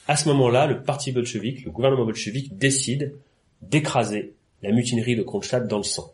[0.06, 3.14] À ce moment-là, le parti bolchevique, le gouvernement bolchevique décide
[3.62, 6.13] d'écraser la mutinerie de Kronstadt dans le sang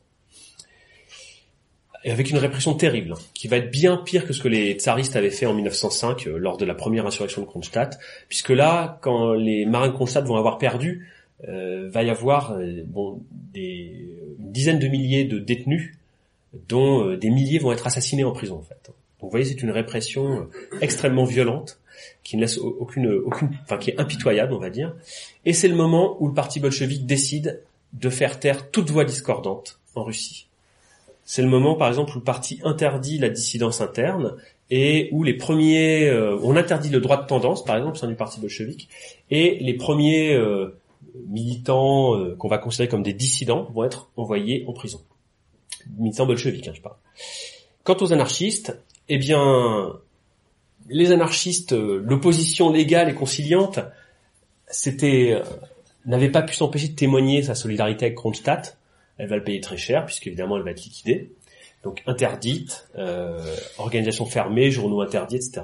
[2.04, 5.16] et avec une répression terrible, qui va être bien pire que ce que les tsaristes
[5.16, 7.98] avaient fait en 1905 euh, lors de la première insurrection de Kronstadt,
[8.28, 11.08] puisque là, quand les marins de Kronstadt vont avoir perdu,
[11.48, 13.20] euh, va y avoir euh, bon,
[13.52, 14.08] des,
[14.38, 15.94] une dizaine de milliers de détenus,
[16.68, 18.80] dont des milliers vont être assassinés en prison en fait.
[18.84, 20.48] Donc vous voyez, c'est une répression
[20.80, 21.78] extrêmement violente,
[22.24, 24.96] qui ne laisse aucune, aucune, enfin qui est impitoyable, on va dire.
[25.44, 27.62] Et c'est le moment où le parti bolchevique décide
[27.92, 30.48] de faire taire toute voix discordante en Russie
[31.30, 34.34] c'est le moment, par exemple, où le parti interdit la dissidence interne
[34.68, 38.08] et où les premiers, euh, on interdit le droit de tendance, par exemple, au sein
[38.08, 38.88] du parti bolchevique,
[39.30, 40.76] et les premiers euh,
[41.28, 45.02] militants euh, qu'on va considérer comme des dissidents vont être envoyés en prison.
[46.00, 46.96] Militants bolcheviques, hein, je parle.
[47.84, 48.76] Quant aux anarchistes,
[49.08, 49.92] eh bien,
[50.88, 53.78] les anarchistes, l'opposition légale et conciliante,
[54.66, 55.40] c'était,
[56.06, 58.79] n'avait pas pu s'empêcher de témoigner sa solidarité avec Kronstadt,
[59.20, 61.30] elle va le payer très cher puisqu'évidemment elle va être liquidée.
[61.84, 65.62] Donc interdite, euh, organisation fermée, journaux interdits, etc.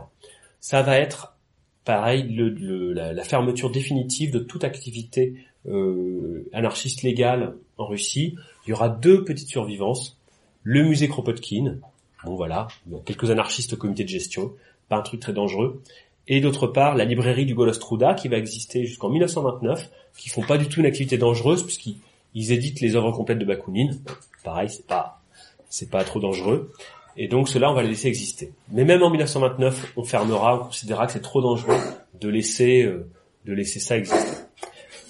[0.60, 1.36] Ça va être
[1.84, 5.34] pareil le, la, fermeture définitive de toute activité
[5.68, 8.36] euh, anarchiste légale en Russie.
[8.66, 10.18] Il y aura deux petites survivances.
[10.62, 11.76] Le musée Kropotkin,
[12.24, 12.66] bon voilà,
[13.04, 14.52] quelques anarchistes au comité de gestion,
[14.88, 15.82] pas un truc très dangereux.
[16.28, 20.58] Et d'autre part, la librairie du Golostruda qui va exister jusqu'en 1929, qui font pas
[20.58, 21.98] du tout une activité dangereuse puisqu'ils
[22.36, 23.98] ils éditent les œuvres complètes de Bakounine.
[24.44, 25.22] Pareil, c'est pas,
[25.70, 26.70] c'est pas trop dangereux.
[27.16, 28.52] Et donc cela, on va les laisser exister.
[28.70, 31.78] Mais même en 1929, on fermera, on considérera que c'est trop dangereux
[32.20, 33.08] de laisser, euh,
[33.46, 34.36] de laisser ça exister.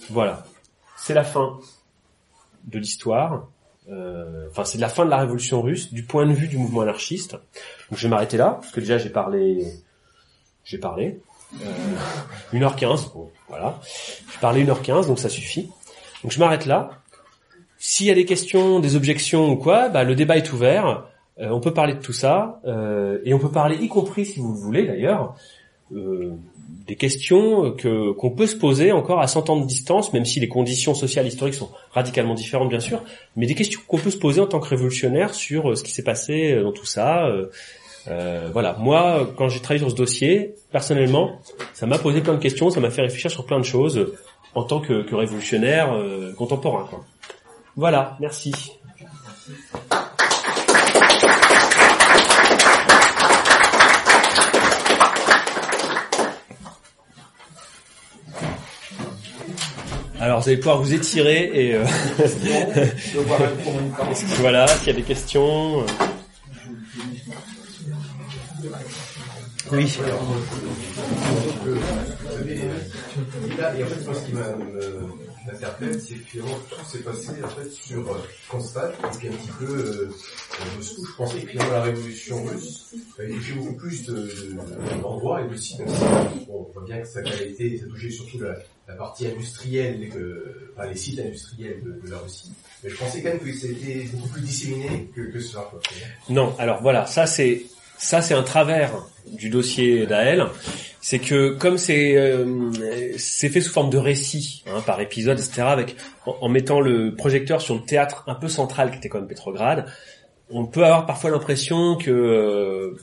[0.09, 0.47] Voilà.
[0.97, 1.59] C'est la fin
[2.65, 3.48] de l'histoire.
[3.89, 6.82] Euh, enfin, c'est la fin de la révolution russe du point de vue du mouvement
[6.82, 7.32] anarchiste.
[7.32, 9.66] Donc je vais m'arrêter là, parce que déjà j'ai parlé,
[10.62, 11.20] j'ai parlé.
[11.61, 11.97] Euh,
[12.53, 13.81] 1h15, bon, voilà.
[14.32, 15.70] J'ai parlé 1h15, donc ça suffit.
[16.23, 17.03] Donc je m'arrête là.
[17.78, 21.07] S'il y a des questions, des objections ou quoi, bah, le débat est ouvert.
[21.39, 24.40] Euh, on peut parler de tout ça euh, et on peut parler, y compris si
[24.40, 25.36] vous le voulez d'ailleurs,
[25.94, 26.32] euh,
[26.86, 30.40] des questions que qu'on peut se poser encore à 100 ans de distance, même si
[30.40, 33.03] les conditions sociales historiques sont radicalement différentes bien sûr,
[33.36, 36.05] mais des questions qu'on peut se poser en tant que révolutionnaire sur ce qui s'est
[36.05, 37.28] passé dans tout ça.
[38.53, 41.40] voilà, moi, quand j'ai travaillé sur ce dossier, personnellement,
[41.74, 44.12] ça m'a posé plein de questions, ça m'a fait réfléchir sur plein de choses
[44.55, 45.94] en tant que, révolutionnaire
[46.36, 46.89] contemporain.
[47.77, 48.53] Voilà, merci.
[60.19, 61.85] Alors vous allez pouvoir vous étirer et euh...
[64.40, 65.82] voilà, s'il y a des questions.
[65.82, 65.86] Euh.
[69.73, 69.98] Oui.
[73.77, 73.85] Et
[75.47, 78.18] m'interpelle, c'est que tout s'est passé en fait sur euh,
[78.48, 80.10] Constat, qui est un petit peu euh,
[80.77, 81.06] Moscou.
[81.06, 84.06] Je pensais que finalement la révolution russe avait touché beaucoup plus
[85.02, 85.81] d'endroits et de sites.
[86.48, 90.09] on voit bien que ça a été, ça touchait surtout la, partie industrielle,
[90.77, 92.52] enfin, les sites industriels de, de, la Russie.
[92.82, 95.70] Mais je pensais quand même que c'était beaucoup plus disséminé que, que cela.
[96.28, 97.66] Non, alors voilà, ça c'est
[97.98, 98.93] ça c'est un travers
[99.27, 100.47] du dossier d'Ael,
[101.07, 102.73] c'est que comme c'est euh,
[103.16, 105.95] fait sous forme de récit hein, par épisode, etc., avec
[106.27, 109.87] en, mettant le projecteur sur le théâtre un peu central qui était comme Petrograd,
[110.51, 112.97] on peut avoir parfois l'impression que euh,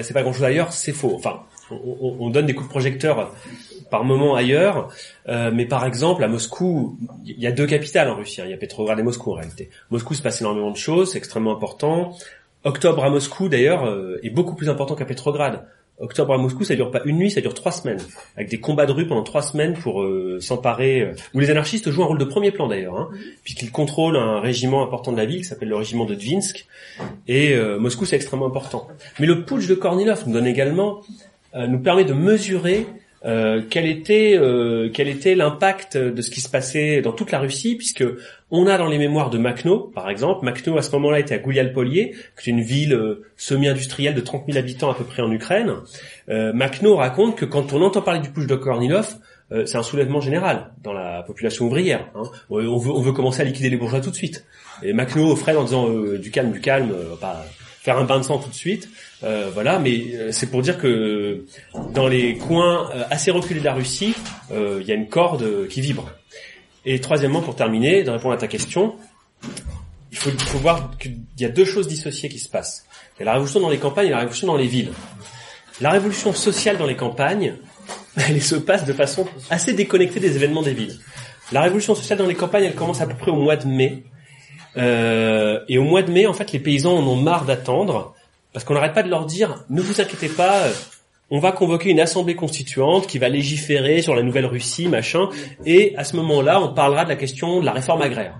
[0.00, 1.12] c'est pas grand-chose ailleurs, c'est faux.
[1.14, 3.34] Enfin, on, on donne des coups de projecteur
[3.90, 4.88] par moment ailleurs,
[5.28, 6.96] euh, mais par exemple à Moscou,
[7.26, 8.44] il y a deux capitales en Russie, hein.
[8.46, 9.68] il y a Petrograd et Moscou en réalité.
[9.90, 12.16] Moscou se passe énormément de choses, c'est extrêmement important.
[12.64, 15.66] Octobre à Moscou d'ailleurs euh, est beaucoup plus important qu'à Petrograd.
[16.00, 18.00] Octobre à Moscou, ça dure pas une nuit, ça dure trois semaines,
[18.36, 21.02] avec des combats de rue pendant trois semaines pour euh, s'emparer.
[21.02, 23.10] Euh, où les anarchistes jouent un rôle de premier plan d'ailleurs, hein,
[23.44, 26.66] puisqu'ils contrôlent un régiment important de la ville qui s'appelle le régiment de Dvinsk.
[27.28, 28.88] Et euh, Moscou, c'est extrêmement important.
[29.20, 31.02] Mais le putsch de Kornilov nous donne également,
[31.56, 32.84] nous permet de mesurer
[33.24, 37.38] euh, quel était euh, quel était l'impact de ce qui se passait dans toute la
[37.38, 38.04] Russie, puisque
[38.50, 41.38] on a dans les mémoires de Makhno, par exemple, Makhno à ce moment-là était à
[41.38, 45.32] Goulial-Polier, qui est une ville euh, semi-industrielle de 30 000 habitants à peu près en
[45.32, 45.72] Ukraine.
[46.28, 49.16] Euh, Makhno raconte que quand on entend parler du push de Kornilov,
[49.66, 52.08] c'est un soulèvement général dans la population ouvrière.
[52.16, 52.22] Hein.
[52.50, 54.44] On, veut, on veut commencer à liquider les bourgeois tout de suite.
[54.82, 57.44] Et Makhno offrait en disant du calme, du calme, pas
[57.80, 58.88] faire un bain de sang tout de suite.
[59.24, 61.44] Euh, voilà, mais euh, c'est pour dire que
[61.94, 64.14] dans les coins euh, assez reculés de la Russie,
[64.50, 66.10] il y a une corde qui vibre.
[66.84, 68.94] Et troisièmement, pour terminer, de répondre à ta question,
[70.12, 72.86] il faut, faut voir qu'il y a deux choses dissociées qui se passent.
[73.16, 74.92] Il y a la révolution dans les campagnes et la révolution dans les villes.
[75.80, 77.56] La révolution sociale dans les campagnes,
[78.28, 80.98] elle se passe de façon assez déconnectée des événements des villes.
[81.52, 84.04] La révolution sociale dans les campagnes, elle commence à peu près au mois de mai.
[84.76, 88.14] Euh, et au mois de mai, en fait, les paysans en ont marre d'attendre
[88.54, 90.62] parce qu'on n'arrête pas de leur dire ne vous inquiétez pas,
[91.30, 95.28] on va convoquer une assemblée constituante qui va légiférer sur la nouvelle Russie, machin,
[95.66, 98.36] et à ce moment-là, on parlera de la question de la réforme agraire.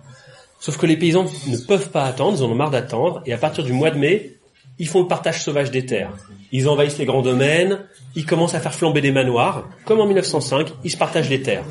[0.60, 3.38] Sauf que les paysans ne peuvent pas attendre, ils en ont marre d'attendre, et à
[3.38, 4.36] partir du mois de mai,
[4.78, 6.12] ils font le partage sauvage des terres.
[6.52, 7.80] Ils envahissent les grands domaines,
[8.14, 11.64] ils commencent à faire flamber des manoirs, comme en 1905, ils se partagent les terres.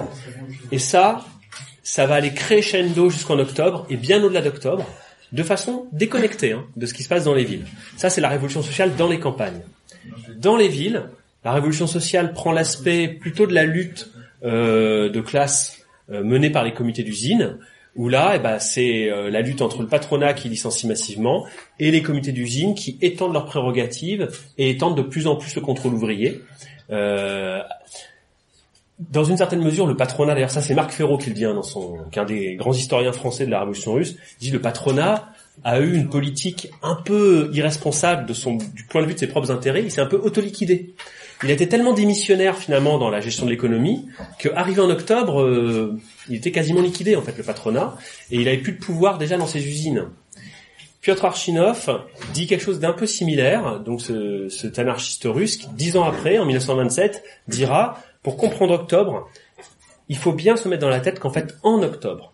[0.71, 1.23] Et ça,
[1.83, 4.85] ça va aller crescendo jusqu'en octobre, et bien au-delà d'octobre,
[5.33, 7.65] de façon déconnectée hein, de ce qui se passe dans les villes.
[7.97, 9.61] Ça, c'est la révolution sociale dans les campagnes.
[10.37, 11.03] Dans les villes,
[11.43, 14.09] la révolution sociale prend l'aspect plutôt de la lutte
[14.43, 17.57] euh, de classe euh, menée par les comités d'usine,
[17.95, 21.45] où là, eh ben, c'est euh, la lutte entre le patronat qui licencie massivement
[21.79, 25.61] et les comités d'usine qui étendent leurs prérogatives et étendent de plus en plus le
[25.61, 26.41] contrôle ouvrier.
[28.99, 31.55] Dans une certaine mesure, le patronat, d'ailleurs ça c'est Marc Ferraud qui le dit, hein,
[31.55, 35.29] dans son, qui un des grands historiens français de la Révolution russe, dit le patronat
[35.63, 39.27] a eu une politique un peu irresponsable de son, du point de vue de ses
[39.27, 40.93] propres intérêts, il s'est un peu auto-liquidé.
[41.43, 44.07] Il été tellement démissionnaire finalement dans la gestion de l'économie
[44.39, 45.99] qu'arrivé en octobre, euh,
[46.29, 47.97] il était quasiment liquidé en fait le patronat
[48.31, 50.05] et il avait plus de pouvoir déjà dans ses usines.
[51.01, 52.01] Piotr Archinov
[52.33, 56.45] dit quelque chose d'un peu similaire, donc ce, cet anarchiste russe dix ans après, en
[56.45, 59.29] 1927, dira pour comprendre octobre,
[60.09, 62.33] il faut bien se mettre dans la tête qu'en fait, en octobre,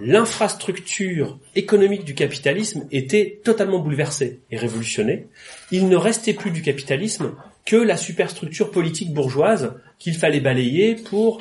[0.00, 5.26] l'infrastructure économique du capitalisme était totalement bouleversée et révolutionnée.
[5.70, 11.40] Il ne restait plus du capitalisme que la superstructure politique bourgeoise qu'il fallait balayer pour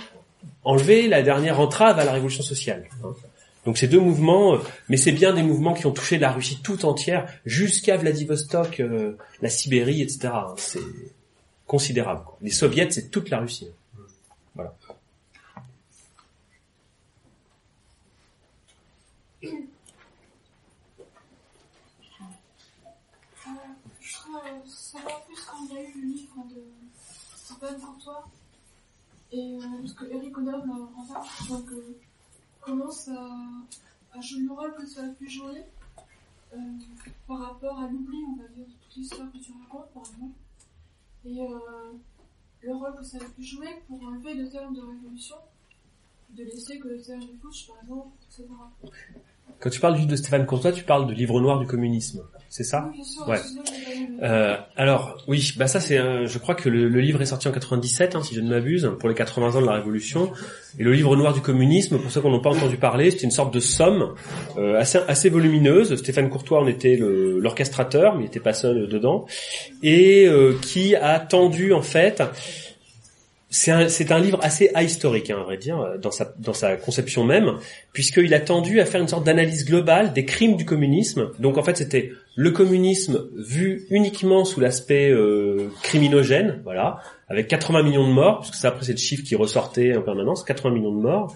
[0.64, 2.85] enlever la dernière entrave à la révolution sociale.
[3.65, 6.60] Donc ces deux mouvements, euh, mais c'est bien des mouvements qui ont touché la Russie
[6.64, 10.30] tout entière, jusqu'à Vladivostok, euh, la Sibérie, etc.
[11.68, 12.23] Considérable.
[12.41, 13.69] Les soviets, c'est toute la Russie.
[14.56, 14.73] Voilà.
[19.44, 19.49] Euh,
[24.02, 26.64] je voudrais savoir plus quand il y a eu le livre de
[27.35, 28.27] Stephen Courtois
[29.31, 31.99] et euh, que Eric Odom en fait donc euh,
[32.61, 33.38] commence à,
[34.14, 35.64] à, jouer le rôle que ça a pu jouer
[36.53, 36.57] euh,
[37.27, 40.35] par rapport à l'oubli on va dire de toute l'histoire que tu racontes par exemple
[41.28, 41.91] et euh,
[42.62, 45.36] le rôle que ça a pu jouer pour enlever le terme de révolution,
[46.30, 48.45] de laisser que le terme de push, par exemple, etc.
[49.60, 52.24] Quand tu parles livre de Stéphane Courtois, tu parles de livre noir du communisme,
[52.57, 52.91] c'est ça.
[53.27, 53.38] Ouais.
[54.23, 57.51] Euh, alors oui, bah ça c'est, je crois que le, le, livre est sorti en
[57.51, 60.31] 97, hein, si je ne m'abuse, pour les 80 ans de la Révolution.
[60.79, 63.31] Et le livre noir du communisme, pour ceux qui n'ont pas entendu parler, c'était une
[63.31, 64.15] sorte de somme
[64.57, 65.95] euh, assez, assez volumineuse.
[65.97, 69.27] Stéphane Courtois en était l'orchestrateur, mais il n'était pas seul dedans,
[69.84, 72.23] et euh, qui a tendu en fait
[73.49, 73.88] c'est un,
[74.18, 77.60] un livre assez ahistorique, hein, à vrai dire, dans sa, dans sa conception même,
[77.94, 81.32] puisqu'il a tendu à faire une sorte d'analyse globale des crimes du communisme.
[81.40, 86.99] Donc en fait, c'était le communisme vu uniquement sous l'aspect euh, criminogène, voilà,
[87.30, 90.44] avec 80 millions de morts, puisque c'est après c'est le chiffre qui ressortait en permanence,
[90.44, 91.34] 80 millions de morts,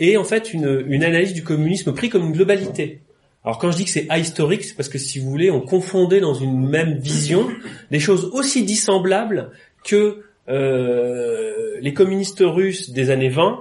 [0.00, 3.00] et en fait une, une analyse du communisme pris comme une globalité.
[3.44, 6.20] Alors quand je dis que c'est ahistorique, c'est parce que si vous voulez, on confondait
[6.20, 7.46] dans une même vision
[7.90, 9.50] des choses aussi dissemblables
[9.84, 13.60] que euh, les communistes russes des années 20,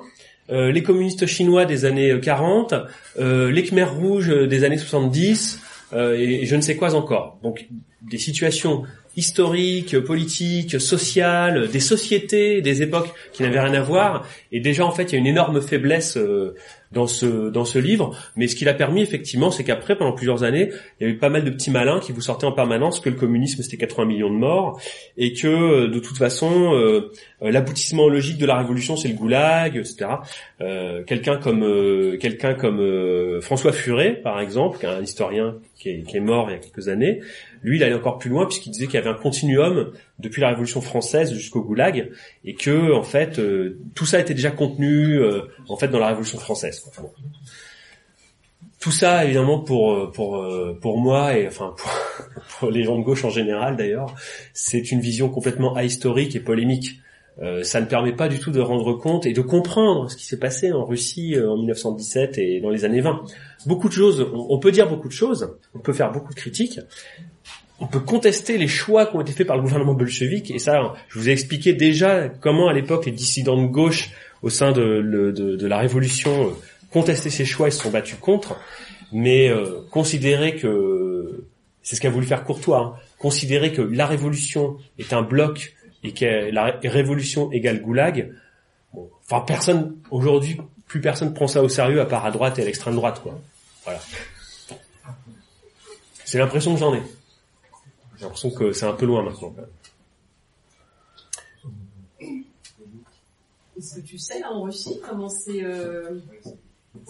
[0.50, 2.74] euh, les communistes chinois des années 40,
[3.20, 5.60] euh, les Khmers rouges des années 70,
[5.96, 7.38] et, et je ne sais quoi encore.
[7.44, 7.68] Donc
[8.02, 8.84] des situations
[9.16, 14.28] historique, politique, social, des sociétés, des époques qui n'avaient rien à voir.
[14.52, 16.56] Et déjà, en fait, il y a une énorme faiblesse euh,
[16.94, 18.16] dans ce dans ce livre.
[18.36, 21.18] Mais ce qu'il a permis, effectivement, c'est qu'après, pendant plusieurs années, il y a eu
[21.18, 24.06] pas mal de petits malins qui vous sortaient en permanence que le communisme c'était 80
[24.06, 24.80] millions de morts
[25.18, 27.12] et que euh, de toute façon, euh,
[27.42, 30.06] l'aboutissement logique de la révolution c'est le goulag, etc.
[30.62, 36.50] Euh, quelqu'un comme euh, quelqu'un comme François Furet, par exemple, un historien qui est mort
[36.50, 37.20] il y a quelques années,
[37.64, 40.50] lui, il allait encore plus loin puisqu'il disait qu'il y avait un continuum depuis la
[40.50, 42.12] Révolution française jusqu'au Goulag
[42.44, 46.08] et que en fait euh, tout ça était déjà contenu euh, en fait dans la
[46.08, 46.84] Révolution française.
[48.80, 51.90] Tout ça, évidemment, pour euh, pour euh, pour moi et enfin pour,
[52.60, 54.14] pour les gens de gauche en général d'ailleurs,
[54.52, 57.00] c'est une vision complètement ahistorique et polémique.
[57.42, 60.26] Euh, ça ne permet pas du tout de rendre compte et de comprendre ce qui
[60.26, 63.24] s'est passé en Russie euh, en 1917 et dans les années 20.
[63.66, 66.80] Beaucoup de choses, on peut dire beaucoup de choses, on peut faire beaucoup de critiques,
[67.80, 70.94] on peut contester les choix qui ont été faits par le gouvernement bolchevique, et ça,
[71.10, 75.58] je vous ai expliqué déjà comment à l'époque les dissidents de gauche au sein de,
[75.62, 76.50] la révolution euh,
[76.92, 78.58] contestaient ces choix et se sont battus contre,
[79.12, 81.46] mais euh, considérer que,
[81.82, 85.74] c'est ce qu'a voulu faire Courtois, hein, considérer que la révolution est un bloc
[86.04, 88.32] et que la ré- révolution égale goulag,
[88.94, 92.62] bon, enfin personne, aujourd'hui, plus personne prend ça au sérieux à part à droite et
[92.62, 93.40] à l'extrême droite, quoi.
[93.84, 94.00] Voilà.
[96.26, 97.02] C'est l'impression que j'en ai.
[98.18, 99.56] J'ai l'impression que c'est un peu loin maintenant.
[103.78, 106.20] Est-ce que tu sais, là, en Russie, comment c'est euh,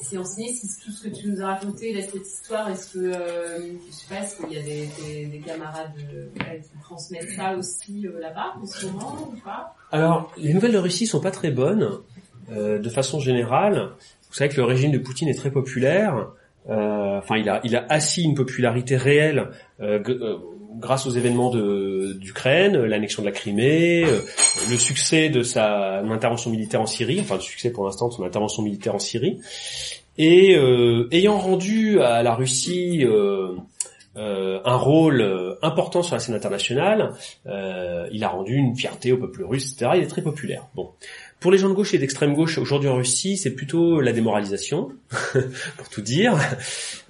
[0.02, 3.00] c'est enseigné si tout ce que tu nous as raconté, là, cette histoire, est-ce que,
[3.00, 6.28] euh, je sais pas, est-ce qu'il y a des, des, des camarades euh,
[6.60, 9.76] qui transmettent ça aussi euh, là-bas, en ce moment, ou pas?
[9.92, 12.00] Alors, les nouvelles de Russie sont pas très bonnes,
[12.52, 13.92] euh, de façon générale.
[14.30, 16.30] Vous savez que le régime de Poutine est très populaire.
[16.70, 19.52] Euh, Enfin, il a, il a assis une popularité réelle
[20.80, 24.22] grâce aux événements d'Ukraine, l'annexion de la Crimée, euh,
[24.70, 28.24] le succès de sa intervention militaire en Syrie, enfin le succès pour l'instant de son
[28.24, 29.40] intervention militaire en Syrie,
[30.18, 33.56] et euh, ayant rendu à la Russie euh,
[34.16, 37.14] euh, un rôle euh, important sur la scène internationale,
[37.48, 39.94] euh, il a rendu une fierté au peuple russe, etc.
[39.96, 40.68] Il est très populaire.
[40.76, 40.92] Bon.
[41.44, 44.94] Pour les gens de gauche et d'extrême gauche aujourd'hui en Russie, c'est plutôt la démoralisation,
[45.78, 46.38] pour tout dire,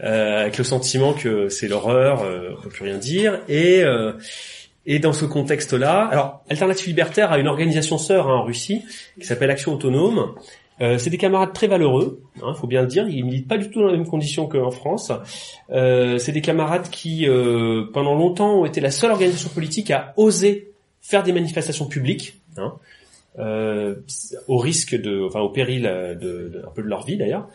[0.03, 3.41] euh, avec le sentiment que c'est l'horreur, euh, on peut plus rien dire.
[3.47, 4.13] Et, euh,
[5.03, 8.81] dans ce contexte-là, alors Alternative Libertaire a une organisation sœur hein, en Russie
[9.19, 10.33] qui s'appelle Action Autonome.
[10.81, 13.07] Euh, c'est des camarades très valeureux, il faut bien le dire.
[13.07, 15.11] Ils militent pas du tout dans les mêmes conditions qu'en France.
[15.69, 17.27] C'est des camarades qui,
[17.93, 22.73] pendant longtemps, ont été la seule organisation politique à oser faire des manifestations publiques, hein,
[23.39, 23.95] euh,
[24.47, 27.47] au risque de, enfin au péril euh, de, de- un peu de leur vie d'ailleurs.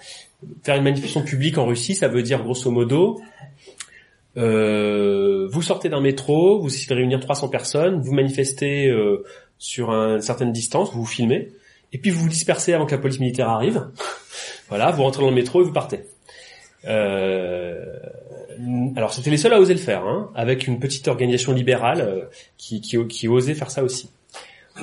[0.64, 3.20] Faire une manifestation publique en Russie, ça veut dire grosso modo,
[4.36, 9.24] euh, vous sortez d'un métro, vous essayez de réunir 300 personnes, vous manifestez euh,
[9.58, 11.48] sur un- une certaine distance, vous vous filmez,
[11.92, 13.86] et puis vous vous dispersez avant que la police militaire arrive.
[14.68, 16.00] voilà, vous rentrez dans le métro et vous partez.
[16.84, 17.84] Euh,
[18.96, 22.24] alors c'était les seuls à oser le faire, hein, avec une petite organisation libérale euh,
[22.56, 24.10] qui, qui, qui osait faire ça aussi.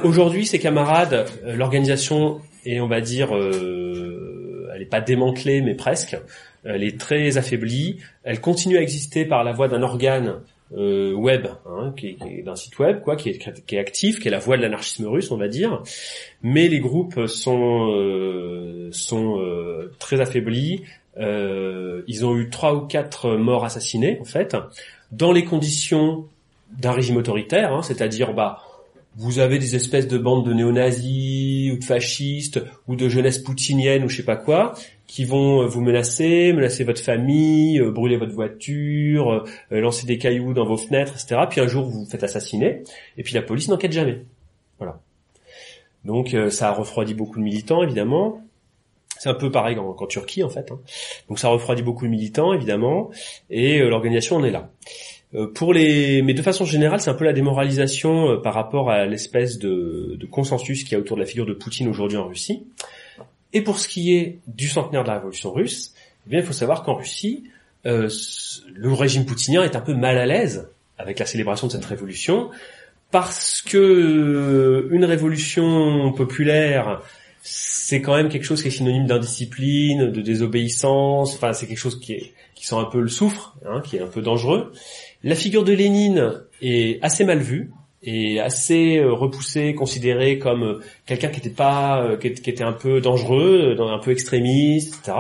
[0.04, 5.76] Aujourd'hui, ces camarades, euh, l'organisation est, on va dire, euh, elle n'est pas démantelée, mais
[5.76, 6.18] presque.
[6.64, 8.00] Elle est très affaiblie.
[8.24, 10.42] Elle continue à exister par la voie d'un organe
[10.76, 14.28] euh, web, hein, qui qui d'un site web, quoi, qui est, qui est actif, qui
[14.28, 15.84] est la voie de l'anarchisme russe, on va dire.
[16.42, 20.84] Mais les groupes sont euh, sont euh, très affaiblis.
[21.18, 24.58] Euh, ils ont eu trois ou quatre morts assassinés, en fait,
[25.12, 26.26] dans les conditions
[26.78, 28.60] d'un régime autoritaire, hein, c'est-à-dire, bah,
[29.18, 34.04] vous avez des espèces de bandes de néo-nazis ou de fascistes ou de jeunesse poutinienne
[34.04, 34.74] ou je sais pas quoi
[35.08, 40.18] qui vont euh, vous menacer, menacer votre famille, euh, brûler votre voiture, euh, lancer des
[40.18, 41.42] cailloux dans vos fenêtres, etc.
[41.50, 42.84] Puis un jour vous vous faites assassiner
[43.18, 44.24] et puis la police n'enquête jamais.
[44.80, 45.00] Voilà.
[46.04, 48.42] Donc ça a refroidi beaucoup de militants évidemment.
[49.18, 50.72] C'est un peu pareil qu'en Turquie en fait.
[50.72, 50.80] hein.
[51.30, 53.10] Donc ça refroidit beaucoup de militants évidemment
[53.50, 54.70] et l'organisation en est là.
[55.36, 58.90] Euh, pour les, mais de façon générale, c'est un peu la démoralisation euh, par rapport
[58.90, 62.28] à l'espèce de, consensus qu'il y a autour de la figure de Poutine aujourd'hui en
[62.28, 62.66] Russie.
[63.54, 65.94] Et pour ce qui est du centenaire de la révolution russe,
[66.26, 67.44] eh bien, il faut savoir qu'en Russie,
[67.86, 68.10] euh,
[68.74, 72.50] le régime poutinien est un peu mal à l'aise avec la célébration de cette révolution,
[73.12, 77.02] parce que une révolution populaire,
[77.42, 81.36] c'est quand même quelque chose qui est synonyme d'indiscipline, de désobéissance.
[81.36, 82.34] Enfin, c'est quelque chose qui est
[82.66, 84.74] sent un peu le soufre, hein, qui est un peu dangereux.
[85.24, 87.72] La figure de Lénine est assez mal vue
[88.06, 92.72] et assez euh, repoussée, considérée comme euh, quelqu'un qui était pas, euh, qui, était un
[92.72, 95.18] peu dangereux, un peu extrémiste, etc.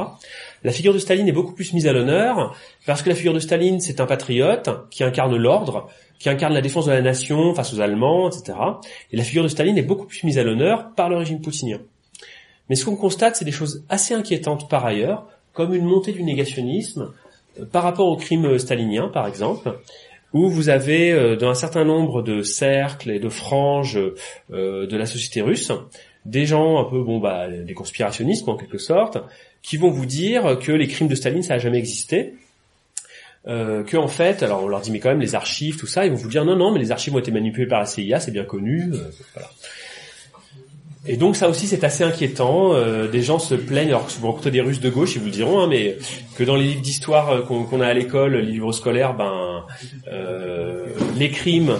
[0.63, 2.55] La figure de Staline est beaucoup plus mise à l'honneur
[2.85, 5.89] parce que la figure de Staline, c'est un patriote qui incarne l'ordre,
[6.19, 8.57] qui incarne la défense de la nation face aux Allemands, etc.
[9.11, 11.79] Et la figure de Staline est beaucoup plus mise à l'honneur par le régime poutinien.
[12.69, 16.23] Mais ce qu'on constate, c'est des choses assez inquiétantes par ailleurs, comme une montée du
[16.23, 17.11] négationnisme
[17.71, 19.77] par rapport au crime stalinien, par exemple,
[20.33, 23.99] où vous avez euh, dans un certain nombre de cercles et de franges
[24.51, 25.71] euh, de la société russe
[26.25, 29.19] des gens un peu bon bah des conspirationnistes en quelque sorte
[29.61, 32.33] qui vont vous dire que les crimes de Staline ça a jamais existé
[33.47, 36.05] euh, que en fait, alors on leur dit mais quand même les archives, tout ça,
[36.05, 38.19] ils vont vous dire non non mais les archives ont été manipulées par la CIA,
[38.19, 38.91] c'est bien connu.
[38.91, 39.41] Euh.
[41.07, 42.73] Et donc ça aussi c'est assez inquiétant.
[42.73, 45.25] Euh, des gens se plaignent, alors que vous rencontrez des Russes de gauche, ils vous
[45.25, 45.97] le diront, hein, mais
[46.35, 49.63] que dans les livres d'histoire euh, qu'on a à l'école, les livres scolaires, ben
[50.11, 50.87] euh,
[51.17, 51.77] les crimes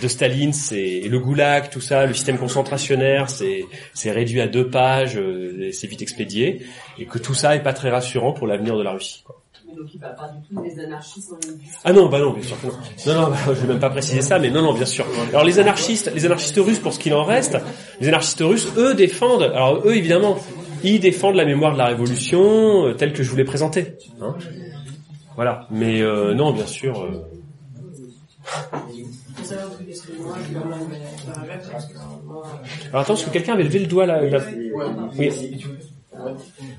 [0.00, 3.66] de Staline, c'est le goulag, tout ça, le système concentrationnaire, c'est
[4.10, 5.18] réduit à deux pages,
[5.72, 6.62] c'est vite expédié,
[6.98, 9.24] et que tout ça est pas très rassurant pour l'avenir de la Russie.
[9.78, 11.38] Donc il parle pas du tout des anarchistes dans
[11.84, 12.72] Ah non, bah non, bien sûr que non.
[13.06, 15.06] Non, non, bah, je vais même pas préciser ça, mais non, non, bien sûr.
[15.28, 17.56] Alors les anarchistes, les anarchistes russes, pour ce qu'il en reste,
[18.00, 19.44] les anarchistes russes, eux défendent.
[19.44, 20.36] Alors eux, évidemment,
[20.82, 23.94] ils défendent la mémoire de la révolution euh, telle que je vous l'ai présentée.
[24.20, 24.34] Hein
[25.36, 25.68] voilà.
[25.70, 27.00] Mais euh, non, bien sûr.
[27.00, 27.22] Euh...
[32.88, 34.40] Alors attends, est-ce que quelqu'un avait levé le doigt là, là
[35.16, 35.30] Oui.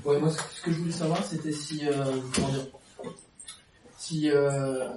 [0.04, 1.92] Ouais, moi, ce que je voulais savoir, c'était si, euh,
[2.34, 2.66] comment dire,
[4.10, 4.88] si, euh,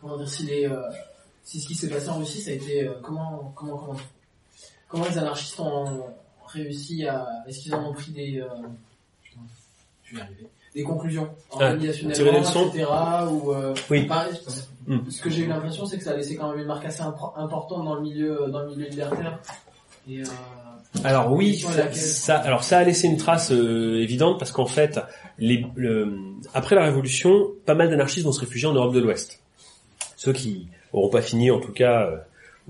[0.00, 0.80] comment dire, si les, euh,
[1.42, 3.96] si ce qui s'est passé en Russie, ça a été, euh, comment, comment, comment,
[4.88, 6.06] comment les anarchistes ont
[6.46, 8.44] réussi à, est-ce qu'ils en ont pris des,
[10.04, 12.86] je vais y arriver, des conclusions organisationnellement, etc.
[13.30, 13.52] Ou,
[13.90, 14.06] oui.
[14.06, 14.34] Pareil,
[15.10, 17.02] ce que j'ai eu l'impression, c'est que ça a laissé quand même une marque assez
[17.02, 19.40] importante dans le milieu, dans le milieu libertaire.
[20.08, 20.22] Et,
[21.04, 25.00] alors oui, ça, alors ça a laissé une trace euh, évidente parce qu'en fait,
[25.38, 26.18] les, le,
[26.54, 29.40] après la Révolution, pas mal d'anarchistes vont se réfugier en Europe de l'Ouest.
[30.16, 32.16] Ceux qui n'auront pas fini, en tout cas, euh,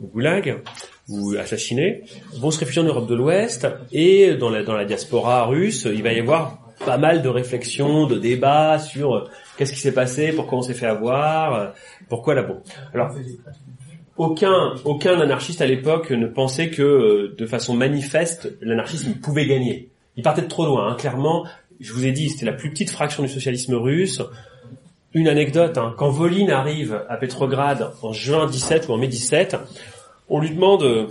[0.02, 0.62] au goulag
[1.08, 2.02] ou assassinés,
[2.34, 6.02] vont se réfugier en Europe de l'Ouest et dans la, dans la diaspora russe, il
[6.02, 10.32] va y avoir pas mal de réflexions, de débats sur euh, qu'est-ce qui s'est passé,
[10.32, 11.72] pourquoi on s'est fait avoir,
[12.08, 12.60] pourquoi là bon.
[12.92, 13.14] Alors
[14.18, 19.90] aucun aucun anarchiste à l'époque ne pensait que euh, de façon manifeste l'anarchisme pouvait gagner.
[20.16, 20.88] Il partait de trop loin.
[20.88, 20.94] Hein.
[20.94, 21.46] Clairement,
[21.80, 24.22] je vous ai dit, c'était la plus petite fraction du socialisme russe.
[25.12, 25.94] Une anecdote, hein.
[25.96, 29.56] quand Volin arrive à Petrograd en juin 17 ou en mai 17,
[30.28, 31.06] on lui demande, euh,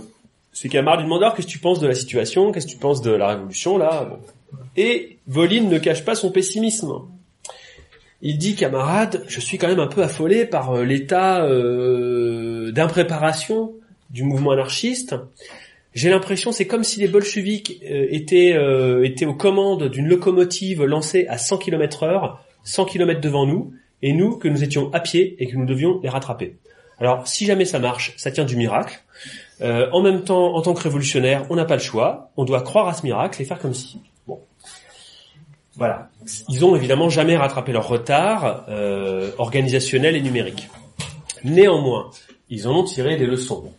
[0.52, 2.78] ses camarades lui demandent alors qu'est-ce que tu penses de la situation, qu'est-ce que tu
[2.78, 4.18] penses de la révolution là?
[4.76, 6.92] Et Volin ne cache pas son pessimisme.
[8.28, 13.74] Il dit, camarade, je suis quand même un peu affolé par euh, l'état euh, d'impréparation
[14.10, 15.14] du mouvement anarchiste.
[15.94, 20.82] J'ai l'impression, c'est comme si les bolcheviks euh, étaient, euh, étaient aux commandes d'une locomotive
[20.82, 23.72] lancée à 100 km heure, 100 km devant nous,
[24.02, 26.56] et nous, que nous étions à pied et que nous devions les rattraper.
[26.98, 29.04] Alors, si jamais ça marche, ça tient du miracle.
[29.60, 32.32] Euh, en même temps, en tant que révolutionnaire, on n'a pas le choix.
[32.36, 34.00] On doit croire à ce miracle et faire comme si.
[35.76, 36.08] Voilà.
[36.48, 40.68] Ils ont évidemment jamais rattrapé leur retard euh, organisationnel et numérique.
[41.44, 42.10] Néanmoins,
[42.48, 43.72] ils en ont tiré des leçons.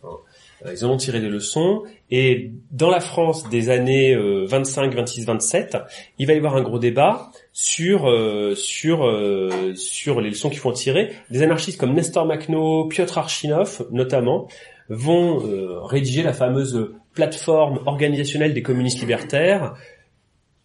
[0.65, 4.93] Euh, Ils en ont tiré des leçons et dans la France des années euh, 25,
[4.93, 5.77] 26, 27,
[6.19, 10.59] il va y avoir un gros débat sur euh, sur euh, sur les leçons qu'il
[10.59, 11.11] faut en tirer.
[11.29, 14.47] Des anarchistes comme Nestor Makhno, Piotr Archinov notamment
[14.89, 19.75] vont euh, rédiger la fameuse plateforme organisationnelle des communistes libertaires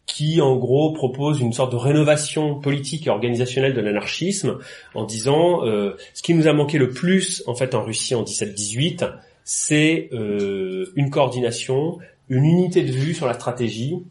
[0.06, 4.58] qui en gros propose une sorte de rénovation politique et organisationnelle de l'anarchisme
[4.94, 8.24] en disant euh, ce qui nous a manqué le plus en fait en Russie en
[8.24, 9.10] 17-18
[9.44, 11.98] c'est euh, une coordination,
[12.28, 14.02] une unité de vue sur la stratégie,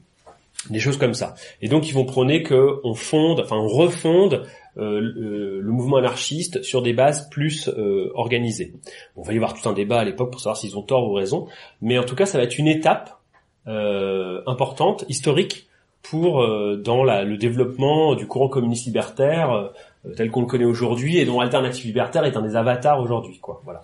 [0.70, 1.36] des choses comme ça.
[1.62, 4.46] Et donc ils vont prôner que on fonde, enfin on refonde
[4.78, 8.74] euh, le, le, mouvement anarchiste sur des bases plus euh, organisées.
[9.16, 11.10] Bon, on va y avoir tout un débat à l'époque pour savoir s'ils ont tort
[11.10, 11.48] ou raison,
[11.82, 13.20] mais en tout cas ça va être une étape
[13.68, 15.68] euh, importante, historique,
[16.04, 20.66] pour euh, dans la, le développement du courant communiste libertaire euh, tel qu'on le connaît
[20.66, 23.40] aujourd'hui et dont Alternative Libertaire est un des avatars aujourd'hui.
[23.40, 23.82] Quoi, voilà.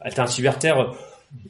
[0.00, 0.94] Alternative Libertaire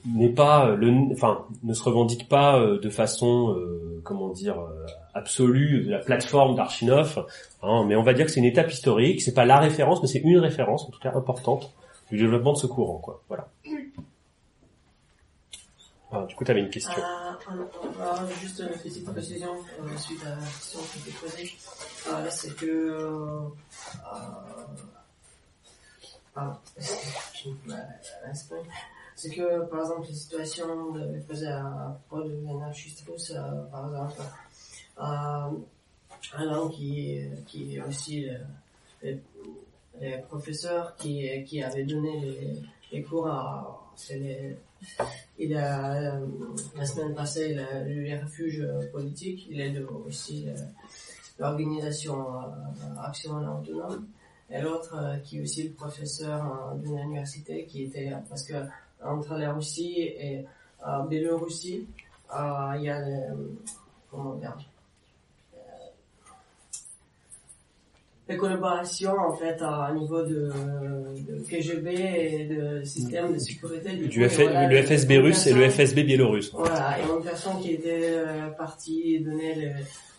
[0.07, 4.87] n'est pas le, enfin, ne se revendique pas euh, de façon, euh, comment dire, euh,
[5.15, 7.27] absolue la plateforme d'Archinov,
[7.63, 9.23] hein, mais on va dire que c'est une étape historique.
[9.23, 11.73] C'est pas la référence, mais c'est une référence, en tout cas importante,
[12.11, 13.23] du développement de ce courant, quoi.
[13.29, 13.49] Voilà.
[16.15, 16.93] Ah, du coup, tu avais une question.
[18.01, 19.49] Alors, juste une petite précision
[19.99, 21.53] suite à la question qui était posée.
[22.09, 23.49] Euh, c'est que
[26.35, 26.57] pardon,
[29.17, 33.33] c'est que par exemple les situations de, à propos de l'anarchiste russe,
[33.71, 34.23] par exemple,
[34.97, 38.39] un homme qui, qui est aussi le,
[39.03, 39.19] le,
[40.01, 42.63] le professeur qui, qui avait donné les,
[42.93, 44.57] les cours à, c'est les-
[45.39, 46.27] il a, euh,
[46.77, 50.55] la semaine passée, il a eu les refuges politiques, il aide aussi euh,
[51.39, 54.07] l'organisation euh, Action Autonome,
[54.51, 58.55] et l'autre euh, qui est aussi le professeur euh, d'une université qui était, parce que
[59.03, 60.47] entre la Russie et
[60.87, 61.87] euh, Biélorussie,
[62.35, 63.03] euh, il y a,
[64.11, 64.57] comment dire,
[68.29, 70.51] les collaborations en fait à niveau de,
[71.29, 75.53] de KGB et de système de sécurité Du coup, F- voilà, le FSB russe et
[75.53, 76.51] le FSB biélorusse.
[76.55, 79.73] Voilà, et une personne qui était euh, partie donner les,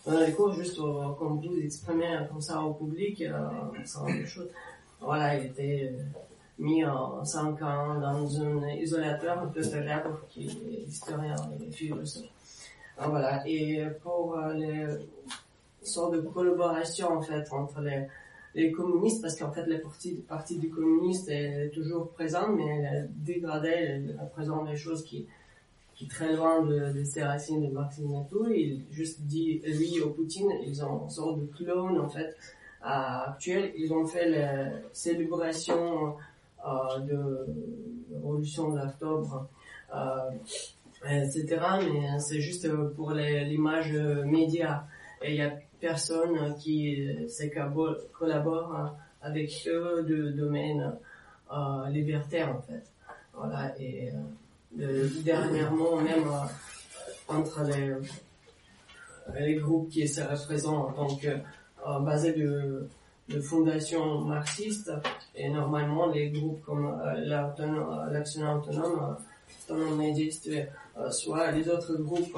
[0.05, 3.31] donner les cours juste au- comme vous exprimer comme ça au public, euh,
[3.85, 4.49] sans des choses.
[5.01, 6.03] Voilà, il était euh,
[6.59, 12.25] mis en 5 ans dans un isolateur un peu célèbre qui est historien et philosophe.
[12.99, 14.85] Ah, Voilà, et pour euh, les
[15.85, 18.07] sortes de collaboration en fait entre les,
[18.55, 22.65] les communistes, parce qu'en fait le parti, le parti du communiste est toujours présent, mais
[22.65, 25.27] elle a dégradé, elle représente des choses qui
[25.97, 28.45] qui très loin de, de ses racines de marxisme et tout.
[28.49, 32.35] Il juste dit, lui au Poutine, ils ont une sorte de clone, en fait,
[32.81, 33.71] à- actuel.
[33.77, 36.15] Ils ont fait la célébration
[36.67, 37.45] euh, de
[38.11, 39.47] la révolution d'octobre,
[39.95, 40.31] euh,
[41.09, 41.45] etc.
[41.79, 44.85] Mais c'est juste pour les- l'image euh, média.
[45.21, 45.53] Et il y a
[45.89, 50.83] personne qui euh, se cabo- collabore euh, avec eux de domaine
[51.51, 52.85] euh, libertaire, en fait.
[53.33, 54.09] Voilà, et...
[54.11, 54.13] euh,
[54.81, 56.47] de- dernièrement même euh,
[57.37, 57.93] entre les,
[59.55, 61.37] groupes qui se représentent donc euh,
[61.87, 62.87] euh, basés de,
[63.29, 64.91] de fondations marxistes
[65.35, 67.13] et normalement les groupes comme euh,
[67.89, 69.15] euh, l'action autonome
[69.69, 69.73] euh,
[70.97, 72.37] euh, soit les autres groupes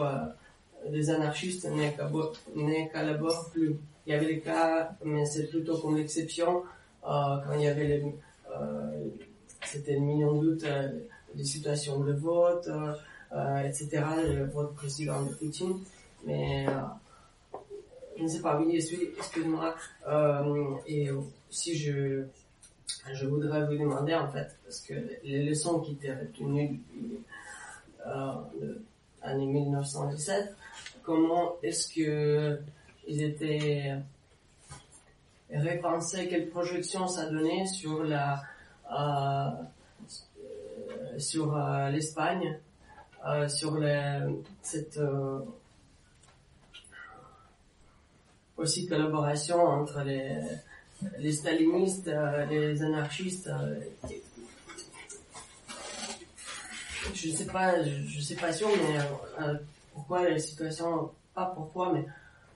[0.89, 3.75] des anarchistes ne collabo- ne collaborent plus
[4.05, 6.63] il y avait des cas mais c'est plutôt comme l'exception
[7.03, 8.15] euh, quand il y avait les
[8.55, 9.07] euh,
[9.65, 10.89] c'était une million de doutes euh,
[11.35, 15.79] des situations de vote, euh, etc., le vote président de Poutine.
[16.25, 16.71] Mais euh,
[18.17, 19.75] je ne sais pas, oui, excuse- excuse-moi.
[20.07, 21.09] Euh, et
[21.49, 22.23] si je,
[23.13, 24.93] je voudrais vous demander, en fait, parce que
[25.23, 26.79] les leçons qui étaient retenues
[28.05, 30.55] l'année 1917,
[31.07, 32.59] comment est-ce que
[33.07, 33.95] ils étaient
[35.49, 38.43] repensés, quelle projection ça donnait sur la
[38.91, 39.49] euh,
[41.17, 42.59] sur euh, l'Espagne,
[43.25, 43.79] euh, sur
[44.61, 44.99] cette
[48.57, 52.11] aussi collaboration entre les, stalinistes,
[52.49, 53.49] les anarchistes.
[57.13, 58.99] je sais pas, je, je sais pas sûr, mais
[59.97, 62.05] pourquoi la situation, pas pourquoi, mais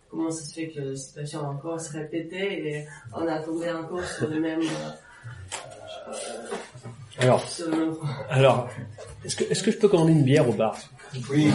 [0.10, 4.04] comment ça se fait que la situation encore se répétait et on a tombé encore
[4.06, 6.14] sur le même, euh,
[7.20, 7.94] Alors, le même
[8.30, 8.70] alors,
[9.26, 10.78] est-ce que, est-ce que je peux commander une bière au bar?
[11.30, 11.50] Oui.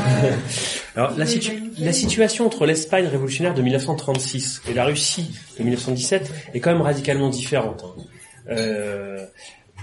[0.97, 6.31] Alors, la, situ- la situation entre l'Espagne révolutionnaire de 1936 et la Russie de 1917
[6.55, 7.85] est quand même radicalement différente.
[7.85, 8.03] hein.
[8.51, 9.27] Euh,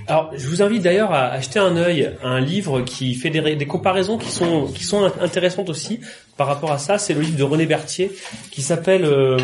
[0.07, 3.65] alors, je vous invite d'ailleurs à acheter un œil à un livre qui fait des,
[3.65, 6.01] comparaisons qui sont qui sont int- intéressantes aussi
[6.35, 6.97] par rapport à ça.
[6.97, 8.11] C'est le livre de René Berthier
[8.51, 9.37] qui s'appelle euh,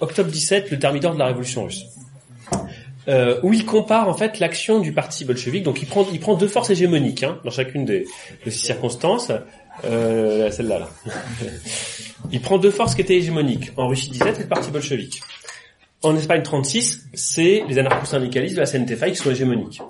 [0.00, 1.84] Octobre 17, le thermidor de la révolution russe.
[3.08, 5.62] Euh, où il compare en fait l'action du parti bolchevique.
[5.62, 8.04] Donc il prend il prend deux forces hégémoniques hein, dans chacune des,
[8.44, 9.32] de ces circonstances.
[9.84, 10.88] Euh, celle-là là.
[12.32, 13.72] il prend deux forces qui étaient hégémoniques.
[13.76, 15.22] En Russie 17, c'est le parti bolchevique.
[16.02, 19.82] En Espagne 36, c'est les anarcho-syndicalistes de la CNTFA qui sont hégémoniques.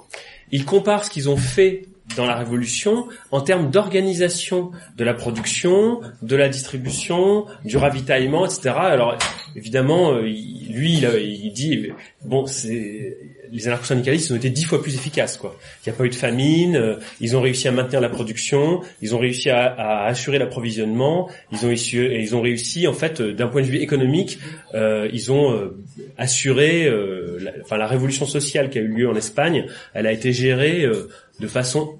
[0.50, 1.86] Il compare ce qu'ils ont fait
[2.16, 8.74] dans la révolution en termes d'organisation de la production, de la distribution, du ravitaillement, etc.
[8.76, 9.16] Alors
[9.56, 11.04] évidemment, euh, lui, il,
[11.44, 11.88] il dit
[12.24, 13.16] bon, c'est
[13.52, 15.56] les anarcho-syndicalistes ont été dix fois plus efficaces, quoi.
[15.84, 18.82] Il n'y a pas eu de famine, euh, ils ont réussi à maintenir la production,
[19.00, 23.48] ils ont réussi à, assurer l'approvisionnement, ils ont ils ont réussi en fait, euh, d'un
[23.48, 24.38] point de vue économique,
[24.74, 25.78] euh, ils ont euh,
[26.16, 30.32] assuré, euh, enfin la révolution sociale qui a eu lieu en Espagne, elle a été
[30.32, 31.08] gérée euh,
[31.40, 31.98] de façon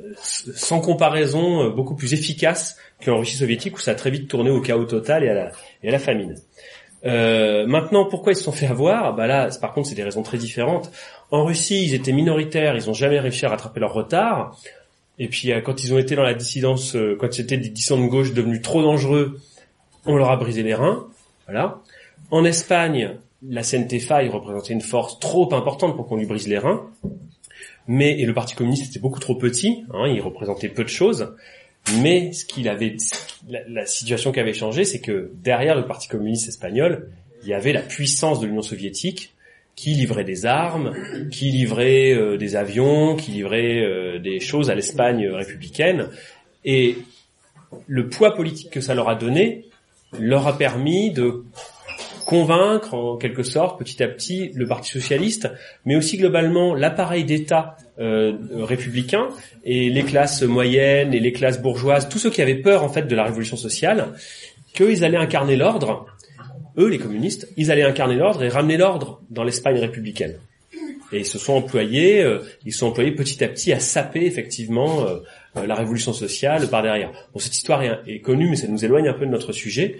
[0.00, 4.28] euh, sans comparaison euh, beaucoup plus efficace qu'en Russie soviétique où ça a très vite
[4.28, 6.36] tourné au chaos total et à la, famine.
[7.04, 9.14] Euh, maintenant, pourquoi ils se sont fait avoir?
[9.14, 10.90] Bah là, par contre, c'est des raisons très différentes.
[11.30, 14.58] En Russie, ils étaient minoritaires, ils n'ont jamais réussi à rattraper leur retard.
[15.18, 18.08] Et puis, euh, quand ils ont été dans la dissidence, quand c'était des dissidents de
[18.08, 19.38] gauche devenus trop dangereux,
[20.06, 21.06] on leur a brisé les reins.
[21.46, 21.80] Voilà.
[22.30, 23.16] En Espagne,
[23.46, 26.82] la CNTFA, il représentait une force trop importante pour qu'on lui brise les reins.
[27.88, 31.34] Mais et le Parti communiste était beaucoup trop petit, hein, il représentait peu de choses.
[32.02, 32.96] Mais ce qu'il avait,
[33.48, 37.08] la, situation qui avait changé, c'est que derrière le Parti communiste espagnol,
[37.42, 39.32] il y avait la puissance de l'Union soviétique
[39.74, 40.92] qui livrait des armes,
[41.30, 46.08] qui livrait euh, des avions, qui livrait euh, des choses à l'Espagne républicaine.
[46.64, 46.98] Et
[47.86, 49.64] le poids politique que ça leur a donné
[50.18, 51.44] leur a permis de
[52.28, 55.48] convaincre en quelque sorte petit à petit le Parti socialiste,
[55.86, 59.28] mais aussi globalement l'appareil d'État euh, républicain
[59.64, 63.04] et les classes moyennes et les classes bourgeoises, tous ceux qui avaient peur en fait
[63.04, 64.08] de la révolution sociale,
[64.74, 66.04] qu'ils allaient incarner l'ordre.
[66.76, 70.34] Eux, les communistes, ils allaient incarner l'ordre et ramener l'ordre dans l'Espagne républicaine.
[71.12, 75.06] Et ils se sont employés, euh, ils sont employés petit à petit à saper effectivement
[75.06, 75.20] euh,
[75.54, 77.10] la révolution sociale par derrière.
[77.32, 79.98] Bon, cette histoire est, connue, mais ça nous éloigne un peu de notre sujet.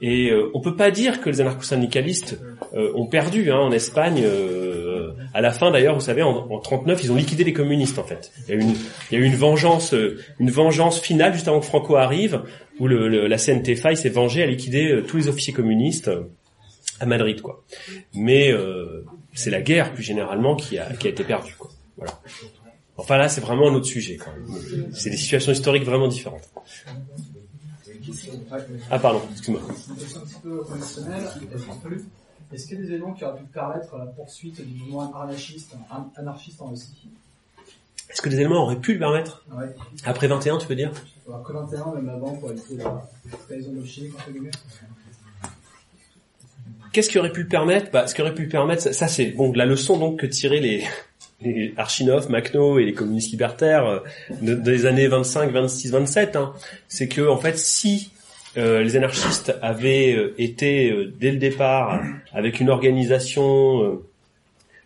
[0.00, 2.40] Et euh, on peut pas dire que les anarcho-syndicalistes
[2.74, 4.22] euh, ont perdu hein, en Espagne.
[4.24, 7.98] Euh, à la fin, d'ailleurs, vous savez, en, en 39, ils ont liquidé les communistes.
[7.98, 8.74] En fait, il y a eu une,
[9.10, 9.94] il y a eu une vengeance,
[10.38, 12.42] une vengeance finale juste avant que Franco arrive,
[12.78, 16.10] où le, le, la CNTFA s'est vengée à liquider tous les officiers communistes
[17.00, 17.64] à Madrid, quoi.
[18.14, 18.52] Mais
[19.34, 21.70] c'est la guerre plus généralement qui a, qui a été perdue, quoi.
[21.96, 22.12] Voilà.
[22.98, 24.16] Enfin là, c'est vraiment un autre sujet.
[24.16, 24.92] quand même.
[24.94, 26.48] C'est des situations historiques vraiment différentes.
[28.90, 29.60] Ah pardon, excuse-moi.
[32.52, 35.74] Est-ce qu'il y a des éléments qui auraient pu permettre la poursuite du mouvement anarchiste,
[36.16, 37.10] anarchiste en Russie?
[38.08, 39.44] Est-ce que des éléments auraient pu le permettre?
[39.52, 39.66] Ouais.
[40.04, 40.92] Après 21, tu peux dire?
[41.26, 43.08] Que 21, même avant, pour éviter la
[43.46, 44.12] trahison de Chine,
[46.92, 47.90] Qu'est-ce qui aurait pu le permettre?
[47.90, 50.26] Bah, Ce qui aurait pu le permettre, ça, ça c'est bon la leçon donc que
[50.26, 50.84] tiraient les,
[51.40, 53.98] les Archinov, Makhno et les communistes libertaires euh,
[54.40, 56.52] de- des années 25, 26, 27, hein,
[56.88, 58.10] c'est que en fait, si
[58.56, 62.00] euh, les anarchistes avaient euh, été euh, dès le départ
[62.32, 64.02] avec une organisation euh,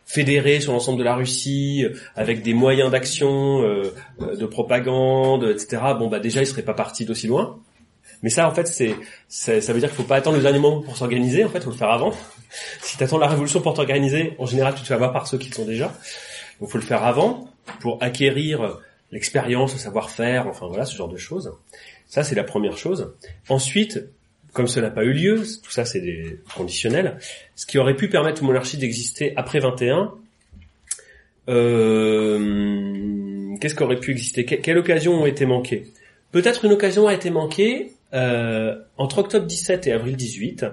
[0.07, 5.81] fédérée sur l'ensemble de la Russie, euh, avec des moyens d'action, de propagande, etc.
[5.99, 7.59] Bon bah déjà ils seraient pas partis d'aussi loin.
[8.23, 8.97] Mais ça en fait c'est-
[9.29, 11.45] ça veut dire qu'il faut pas attendre le dernier moment pour s'organiser.
[11.45, 12.13] En fait, faut le faire avant.
[12.83, 15.39] Si tu attends la révolution pour t'organiser, en général tu te fais avoir par ceux
[15.39, 15.95] qui le sont déjà.
[16.61, 17.49] Donc faut le faire avant
[17.81, 18.78] pour acquérir
[19.12, 21.53] l'expérience, le savoir-faire, enfin voilà ce genre de choses.
[22.07, 23.12] Ça c'est la première chose.
[23.49, 24.05] Ensuite,
[24.53, 27.19] comme cela n'a pas eu lieu, tout ça c'est des conditionnels,
[27.57, 30.12] ce qui aurait pu permettre aux monarchies d'exister après 21,
[31.49, 34.45] euh, qu'est-ce qui aurait pu exister?
[34.45, 35.87] Que- Quelle occasion ont été manquées?
[36.32, 40.66] Peut-être une occasion a été manquée euh, entre octobre 17 et avril 18.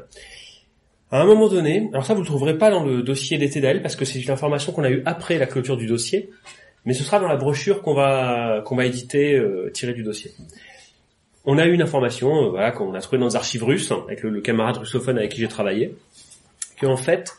[1.10, 3.82] À un moment donné, alors ça vous le trouverez pas dans le dossier d'été d'Ael
[3.82, 6.30] parce que c'est une information qu'on a eue après la clôture du dossier,
[6.86, 10.32] mais ce sera dans la brochure qu'on va qu'on va éditer euh, tirée du dossier.
[11.46, 14.04] On a eu une information, euh, voilà, qu'on a trouvée dans les archives russes hein,
[14.08, 15.96] avec le, camarade russophone avec qui j'ai travaillé,
[16.82, 17.32] qu'en fait,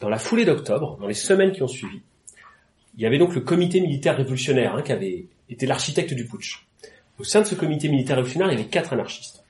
[0.00, 2.02] dans la foulée d'octobre, dans les semaines qui ont suivi,
[2.96, 6.64] il y avait donc le comité militaire révolutionnaire hein, qui avait été l'architecte du putsch.
[7.18, 9.42] Au sein de ce comité militaire révolutionnaire, il y avait quatre anarchistes.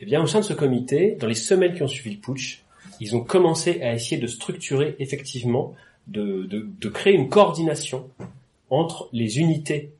[0.00, 2.62] Eh bien, au sein de ce comité, dans les semaines qui ont suivi le putsch,
[3.00, 5.74] ils ont commencé à essayer de structurer effectivement,
[6.06, 8.08] de, de, de créer une coordination
[8.70, 9.90] entre les unités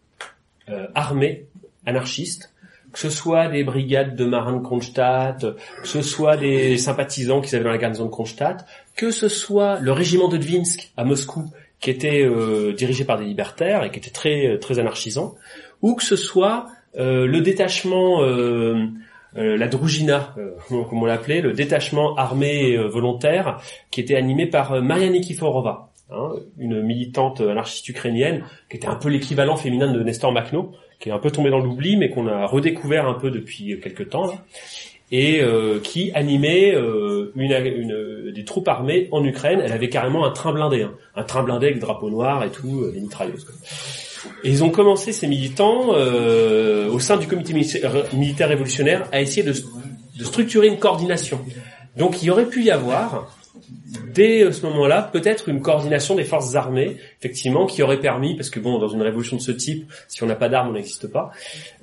[0.69, 1.47] euh, armées
[1.87, 2.53] anarchistes,
[2.93, 5.41] que ce soit des brigades de marins de Kronstadt,
[5.83, 8.65] que ce soit des sympathisants qu'ils avaient dans la garnison de Kronstadt,
[8.97, 11.51] que ce soit le régiment de Dvinsk à Moscou,
[11.81, 15.35] qui était euh, dirigé par des libertaires et qui était très très anarchisant,
[15.83, 16.67] ou que ce soit
[16.97, 18.23] euh, le détachement,
[19.37, 24.47] euh, la Drujina, euh, comme on l'appelait, le détachement armé euh, volontaire, qui était animé
[24.47, 30.03] par Maria Nikiforova, hein, une militante anarchiste ukrainienne, qui était un peu l'équivalent féminin de
[30.03, 33.31] Nestor Makhno, qui est un peu tombé dans l'oubli, mais qu'on a redécouvert un peu
[33.31, 34.35] depuis quelques temps, là,
[35.11, 35.43] et
[35.83, 36.75] qui animait
[37.35, 39.61] une, des troupes armées en Ukraine.
[39.63, 42.91] Elle avait carrément un train blindé, hein, un train blindé avec drapeau noir et tout,
[42.91, 43.47] des mitrailleuses.
[44.43, 49.21] Et ils ont commencé ces militants euh, au sein du comité militaire, militaire révolutionnaire à
[49.21, 49.55] essayer de,
[50.23, 51.41] structurer une coordination.
[51.97, 53.37] Donc il aurait pu y avoir
[54.13, 58.51] dès euh, ce moment-là peut-être une coordination des forces armées, effectivement, qui aurait permis, parce
[58.51, 61.09] que bon, dans une révolution de ce type, si on n'a pas d'armes, on n'existe
[61.09, 61.31] pas,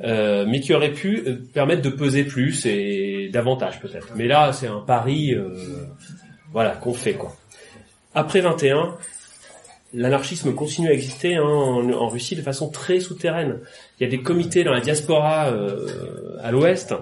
[0.04, 4.10] euh, mais qui aurait pu euh, permettre de peser plus et davantage peut-être.
[4.16, 5.50] Mais là, c'est un pari, euh,
[6.52, 7.36] voilà, qu'on fait quoi.
[8.14, 8.96] Après 21,
[9.94, 13.60] l'anarchisme continue à exister hein, en, Russie de façon très souterraine.
[14.00, 16.94] Il y a des comités dans la diaspora euh, à l'ouest,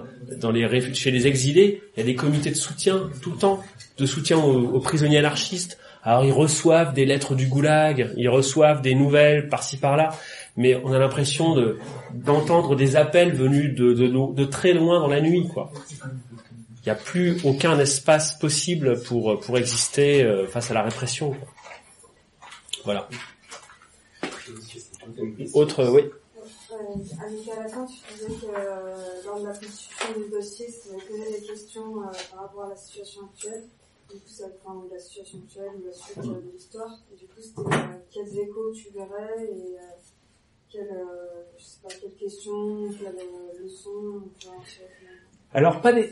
[0.94, 3.62] chez les exilés, il y a des comités de soutien tout le temps,
[3.98, 5.78] de soutien aux, prisonniers anarchistes.
[6.02, 10.10] Alors ils reçoivent des lettres du goulag, ils reçoivent des nouvelles par-ci par-là,
[10.56, 11.78] mais on a l'impression de
[12.14, 15.70] d'entendre des appels venus de très loin dans la nuit, quoi.
[16.82, 21.32] Il n'y a plus aucun espace possible pour pour exister euh, face à la répression.
[21.32, 21.48] quoi.
[22.84, 23.08] Voilà.
[25.54, 26.02] Autre, oui.
[26.72, 26.76] Euh,
[27.24, 30.90] Annika, à la fin, tu disais que euh, lors de la constitution du dossier, ça
[31.08, 33.64] posé des questions euh, par rapport à la situation actuelle.
[34.08, 36.98] du coup, ça, enfin, la situation actuelle ou la suite euh, de l'histoire.
[37.12, 39.82] Et du coup, c'était euh, quels échos tu verrais et euh,
[40.70, 45.09] quelles, euh, je sais pas, quelles questions, quelles euh, leçons en tirer.
[45.52, 46.02] Alors euh,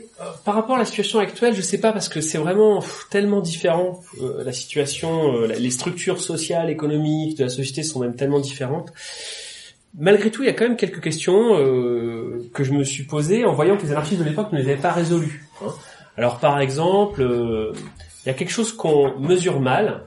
[0.43, 4.01] par rapport à la situation actuelle, je sais pas parce que c'est vraiment tellement différent.
[4.21, 8.91] euh, la situation, euh, les structures sociales, économiques de la société sont même tellement différentes.
[9.97, 13.45] Malgré tout, il y a quand même quelques questions euh, que je me suis posées
[13.45, 15.47] en voyant que les anarchistes de l'époque ne les avaient pas résolues.
[15.63, 15.73] hein.
[16.17, 17.71] Alors par exemple, euh,
[18.25, 20.03] il y a quelque chose qu'on mesure mal,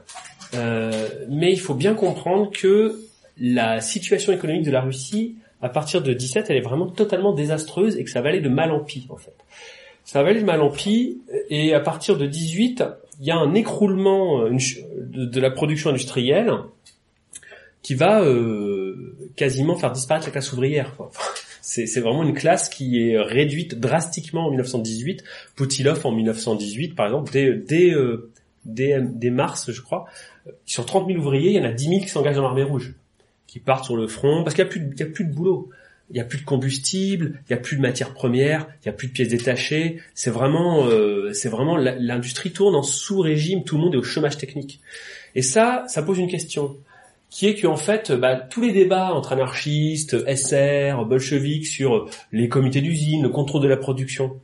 [0.53, 2.99] mais il faut bien comprendre que
[3.39, 7.95] la situation économique de la Russie à partir de 17, elle est vraiment totalement désastreuse
[7.95, 9.33] et que ça va aller de mal en pis, en fait.
[10.03, 12.83] Ça va aller de mal en pis, et à partir de 18,
[13.21, 14.57] il y a un écroulement euh,
[14.97, 16.51] de, la production industrielle
[17.81, 20.97] qui va euh, quasiment faire disparaître la classe ouvrière.
[21.61, 25.23] C'est vraiment une classe qui est réduite drastiquement en 1918.
[25.55, 28.29] Poutilov en 1918, par exemple, euh,
[28.65, 30.07] dès, mars, je crois,
[30.65, 32.93] sur 30 000 ouvriers, il y en a 10 000 qui s'engagent dans l'armée rouge
[33.53, 35.31] qui partent sur le front parce qu'il y a plus de, y a plus de
[35.31, 35.69] boulot.
[36.09, 38.89] Il y a plus de combustible, il y a plus de matières premières, il y
[38.89, 40.01] a plus de pièces détachées.
[40.15, 43.63] C'est vraiment, euh, c'est vraiment l'industrie tourne en sous régime.
[43.63, 44.81] Tout le monde est au chômage technique.
[45.35, 46.75] Et ça, ça pose une question
[47.29, 52.81] qui est qu'en fait, bah, tous les débats entre anarchistes, SR, bolcheviques sur les comités
[52.81, 54.39] d'usine, le contrôle de la production,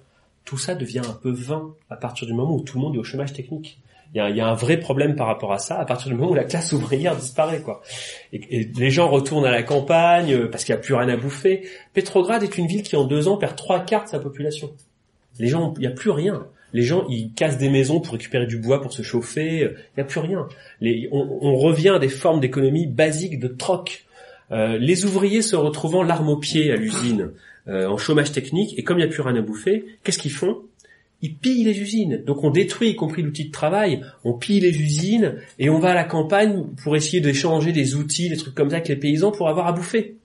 [0.45, 2.99] tout ça devient un peu vain à partir du moment où tout le monde est
[2.99, 3.80] au chômage technique.
[4.15, 6.34] Il y a, un vrai problème par rapport à ça à partir du moment où
[6.34, 7.81] la classe ouvrière disparaît, quoi.
[8.34, 11.15] Et, les gens retournent à la campagne euh, parce qu'il n'y a plus rien à
[11.15, 11.68] bouffer.
[11.94, 14.72] Petrograd est une ville qui en deux ans perd trois quarts de sa population.
[15.38, 16.48] Les gens, il n'y a plus rien.
[16.73, 19.64] Les gens, ils cassent des maisons pour récupérer du bois pour se chauffer.
[19.64, 20.48] euh, Il n'y a plus rien.
[21.11, 24.06] On, revient à des formes d'économie basiques de troc.
[24.52, 27.31] Euh, les ouvriers se retrouvant l'arme au pied à l'usine,
[27.68, 30.64] en chômage technique, et comme il n'y a plus rien à bouffer, qu'est-ce qu'ils font?
[31.22, 32.24] Ils pillent les usines.
[32.26, 35.91] Donc on détruit, y compris l'outil de travail, on pille les usines, et on va
[35.91, 39.32] à la campagne pour essayer d'échanger des outils, des trucs comme ça avec les paysans
[39.32, 40.16] pour avoir à bouffer.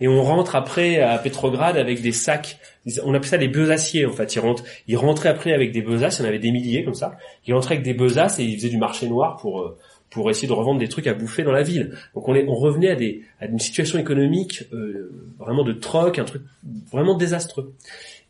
[0.00, 2.58] Et on rentre après à Petrograd avec des sacs,
[3.02, 4.34] on appelle ça des besaciers en fait.
[4.34, 6.94] Ils rentrent, ils rentraient après avec des besaces, il y en avait des milliers comme
[6.94, 7.16] ça.
[7.46, 9.78] Ils rentraient avec des besaces et ils faisaient du marché noir pour euh,
[10.10, 11.96] pour essayer de revendre des trucs à bouffer dans la ville.
[12.14, 16.18] Donc on, est, on revenait à, des, à une situation économique euh, vraiment de troc,
[16.18, 16.42] un truc
[16.90, 17.74] vraiment désastreux.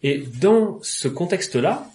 [0.02, 1.86] Et dans ce contexte-là,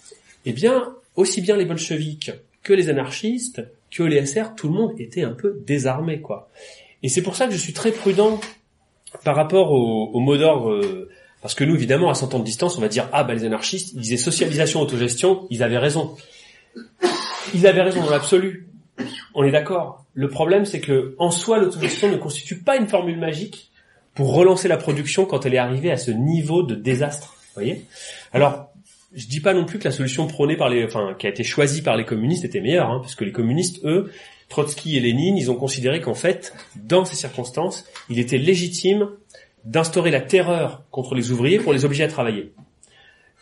[0.44, 2.32] eh bien, aussi bien les bolcheviks
[2.62, 6.48] que les anarchistes, que les SR, tout le monde était un peu désarmé, quoi.
[7.02, 8.40] Et c'est pour ça que je suis très prudent
[9.24, 11.10] par rapport au, au mot d'ordre, euh,
[11.42, 13.44] parce que nous, évidemment, à 100 ans de distance, on va dire, ah, bah, les
[13.44, 16.16] anarchistes, ils disaient socialisation, autogestion, ils avaient raison.
[17.54, 18.68] Ils avaient raison dans l'absolu.
[19.34, 20.04] On est d'accord.
[20.14, 23.70] Le problème, c'est que, en soi, l'autogestion ne constitue pas une formule magique
[24.14, 27.34] pour relancer la production quand elle est arrivée à ce niveau de désastre.
[27.34, 27.84] Vous voyez?
[28.32, 28.71] Alors,
[29.14, 31.44] je dis pas non plus que la solution prônée par les, enfin, qui a été
[31.44, 34.10] choisie par les communistes était meilleure, hein, parce que les communistes, eux,
[34.48, 39.08] Trotsky et Lénine, ils ont considéré qu'en fait, dans ces circonstances, il était légitime
[39.64, 42.52] d'instaurer la terreur contre les ouvriers pour les obliger à travailler.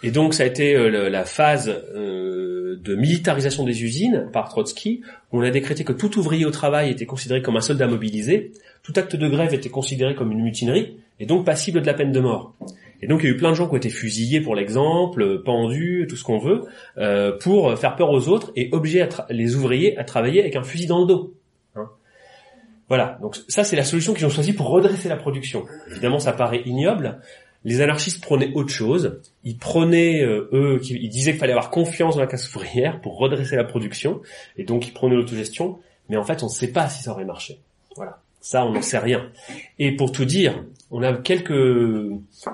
[0.02, 5.02] Et donc, ça a été euh, la phase euh, de militarisation des usines par Trotsky,
[5.32, 8.52] où on a décrété que tout ouvrier au travail était considéré comme un soldat mobilisé,
[8.82, 12.12] tout acte de grève était considéré comme une mutinerie, et donc passible de la peine
[12.12, 12.54] de mort.
[13.02, 15.22] Et donc il y a eu plein de gens qui ont été fusillés pour l'exemple,
[15.22, 16.64] euh, pendus, tout ce qu'on veut,
[16.98, 20.86] euh, pour faire peur aux autres et obliger les ouvriers à travailler avec un fusil
[20.86, 21.34] dans le dos.
[21.76, 21.88] Hein.
[22.88, 25.64] voilà, donc ça c'est la solution qu'ils ont choisie pour redresser la production.
[25.90, 27.20] Évidemment ça paraît ignoble.
[27.64, 29.20] Les anarchistes prenaient autre chose.
[29.44, 33.18] Ils prenaient, euh, eux, ils disaient qu'il fallait avoir confiance dans la classe ouvrière pour
[33.18, 34.22] redresser la production,
[34.56, 35.78] et donc ils prenaient l'autogestion,
[36.08, 37.58] mais en fait on ne sait pas si ça aurait marché.
[37.96, 39.30] Voilà, ça on n'en sait rien.
[39.78, 41.50] Et pour tout dire, on a quelques,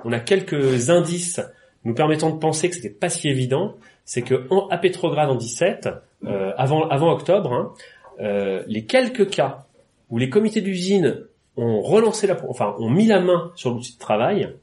[0.04, 1.40] on a quelques indices
[1.84, 3.76] nous permettant de penser que c'était pas si évident.
[4.04, 5.88] C'est que en, à Petrograd en 17,
[6.24, 7.72] euh, avant, avant octobre, hein,
[8.20, 9.66] euh, les quelques cas
[10.10, 11.24] où les comités d'usine
[11.56, 14.54] ont relancé la, enfin, ont mis la main sur l'outil de travail,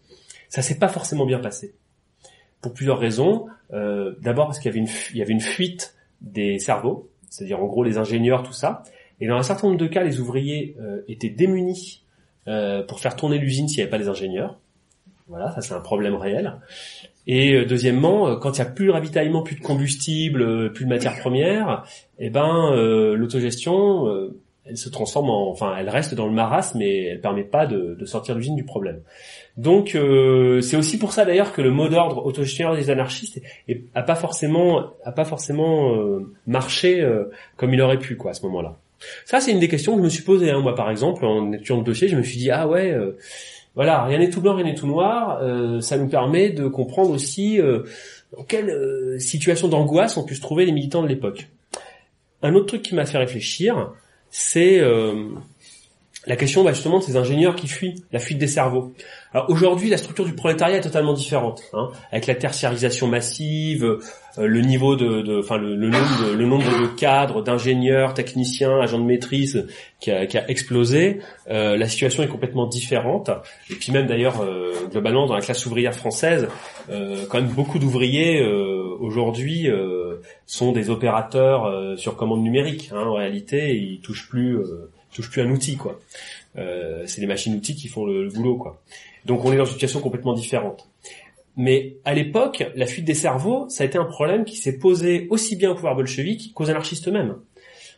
[0.49, 1.73] ça s'est pas forcément bien passé.
[2.61, 3.47] Pour plusieurs raisons.
[3.73, 7.61] Euh, D'abord parce qu'il y avait une, il y avait une fuite des cerveaux, c'est-à-dire
[7.61, 8.83] en gros les ingénieurs, tout ça.
[9.19, 12.02] Et dans un certain nombre de cas, les ouvriers euh, étaient démunis
[12.47, 14.59] euh, pour faire tourner l'usine s'il n'y avait pas les ingénieurs.
[15.27, 16.53] Voilà, ça c'est un problème réel.
[17.27, 20.85] Et euh, deuxièmement, euh, quand il n'y a plus de ravitaillement, plus de combustible, plus
[20.85, 21.85] de matières premières,
[22.19, 26.79] eh ben euh, l'autogestion, euh, elle se transforme en, enfin, elle reste dans le marasme,
[26.79, 29.01] mais elle permet pas de, de sortir l'usine du problème.
[29.57, 33.83] Donc euh, c'est aussi pour ça d'ailleurs que le mot d'ordre autogestionnaire des anarchistes est,
[33.93, 35.95] a pas forcément, a pas forcément
[36.47, 37.05] marché
[37.57, 38.77] comme il aurait pu quoi à ce moment-là.
[39.25, 40.51] Ça c'est une des questions que je me suis posée.
[40.51, 40.59] Hein.
[40.59, 42.91] Moi par exemple en étudiant le dossier, je me suis dit ah ouais.
[42.91, 43.17] euh,
[43.75, 45.39] voilà, rien n'est tout blanc, rien n'est tout noir.
[45.41, 47.83] euh, ça nous permet de comprendre aussi euh,
[48.37, 51.47] dans quelle situation d'angoisse ont pu se trouver les militants de l'époque.
[52.43, 53.91] un autre truc qui m'a fait réfléchir,
[54.29, 54.81] c'est
[56.25, 58.93] la question bah, justement de ces ingénieurs qui fuient, la fuite des cerveaux.
[59.33, 63.83] Alors aujourd'hui, la structure du prolétariat est totalement différente, hein, avec la tertiarisation massive,
[64.37, 68.99] euh, le niveau de, enfin le, nombre, de, le nombre de cadres, d'ingénieurs, techniciens, agents
[68.99, 69.67] de maîtrise
[69.99, 71.19] qui a, explosé.
[71.49, 73.29] Euh, la situation est complètement différente.
[73.69, 76.47] Et puis même d'ailleurs, euh, globalement, dans la classe ouvrière française,
[76.87, 78.45] quand même beaucoup d'ouvriers
[78.99, 79.69] aujourd'hui
[80.45, 82.89] sont des opérateurs sur commande numérique.
[82.93, 83.05] hein.
[83.05, 84.59] en réalité, ils touchent plus,
[85.13, 85.99] touchent plus un outil quoi.
[86.57, 88.81] Euh, c'est les machines-outils qui font le, le boulot quoi.
[89.25, 90.87] Donc on est dans une situation complètement différente.
[91.55, 95.27] Mais à l'époque, la fuite des cerveaux, ça a été un problème qui s'est posé
[95.29, 97.35] aussi bien au pouvoir bolchevique qu'aux anarchistes eux-mêmes.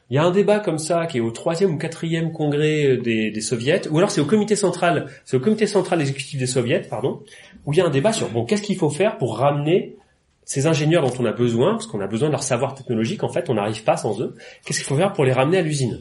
[0.10, 3.32] Il y a un débat comme ça qui est au troisième ou quatrième congrès des,
[3.32, 6.82] des soviets, ou alors c'est au comité central, c'est au comité central exécutif des soviets,
[6.82, 7.24] pardon,
[7.66, 9.96] où il y a un débat sur bon qu'est-ce qu'il faut faire pour ramener
[10.44, 13.30] ces ingénieurs dont on a besoin, parce qu'on a besoin de leur savoir technologique, en
[13.30, 14.36] fait, on n'arrive pas sans eux.
[14.64, 16.00] Qu'est-ce qu'il faut faire pour les ramener à l'usine?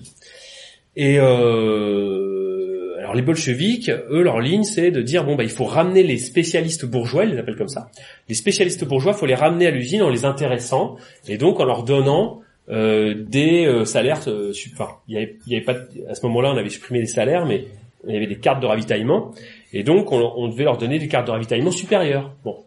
[0.97, 5.65] Et euh, alors les bolcheviks, eux, leur ligne, c'est de dire bon bah il faut
[5.65, 7.91] ramener les spécialistes bourgeois, ils les appellent comme ça.
[8.29, 10.97] Les spécialistes bourgeois, il faut les ramener à l'usine en les intéressant
[11.29, 12.41] et donc en leur donnant
[12.71, 14.21] euh, des euh, salaires.
[14.29, 15.77] euh, enfin, il y avait, y avait pas
[16.09, 17.67] à ce moment-là, on avait supprimé les salaires, mais
[18.07, 19.33] il y avait des cartes de ravitaillement
[19.73, 22.33] et donc on, devait leur donner des cartes de ravitaillement supérieures.
[22.45, 22.59] Bon.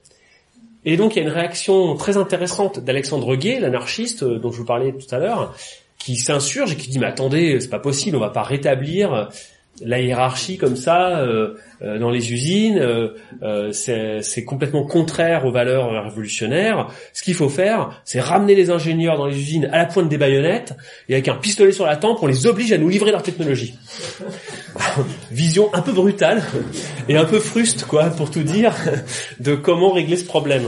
[0.86, 4.58] Et donc il y a une réaction très intéressante d'Alexandre Gay, l'anarchiste euh, dont je
[4.58, 5.56] vous parlais tout à l'heure,
[5.98, 9.30] qui s'insurge et qui dit mais attendez, c'est pas possible, on va pas rétablir
[9.82, 13.10] la hiérarchie comme ça euh, euh, dans les usines, euh,
[13.44, 16.88] euh, c'est complètement contraire aux valeurs révolutionnaires.
[17.14, 20.18] Ce qu'il faut faire, c'est ramener les ingénieurs dans les usines à la pointe des
[20.18, 20.74] baïonnettes
[21.10, 23.78] et avec un pistolet sur la tempe, on les oblige à nous livrer leur technologie.
[25.32, 26.41] Vision un peu brutale
[27.07, 28.74] et un peu fruste, quoi, pour tout dire,
[29.40, 30.64] de comment régler ce problème.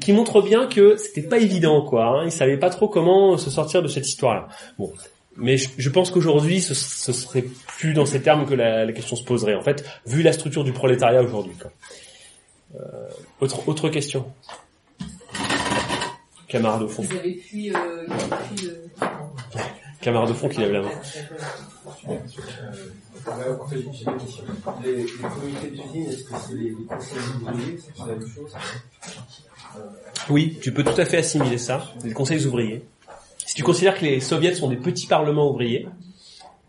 [0.00, 2.04] Qui montre bien que c'était pas évident, quoi.
[2.06, 2.24] Hein.
[2.24, 4.48] Ils savaient pas trop comment se sortir de cette histoire-là.
[4.78, 4.92] Bon,
[5.36, 7.44] mais je, je pense qu'aujourd'hui, ce, ce serait
[7.78, 10.64] plus dans ces termes que la, la question se poserait, en fait, vu la structure
[10.64, 11.54] du prolétariat aujourd'hui.
[11.60, 11.70] quoi.
[12.74, 13.08] Euh,
[13.40, 14.26] autre, autre question?
[16.48, 17.02] Camarade au fond.
[17.02, 18.06] Vous avez fui, euh,
[18.62, 18.90] le...
[20.00, 20.90] Camarade au fond qui lève la main.
[22.06, 22.20] Ouais.
[24.84, 28.52] Les, les comités d'usine, est-ce que c'est les, les conseils ouvriers C'est la même chose
[30.30, 32.82] Oui, tu peux tout à fait assimiler ça, les conseils ouvriers.
[33.38, 35.86] Si tu considères que les soviets sont des petits parlements ouvriers,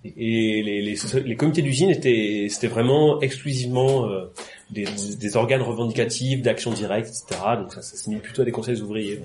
[0.06, 4.28] et les, les, comités d'usine étaient, c'était vraiment exclusivement euh,
[4.72, 7.42] des, des organes revendicatifs, d'action directe, etc.
[7.58, 9.20] Donc ça s'assimile plutôt à des conseils ouvriers.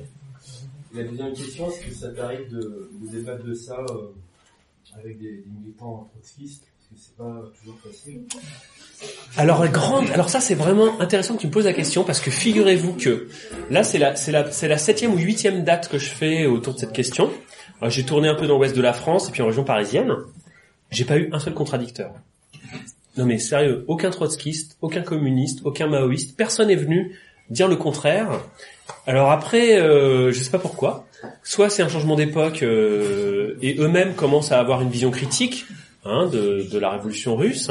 [0.92, 4.08] La deuxième question, est-ce que ça t'arrive de, de débattre de ça euh,
[4.98, 8.22] avec des, des militants trotskistes c'est pas toujours facile.
[9.36, 12.30] Alors grande, alors ça c'est vraiment intéressant que tu me poses la question parce que
[12.30, 13.28] figurez-vous que
[13.70, 17.30] là c'est la septième ou huitième date que je fais autour de cette question.
[17.80, 20.14] Alors, J'ai tourné un peu dans l'ouest de la France et puis en région parisienne.
[20.90, 22.12] J'ai pas eu un seul contradicteur.
[23.16, 27.16] Non mais sérieux, aucun trotskiste, aucun communiste, aucun maoïste, personne n'est venu
[27.50, 28.28] dire le contraire.
[29.06, 31.06] Alors après, euh, je sais pas pourquoi.
[31.42, 35.66] Soit c'est un changement d'époque euh, et eux-mêmes commencent à avoir une vision critique
[36.04, 37.70] hein, de, de la révolution russe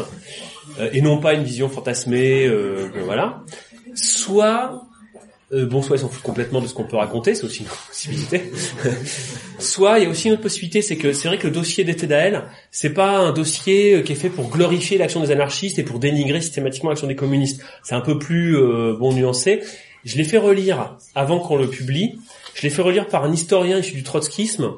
[0.79, 3.43] euh, et non pas une vision fantasmée, euh, voilà.
[3.95, 4.83] Soit
[5.53, 7.69] euh, bon, soit ils s'en foutent complètement de ce qu'on peut raconter, c'est aussi une
[7.87, 8.51] possibilité.
[9.59, 11.83] soit il y a aussi une autre possibilité, c'est que c'est vrai que le dossier
[11.83, 15.77] des TDAL, c'est pas un dossier euh, qui est fait pour glorifier l'action des anarchistes
[15.77, 17.63] et pour dénigrer systématiquement l'action des communistes.
[17.83, 19.61] C'est un peu plus euh, bon nuancé.
[20.05, 22.17] Je l'ai fait relire avant qu'on le publie.
[22.55, 24.71] Je l'ai fait relire par un historien issu du trotskisme,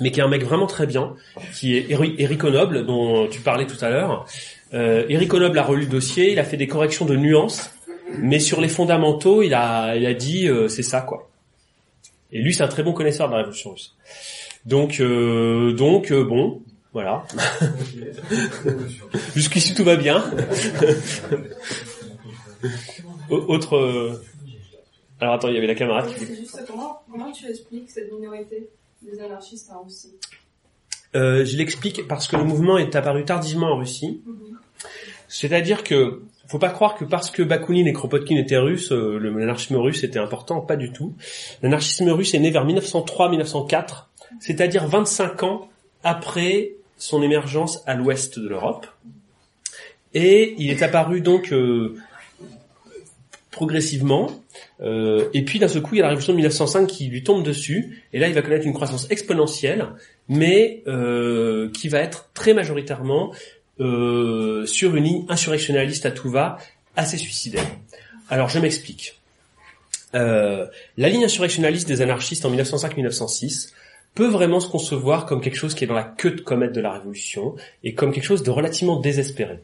[0.00, 1.14] mais qui est un mec vraiment très bien,
[1.54, 4.26] qui est Eri- Eric Onoble, dont tu parlais tout à l'heure.
[4.72, 7.70] Euh, Eric Onoble a relu le dossier, il a fait des corrections de nuances,
[8.18, 11.28] mais sur les fondamentaux, il a, il a dit euh, c'est ça quoi.
[12.32, 13.96] Et lui, c'est un très bon connaisseur de la révolution russe.
[14.66, 16.62] Donc, euh, donc euh, bon,
[16.92, 17.24] voilà.
[19.34, 20.22] Jusqu'ici tout va bien.
[23.30, 23.76] Au- Autre.
[23.76, 24.22] euh,
[25.20, 26.08] Alors attends, il y avait la camarade
[27.10, 28.68] comment tu expliques cette minorité?
[29.02, 30.14] Des anarchistes en Russie
[31.16, 34.22] Euh, je l'explique parce que le mouvement est apparu tardivement en Russie.
[35.28, 39.76] C'est-à-dire que faut pas croire que parce que Bakounine et Kropotkin étaient russes, euh, l'anarchisme
[39.76, 41.14] russe était important, pas du tout.
[41.62, 44.08] L'anarchisme russe est né vers 1903-1904,
[44.40, 45.68] c'est-à-dire 25 ans
[46.02, 48.86] après son émergence à l'ouest de l'Europe.
[50.12, 51.96] Et il est apparu donc euh,
[53.50, 54.28] progressivement.
[54.80, 57.22] Euh, et puis d'un seul coup, il y a la révolution de 1905 qui lui
[57.22, 58.02] tombe dessus.
[58.12, 59.86] Et là, il va connaître une croissance exponentielle,
[60.28, 63.32] mais euh, qui va être très majoritairement
[63.80, 66.58] euh, sur une ligne insurrectionnaliste à tout va,
[66.96, 67.66] assez suicidaire.
[68.28, 69.20] Alors, je m'explique.
[70.14, 70.66] Euh,
[70.96, 73.72] la ligne insurrectionnaliste des anarchistes en 1905-1906
[74.14, 76.80] peut vraiment se concevoir comme quelque chose qui est dans la queue de comète de
[76.80, 77.54] la révolution
[77.84, 79.60] et comme quelque chose de relativement désespéré.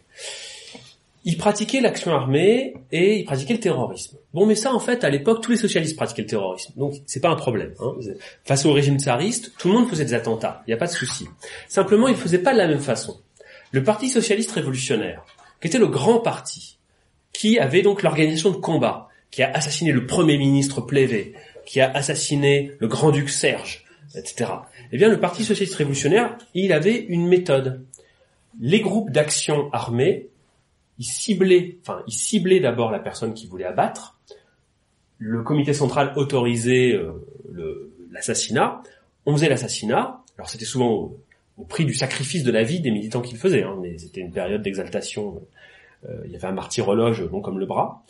[1.29, 4.17] Il pratiquait l'action armée et il pratiquait le terrorisme.
[4.33, 7.19] Bon, mais ça, en fait, à l'époque, tous les socialistes pratiquaient le terrorisme, donc c'est
[7.19, 7.75] pas un problème.
[7.81, 7.95] Hein.
[8.45, 10.93] Face au régime tsariste, tout le monde faisait des attentats, il n'y a pas de
[10.93, 11.27] souci.
[11.67, 13.21] Simplement, il ne faisait pas de la même façon.
[13.73, 15.25] Le Parti socialiste révolutionnaire,
[15.61, 16.79] qui était le grand parti,
[17.33, 21.35] qui avait donc l'organisation de combat, qui a assassiné le premier ministre Plévé,
[21.65, 23.85] qui a assassiné le grand-duc Serge,
[24.15, 24.53] etc.
[24.93, 27.85] Eh bien, le Parti socialiste révolutionnaire, il avait une méthode.
[28.61, 30.29] Les groupes d'action armés,
[30.99, 34.19] ils ciblaient, enfin, ils ciblaient d'abord la personne qu'ils voulaient abattre.
[35.19, 38.83] Le comité central autorisait euh, l'assassinat.
[39.25, 40.21] On faisait l'assassinat.
[40.37, 41.13] Alors, c'était souvent
[41.57, 44.21] au, prix du sacrifice de la vie des militants qui le faisaient, hein, mais c'était
[44.21, 45.41] une période d'exaltation.
[46.07, 48.03] Euh, il y avait un martyrologe long comme le bras.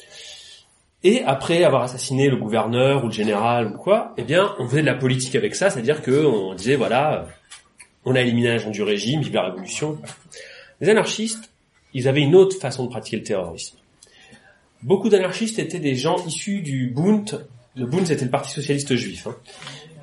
[1.04, 4.80] Et après avoir assassiné le gouverneur ou le général ou quoi, eh bien, on faisait
[4.80, 7.24] de la politique avec ça, c'est-à-dire que on disait voilà, euh,
[8.04, 9.98] on a éliminé l'agent du régime, vive la révolution.
[10.80, 11.50] Les anarchistes,
[11.96, 13.78] ils avaient une autre façon de pratiquer le terrorisme.
[14.82, 17.46] Beaucoup d'anarchistes étaient des gens issus du Bund.
[17.74, 19.26] Le Bund, c'était le Parti socialiste juif.
[19.26, 19.34] hein.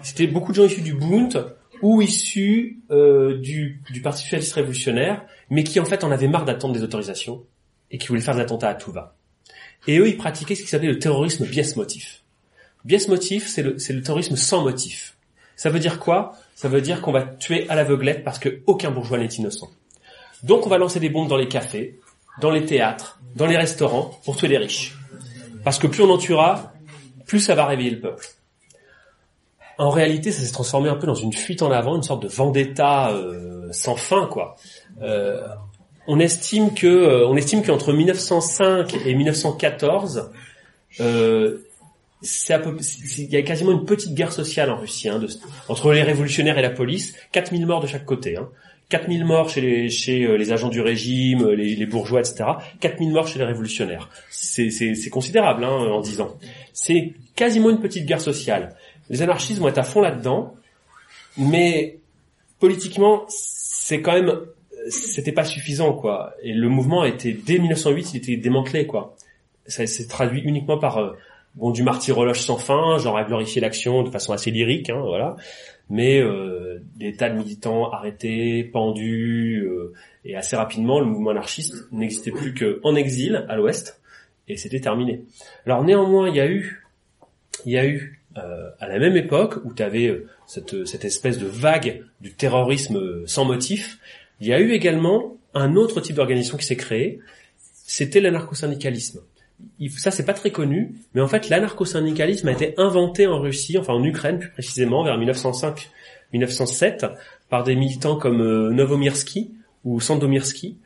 [0.02, 5.64] C'était beaucoup de gens issus du Bund ou issus euh, du, Parti socialiste révolutionnaire, mais
[5.64, 7.44] qui en fait en avaient marre d'attendre des autorisations
[7.92, 9.16] et qui voulaient faire des attentats à tout va.
[9.86, 12.24] Et eux, ils pratiquaient ce qui s'appelait le terrorisme bias motif.
[12.86, 15.16] Bias motif, c'est le, terrorisme sans motif.
[15.56, 16.32] Ça veut dire quoi?
[16.56, 19.70] Ça veut dire qu'on va tuer à l'aveuglette parce que aucun bourgeois n'est innocent.
[20.44, 22.00] Donc on va lancer des bombes dans les cafés,
[22.42, 24.96] dans les théâtres, dans les restaurants pour tuer les riches.
[25.64, 26.74] Parce que plus on en tuera,
[27.26, 28.26] plus ça va réveiller le peuple.
[29.78, 32.28] En réalité, ça s'est transformé un peu dans une fuite en avant, une sorte de
[32.28, 34.56] vendetta euh, sans fin, quoi.
[35.02, 35.42] Euh,
[36.06, 40.30] on estime que, euh, on estime qu'entre 1905 et 1914,
[41.00, 41.60] euh,
[42.22, 42.78] c'est à peu-
[43.18, 45.20] il y a quasiment une petite guerre sociale en Russie, hein,
[45.70, 47.16] entre les révolutionnaires et la police.
[47.32, 48.38] 4000 morts de chaque côté.
[48.38, 48.50] Hein.
[48.94, 52.44] 4000 morts chez euh, les agents du régime, euh, les, bourgeois, etc.
[52.80, 54.08] 4000 morts chez les révolutionnaires.
[54.30, 56.38] C'est considérable hein, en 10 ans.
[56.74, 58.76] C'est quasiment une petite guerre sociale.
[59.10, 60.54] Les anarchistes vont être à fond là-dedans,
[61.38, 61.98] mais
[62.60, 64.32] politiquement, c'est quand même,
[64.90, 66.36] c'était pas suffisant quoi.
[66.44, 69.16] Et le mouvement été dès 1908, il était démantelé quoi.
[69.66, 71.14] Ça s'est traduit uniquement par euh,
[71.56, 75.36] bon du martyrologe sans fin, genre à glorifier l'action de façon assez lyrique, hein, voilà.
[75.90, 79.94] Mais euh, des tas de militants arrêtés, pendus, euh,
[80.26, 84.02] et assez rapidement, le mouvement anarchiste n'existait plus qu'en exil à l'Ouest,
[84.48, 85.24] et c'était terminé.
[85.66, 86.86] Alors néanmoins, il y a eu,
[87.66, 91.38] il y a eu euh, à la même époque où tu avais cette, cette espèce
[91.38, 94.00] de vague du terrorisme euh, sans motif,
[94.40, 97.20] il y a eu également un autre type d'organisation qui s'est créé,
[97.58, 99.22] c'était l'anarcho-syndicalisme.
[99.98, 103.94] Ça, c'est pas très connu, mais en fait, l'anarcho-syndicalisme a été inventé en Russie, enfin
[103.94, 107.12] en Ukraine plus précisément, vers 1905-1907,
[107.50, 109.52] par des militants comme euh, Novomirsky
[109.84, 110.78] ou Sandomirsky,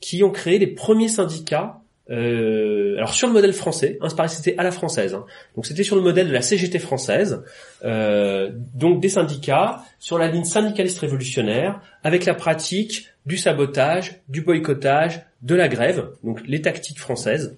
[0.00, 4.62] qui ont créé les premiers syndicats euh, alors sur le modèle français, hein, c'était à
[4.62, 5.14] la française.
[5.14, 5.24] hein.
[5.56, 7.42] Donc c'était sur le modèle de la CGT française,
[7.84, 14.42] euh, donc des syndicats sur la ligne syndicaliste révolutionnaire, avec la pratique du sabotage, du
[14.42, 17.56] boycottage, de la grève, donc les tactiques françaises,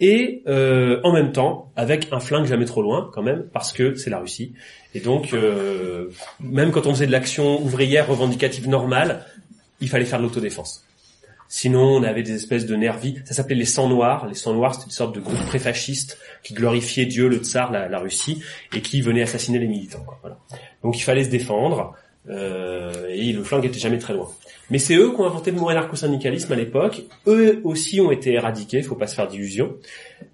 [0.00, 3.94] et euh, en même temps avec un flingue jamais trop loin quand même, parce que
[3.94, 4.52] c'est la Russie.
[4.94, 6.10] Et donc euh,
[6.40, 9.24] même quand on faisait de l'action ouvrière revendicative normale,
[9.80, 10.84] il fallait faire de l'autodéfense.
[11.48, 13.18] Sinon, on avait des espèces de nervis.
[13.24, 14.26] Ça s'appelait les sangs noirs.
[14.26, 17.88] Les sangs noirs, c'était une sorte de groupe préfasciste qui glorifiait Dieu, le tsar, la,
[17.88, 18.42] la Russie,
[18.74, 20.02] et qui venait assassiner les militants.
[20.04, 20.38] quoi, voilà.
[20.82, 21.94] Donc il fallait se défendre,
[22.28, 24.28] euh, et le flingue était jamais très loin.
[24.70, 27.02] Mais c'est eux qui ont inventé le mot anarcho-syndicalisme à l'époque.
[27.26, 29.76] Eux aussi ont été éradiqués, faut pas se faire d'illusions.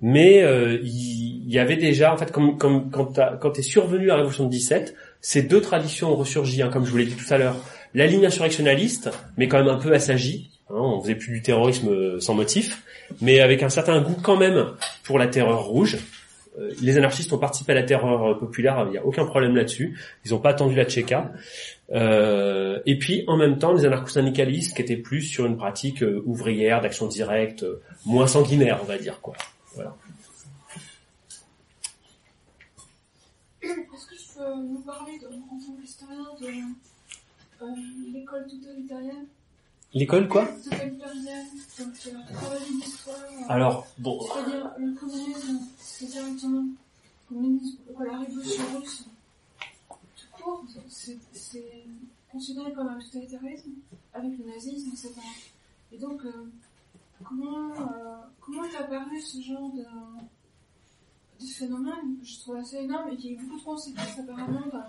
[0.00, 4.94] Mais euh, il y, avait déjà, en fait, quand est survenue la révolution de 17,
[5.20, 7.56] ces deux traditions ont ressurgi, hein, comme je vous l'ai dit tout à l'heure.
[7.94, 11.88] La ligne insurrectionnaliste, mais quand même un peu assagie, Hein, on faisait plus du terrorisme
[11.90, 12.82] euh, sans motif,
[13.20, 14.68] mais avec un certain goût quand même
[15.02, 15.98] pour la terreur rouge.
[16.58, 19.56] Euh, Les anarchistes ont participé à la terreur euh, populaire, il n'y a aucun problème
[19.56, 19.98] là-dessus.
[20.24, 21.32] Ils n'ont pas attendu la Tchéka.
[21.92, 26.22] Euh, et puis en même temps, les anarcho-syndicalistes qui étaient plus sur une pratique euh,
[26.26, 29.34] ouvrière, d'action directe, euh, moins sanguinaire, on va dire quoi.
[29.74, 29.94] Voilà.
[33.62, 36.46] Est-ce que tu peux nous parler, de, en tant qu'historien, de
[37.62, 37.66] euh,
[38.12, 39.26] l'école totalitarienne?
[39.94, 40.46] L'école quoi?
[40.64, 41.46] Totalitarienne,
[41.78, 43.16] donc euh, l'histoire.
[43.48, 45.60] Alors bon, C'est-à-dire le communisme,
[46.02, 46.64] c'est directement
[48.00, 49.04] la révolution russe,
[49.88, 51.16] tout court, c'est
[52.30, 53.70] considéré comme un totalitarisme
[54.12, 55.12] avec le nazisme, etc.
[55.92, 56.50] Et donc, euh,
[57.24, 59.84] comment, euh, comment est apparu ce genre de,
[61.40, 62.16] de phénomène?
[62.22, 64.84] Je trouve assez énorme et qui est beaucoup trop ensuite apparemment dans,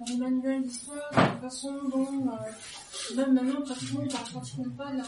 [0.00, 3.74] d'histoire, la façon dont, euh, même maintenant, de la
[4.76, 5.06] dans.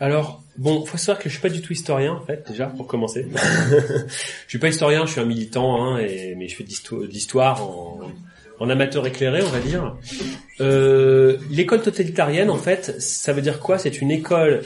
[0.00, 2.86] Alors, bon, faut savoir que je suis pas du tout historien, en fait, déjà, pour
[2.86, 3.26] commencer.
[3.36, 8.00] je suis pas historien, je suis un militant, hein, mais je fais d'histoire en,
[8.58, 9.96] en amateur éclairé, on va dire.
[10.60, 13.78] Euh, l'école totalitarienne, en fait, ça veut dire quoi?
[13.78, 14.62] C'est une école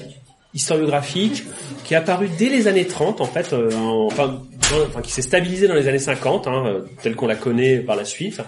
[0.55, 1.45] historiographique
[1.85, 4.41] qui est apparue dès les années 30, en fait, euh, en- enfin,
[5.03, 8.05] qui s'est stabilisée dans les années 50, hein, euh, telle qu'on la connaît par la
[8.05, 8.41] suite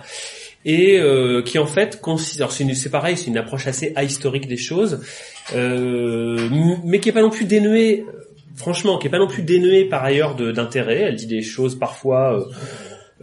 [0.65, 5.01] et euh, qui en fait considère, c'est pareil, c'est une approche assez ahistorique des choses,
[5.55, 6.49] euh,
[6.85, 8.05] mais qui est pas non plus dénuée,
[8.57, 10.99] franchement, qui est pas non plus dénuée par ailleurs d'intérêt.
[11.01, 12.47] Elle dit des choses parfois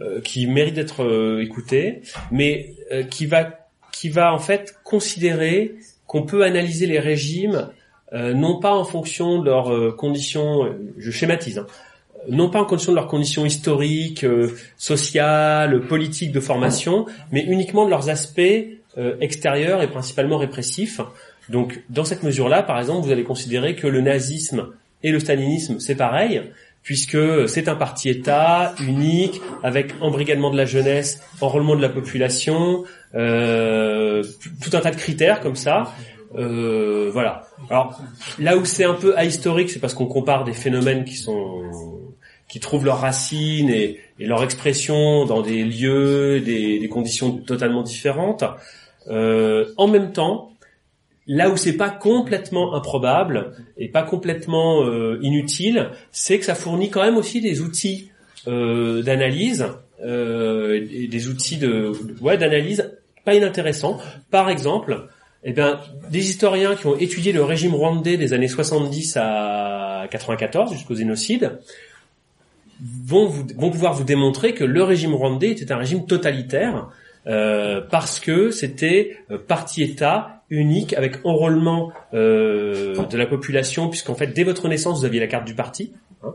[0.00, 2.00] euh, qui méritent d'être écoutées,
[2.32, 2.74] mais
[3.10, 3.50] qui va
[3.92, 5.74] qui va en fait considérer
[6.06, 7.68] qu'on peut analyser les régimes
[8.14, 11.66] euh, non pas en fonction de leurs euh, conditions, euh, je schématise, hein,
[12.30, 14.26] non pas en fonction de leurs conditions historiques,
[14.76, 18.40] sociales, politiques de formation, mais uniquement de leurs aspects
[19.20, 21.00] extérieurs et principalement répressifs.
[21.48, 24.70] Donc, dans cette mesure-là, par exemple, vous allez considérer que le nazisme
[25.04, 26.42] et le stalinisme, c'est pareil,
[26.82, 32.82] puisque c'est un parti-État unique, avec embrigadement de la jeunesse, enrôlement de la population,
[33.12, 35.94] tout un tas de critères comme ça.
[36.34, 37.42] Euh, voilà.
[37.70, 38.00] Alors,
[38.38, 41.62] là où c'est un peu ahistorique, c'est parce qu'on compare des phénomènes qui sont
[42.48, 48.42] qui trouvent leurs racines et, et leur expression dans des lieux, des, conditions totalement différentes.
[49.08, 50.52] Euh, en même temps,
[51.26, 56.90] là où c'est pas complètement improbable et pas complètement euh, inutile, c'est que ça fournit
[56.90, 58.10] quand même aussi des outils
[58.48, 59.66] euh, d'analyse,
[60.04, 62.92] euh, et des outils de ouais d'analyse
[63.24, 63.98] pas inintéressants.
[64.30, 65.08] Par exemple,
[65.44, 70.72] eh bien, des historiens qui ont étudié le régime rwandais des années 70 à 94
[70.72, 71.58] jusqu'au génocide
[72.80, 73.30] vont,
[73.70, 76.88] pouvoir vous démontrer que le régime rwandais était un régime totalitaire
[77.26, 84.28] euh, parce que c'était euh, parti-État unique avec enrôlement euh, de la population puisqu'en fait
[84.28, 85.92] dès votre naissance vous aviez la carte du parti.
[86.22, 86.34] Hein.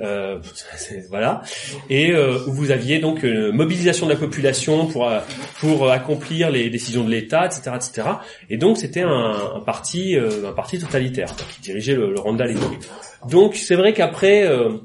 [0.00, 0.38] Euh,
[1.08, 1.42] voilà
[1.88, 5.20] et euh, vous aviez donc une mobilisation de la population pour euh,
[5.58, 8.08] pour accomplir les décisions de l'État etc etc
[8.48, 12.48] et donc c'était un, parti euh, un parti totalitaire qui dirigeait le, le Rwanda à
[12.48, 12.78] l'époque
[13.28, 14.78] donc c'est vrai qu'après euh,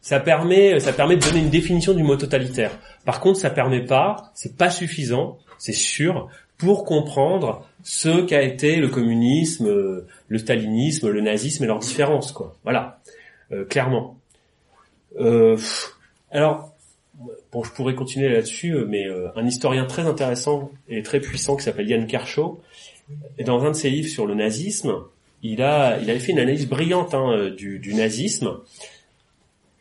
[0.00, 2.72] ça permet, ça permet de donner une définition du mot totalitaire.
[3.04, 8.76] Par contre, ça permet pas, c'est pas suffisant, c'est sûr, pour comprendre ce qu'a été
[8.76, 12.56] le communisme, euh, le stalinisme, le nazisme et leurs différences, quoi.
[12.64, 12.99] Voilà, Euh,
[13.68, 14.18] clairement.
[15.18, 15.56] Euh,
[16.30, 16.74] alors,
[17.52, 21.56] bon, je pourrais continuer là-dessus, euh, mais euh, un historien très intéressant et très puissant
[21.56, 22.60] qui s'appelle Yann Kershaw,
[23.44, 24.94] dans un de ses livres sur le nazisme,
[25.42, 28.58] il a, il avait fait une analyse brillante hein, euh, du, du nazisme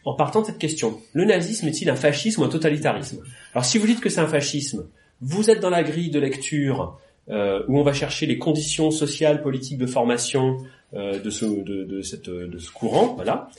[0.05, 0.99] en partant de cette question.
[1.13, 3.21] Le nazisme est-il un fascisme ou un totalitarisme?
[3.53, 4.87] Alors si vous dites que c'est un fascisme,
[5.21, 6.97] vous êtes dans la grille de lecture
[7.29, 10.63] euh, où on va chercher les conditions sociales, politiques de formation euh,
[10.93, 13.49] de, ce, de, de, cette, de ce courant, voilà.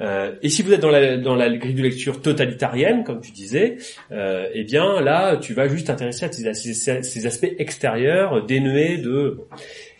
[0.00, 3.32] Euh, et si vous êtes dans la, dans la grille de lecture totalitarienne, comme tu
[3.32, 3.78] disais,
[4.12, 8.98] euh, eh bien là, tu vas juste t'intéresser à ces, ces- aspects extérieurs, euh, dénués
[8.98, 9.38] de.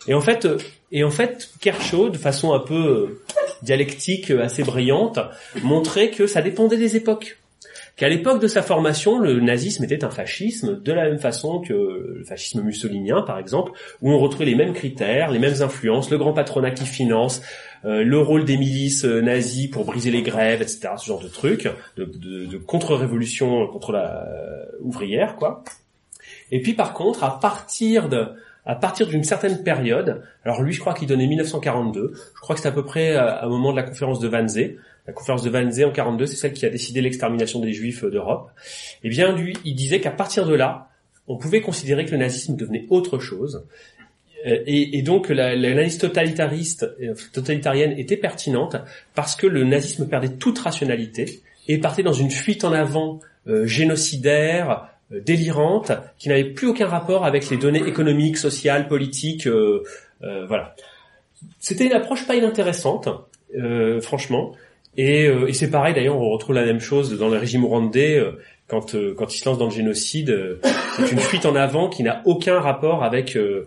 [0.07, 0.57] Et en fait, euh,
[0.93, 3.21] et en fait, Kershaw, de façon un peu euh,
[3.61, 5.19] dialectique, euh, assez brillante,
[5.63, 7.37] montrait que ça dépendait des époques.
[7.99, 11.73] Qu'à l'époque de sa formation, le nazisme était un fascisme, de la même façon que
[11.73, 16.17] le fascisme mussolinien, par exemple, où on retrouvait les mêmes critères, les mêmes influences, le
[16.17, 17.41] grand patronat qui finance,
[17.83, 21.27] euh, le rôle des milices euh, nazies pour briser les grèves, etc., ce genre de
[21.27, 25.65] trucs, de, contre-révolution contre la euh, ouvrière, quoi.
[26.51, 28.27] Et puis par contre, à partir de
[28.65, 32.61] à partir d'une certaine période, alors lui je crois qu'il donnait 1942, je crois que
[32.61, 34.77] c'est à peu près au moment de la conférence de Wannsee,
[35.09, 38.11] la conférence de Wannsee en 42, c'est celle qui a décidé l'extermination des juifs euh,
[38.11, 38.51] d'Europe.
[39.03, 40.87] Et bien lui, il disait qu'à partir de là,
[41.27, 43.65] on pouvait considérer que le nazisme devenait autre chose.
[44.47, 48.75] Euh, Et, donc la- l'analyse totalitariste, euh, totalitarienne était pertinente
[49.15, 53.19] parce que le nazisme perdait toute rationalité et partait dans une fuite en avant
[53.65, 59.47] génocidaire, délirante, qui n'avait plus aucun rapport avec les données économiques, sociales, politiques.
[60.47, 60.75] voilà.
[61.59, 63.07] C'était une approche pas inintéressante,
[64.01, 64.53] franchement.
[64.97, 68.17] Et, euh, et c'est pareil d'ailleurs, on retrouve la même chose dans le régime rwandais
[68.17, 68.31] euh,
[68.67, 70.59] quand euh, quand il se lance dans le génocide.
[70.97, 73.65] c'est une fuite en avant qui n'a aucun rapport avec euh,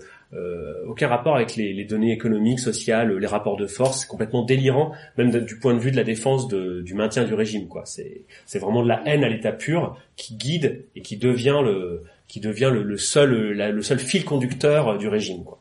[0.86, 4.00] aucun rapport avec les, les données économiques, sociales, les rapports de force.
[4.00, 7.34] C'est complètement délirant, même du point de vue de la défense de- du maintien du
[7.34, 7.68] régime.
[7.68, 7.82] Quoi.
[7.84, 12.02] C'est c'est vraiment de la haine à l'état pur qui guide et qui devient le
[12.28, 15.44] qui devient le, le seul le seul fil conducteur du régime.
[15.44, 15.60] Quoi.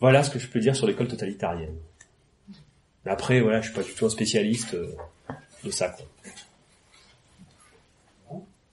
[0.00, 1.74] Voilà ce que je peux dire sur l'école totalitarienne.
[3.06, 4.94] Après, voilà, je suis pas du tout un spécialiste euh,
[5.64, 5.90] de ça.
[5.90, 6.06] Quoi.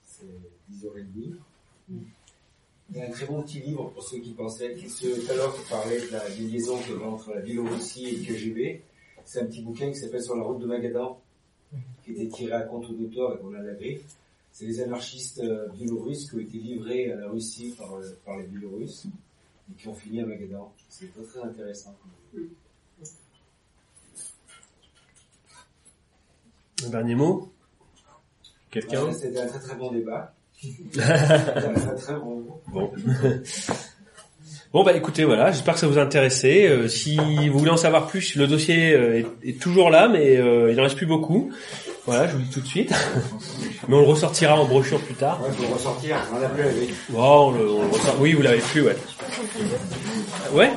[0.05, 0.25] c'est
[0.71, 1.35] 10h30.
[1.89, 5.31] Il y a un très bon petit livre pour ceux qui pensaient, qui, ceux, tout
[5.31, 8.81] à qui parlait de la avait entre la Biélorussie et le KGB.
[9.25, 11.19] C'est un petit bouquin qui s'appelle Sur la route de Magadan,
[12.03, 14.03] qui était tiré à compte d'auteur et qu'on a la griffe.
[14.51, 18.47] C'est les anarchistes euh, biélorusses qui ont été livrés à la Russie par, euh, les
[18.47, 20.71] Biélorusses et qui ont fini à Magadan.
[20.89, 21.95] C'est très très intéressant.
[26.85, 27.51] Un dernier mot
[28.71, 30.33] Quelqu'un Ouais, C'était un très très bon débat.
[30.61, 32.45] C'était un très très bon.
[32.67, 32.91] Bon.
[34.73, 36.65] Bon bah écoutez voilà, j'espère que ça vous a intéressé.
[36.65, 37.15] Euh, si
[37.47, 40.79] vous voulez en savoir plus, le dossier euh, est, est toujours là, mais euh, il
[40.79, 41.51] en reste plus beaucoup.
[42.07, 42.91] Voilà, je vous le dis tout de suite.
[43.87, 45.39] mais on le ressortira en brochure plus tard.
[45.43, 46.17] Ouais, faut le ressortir.
[46.35, 46.89] On l'a plus avec.
[47.15, 48.15] Oh, on le, on le ressort.
[48.19, 48.97] Oui, vous l'avez plus, ouais.
[50.53, 50.71] Ouais,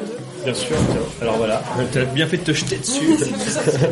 [0.45, 0.77] bien sûr.
[1.23, 3.17] Alors voilà, t'as bien fait de te jeter dessus.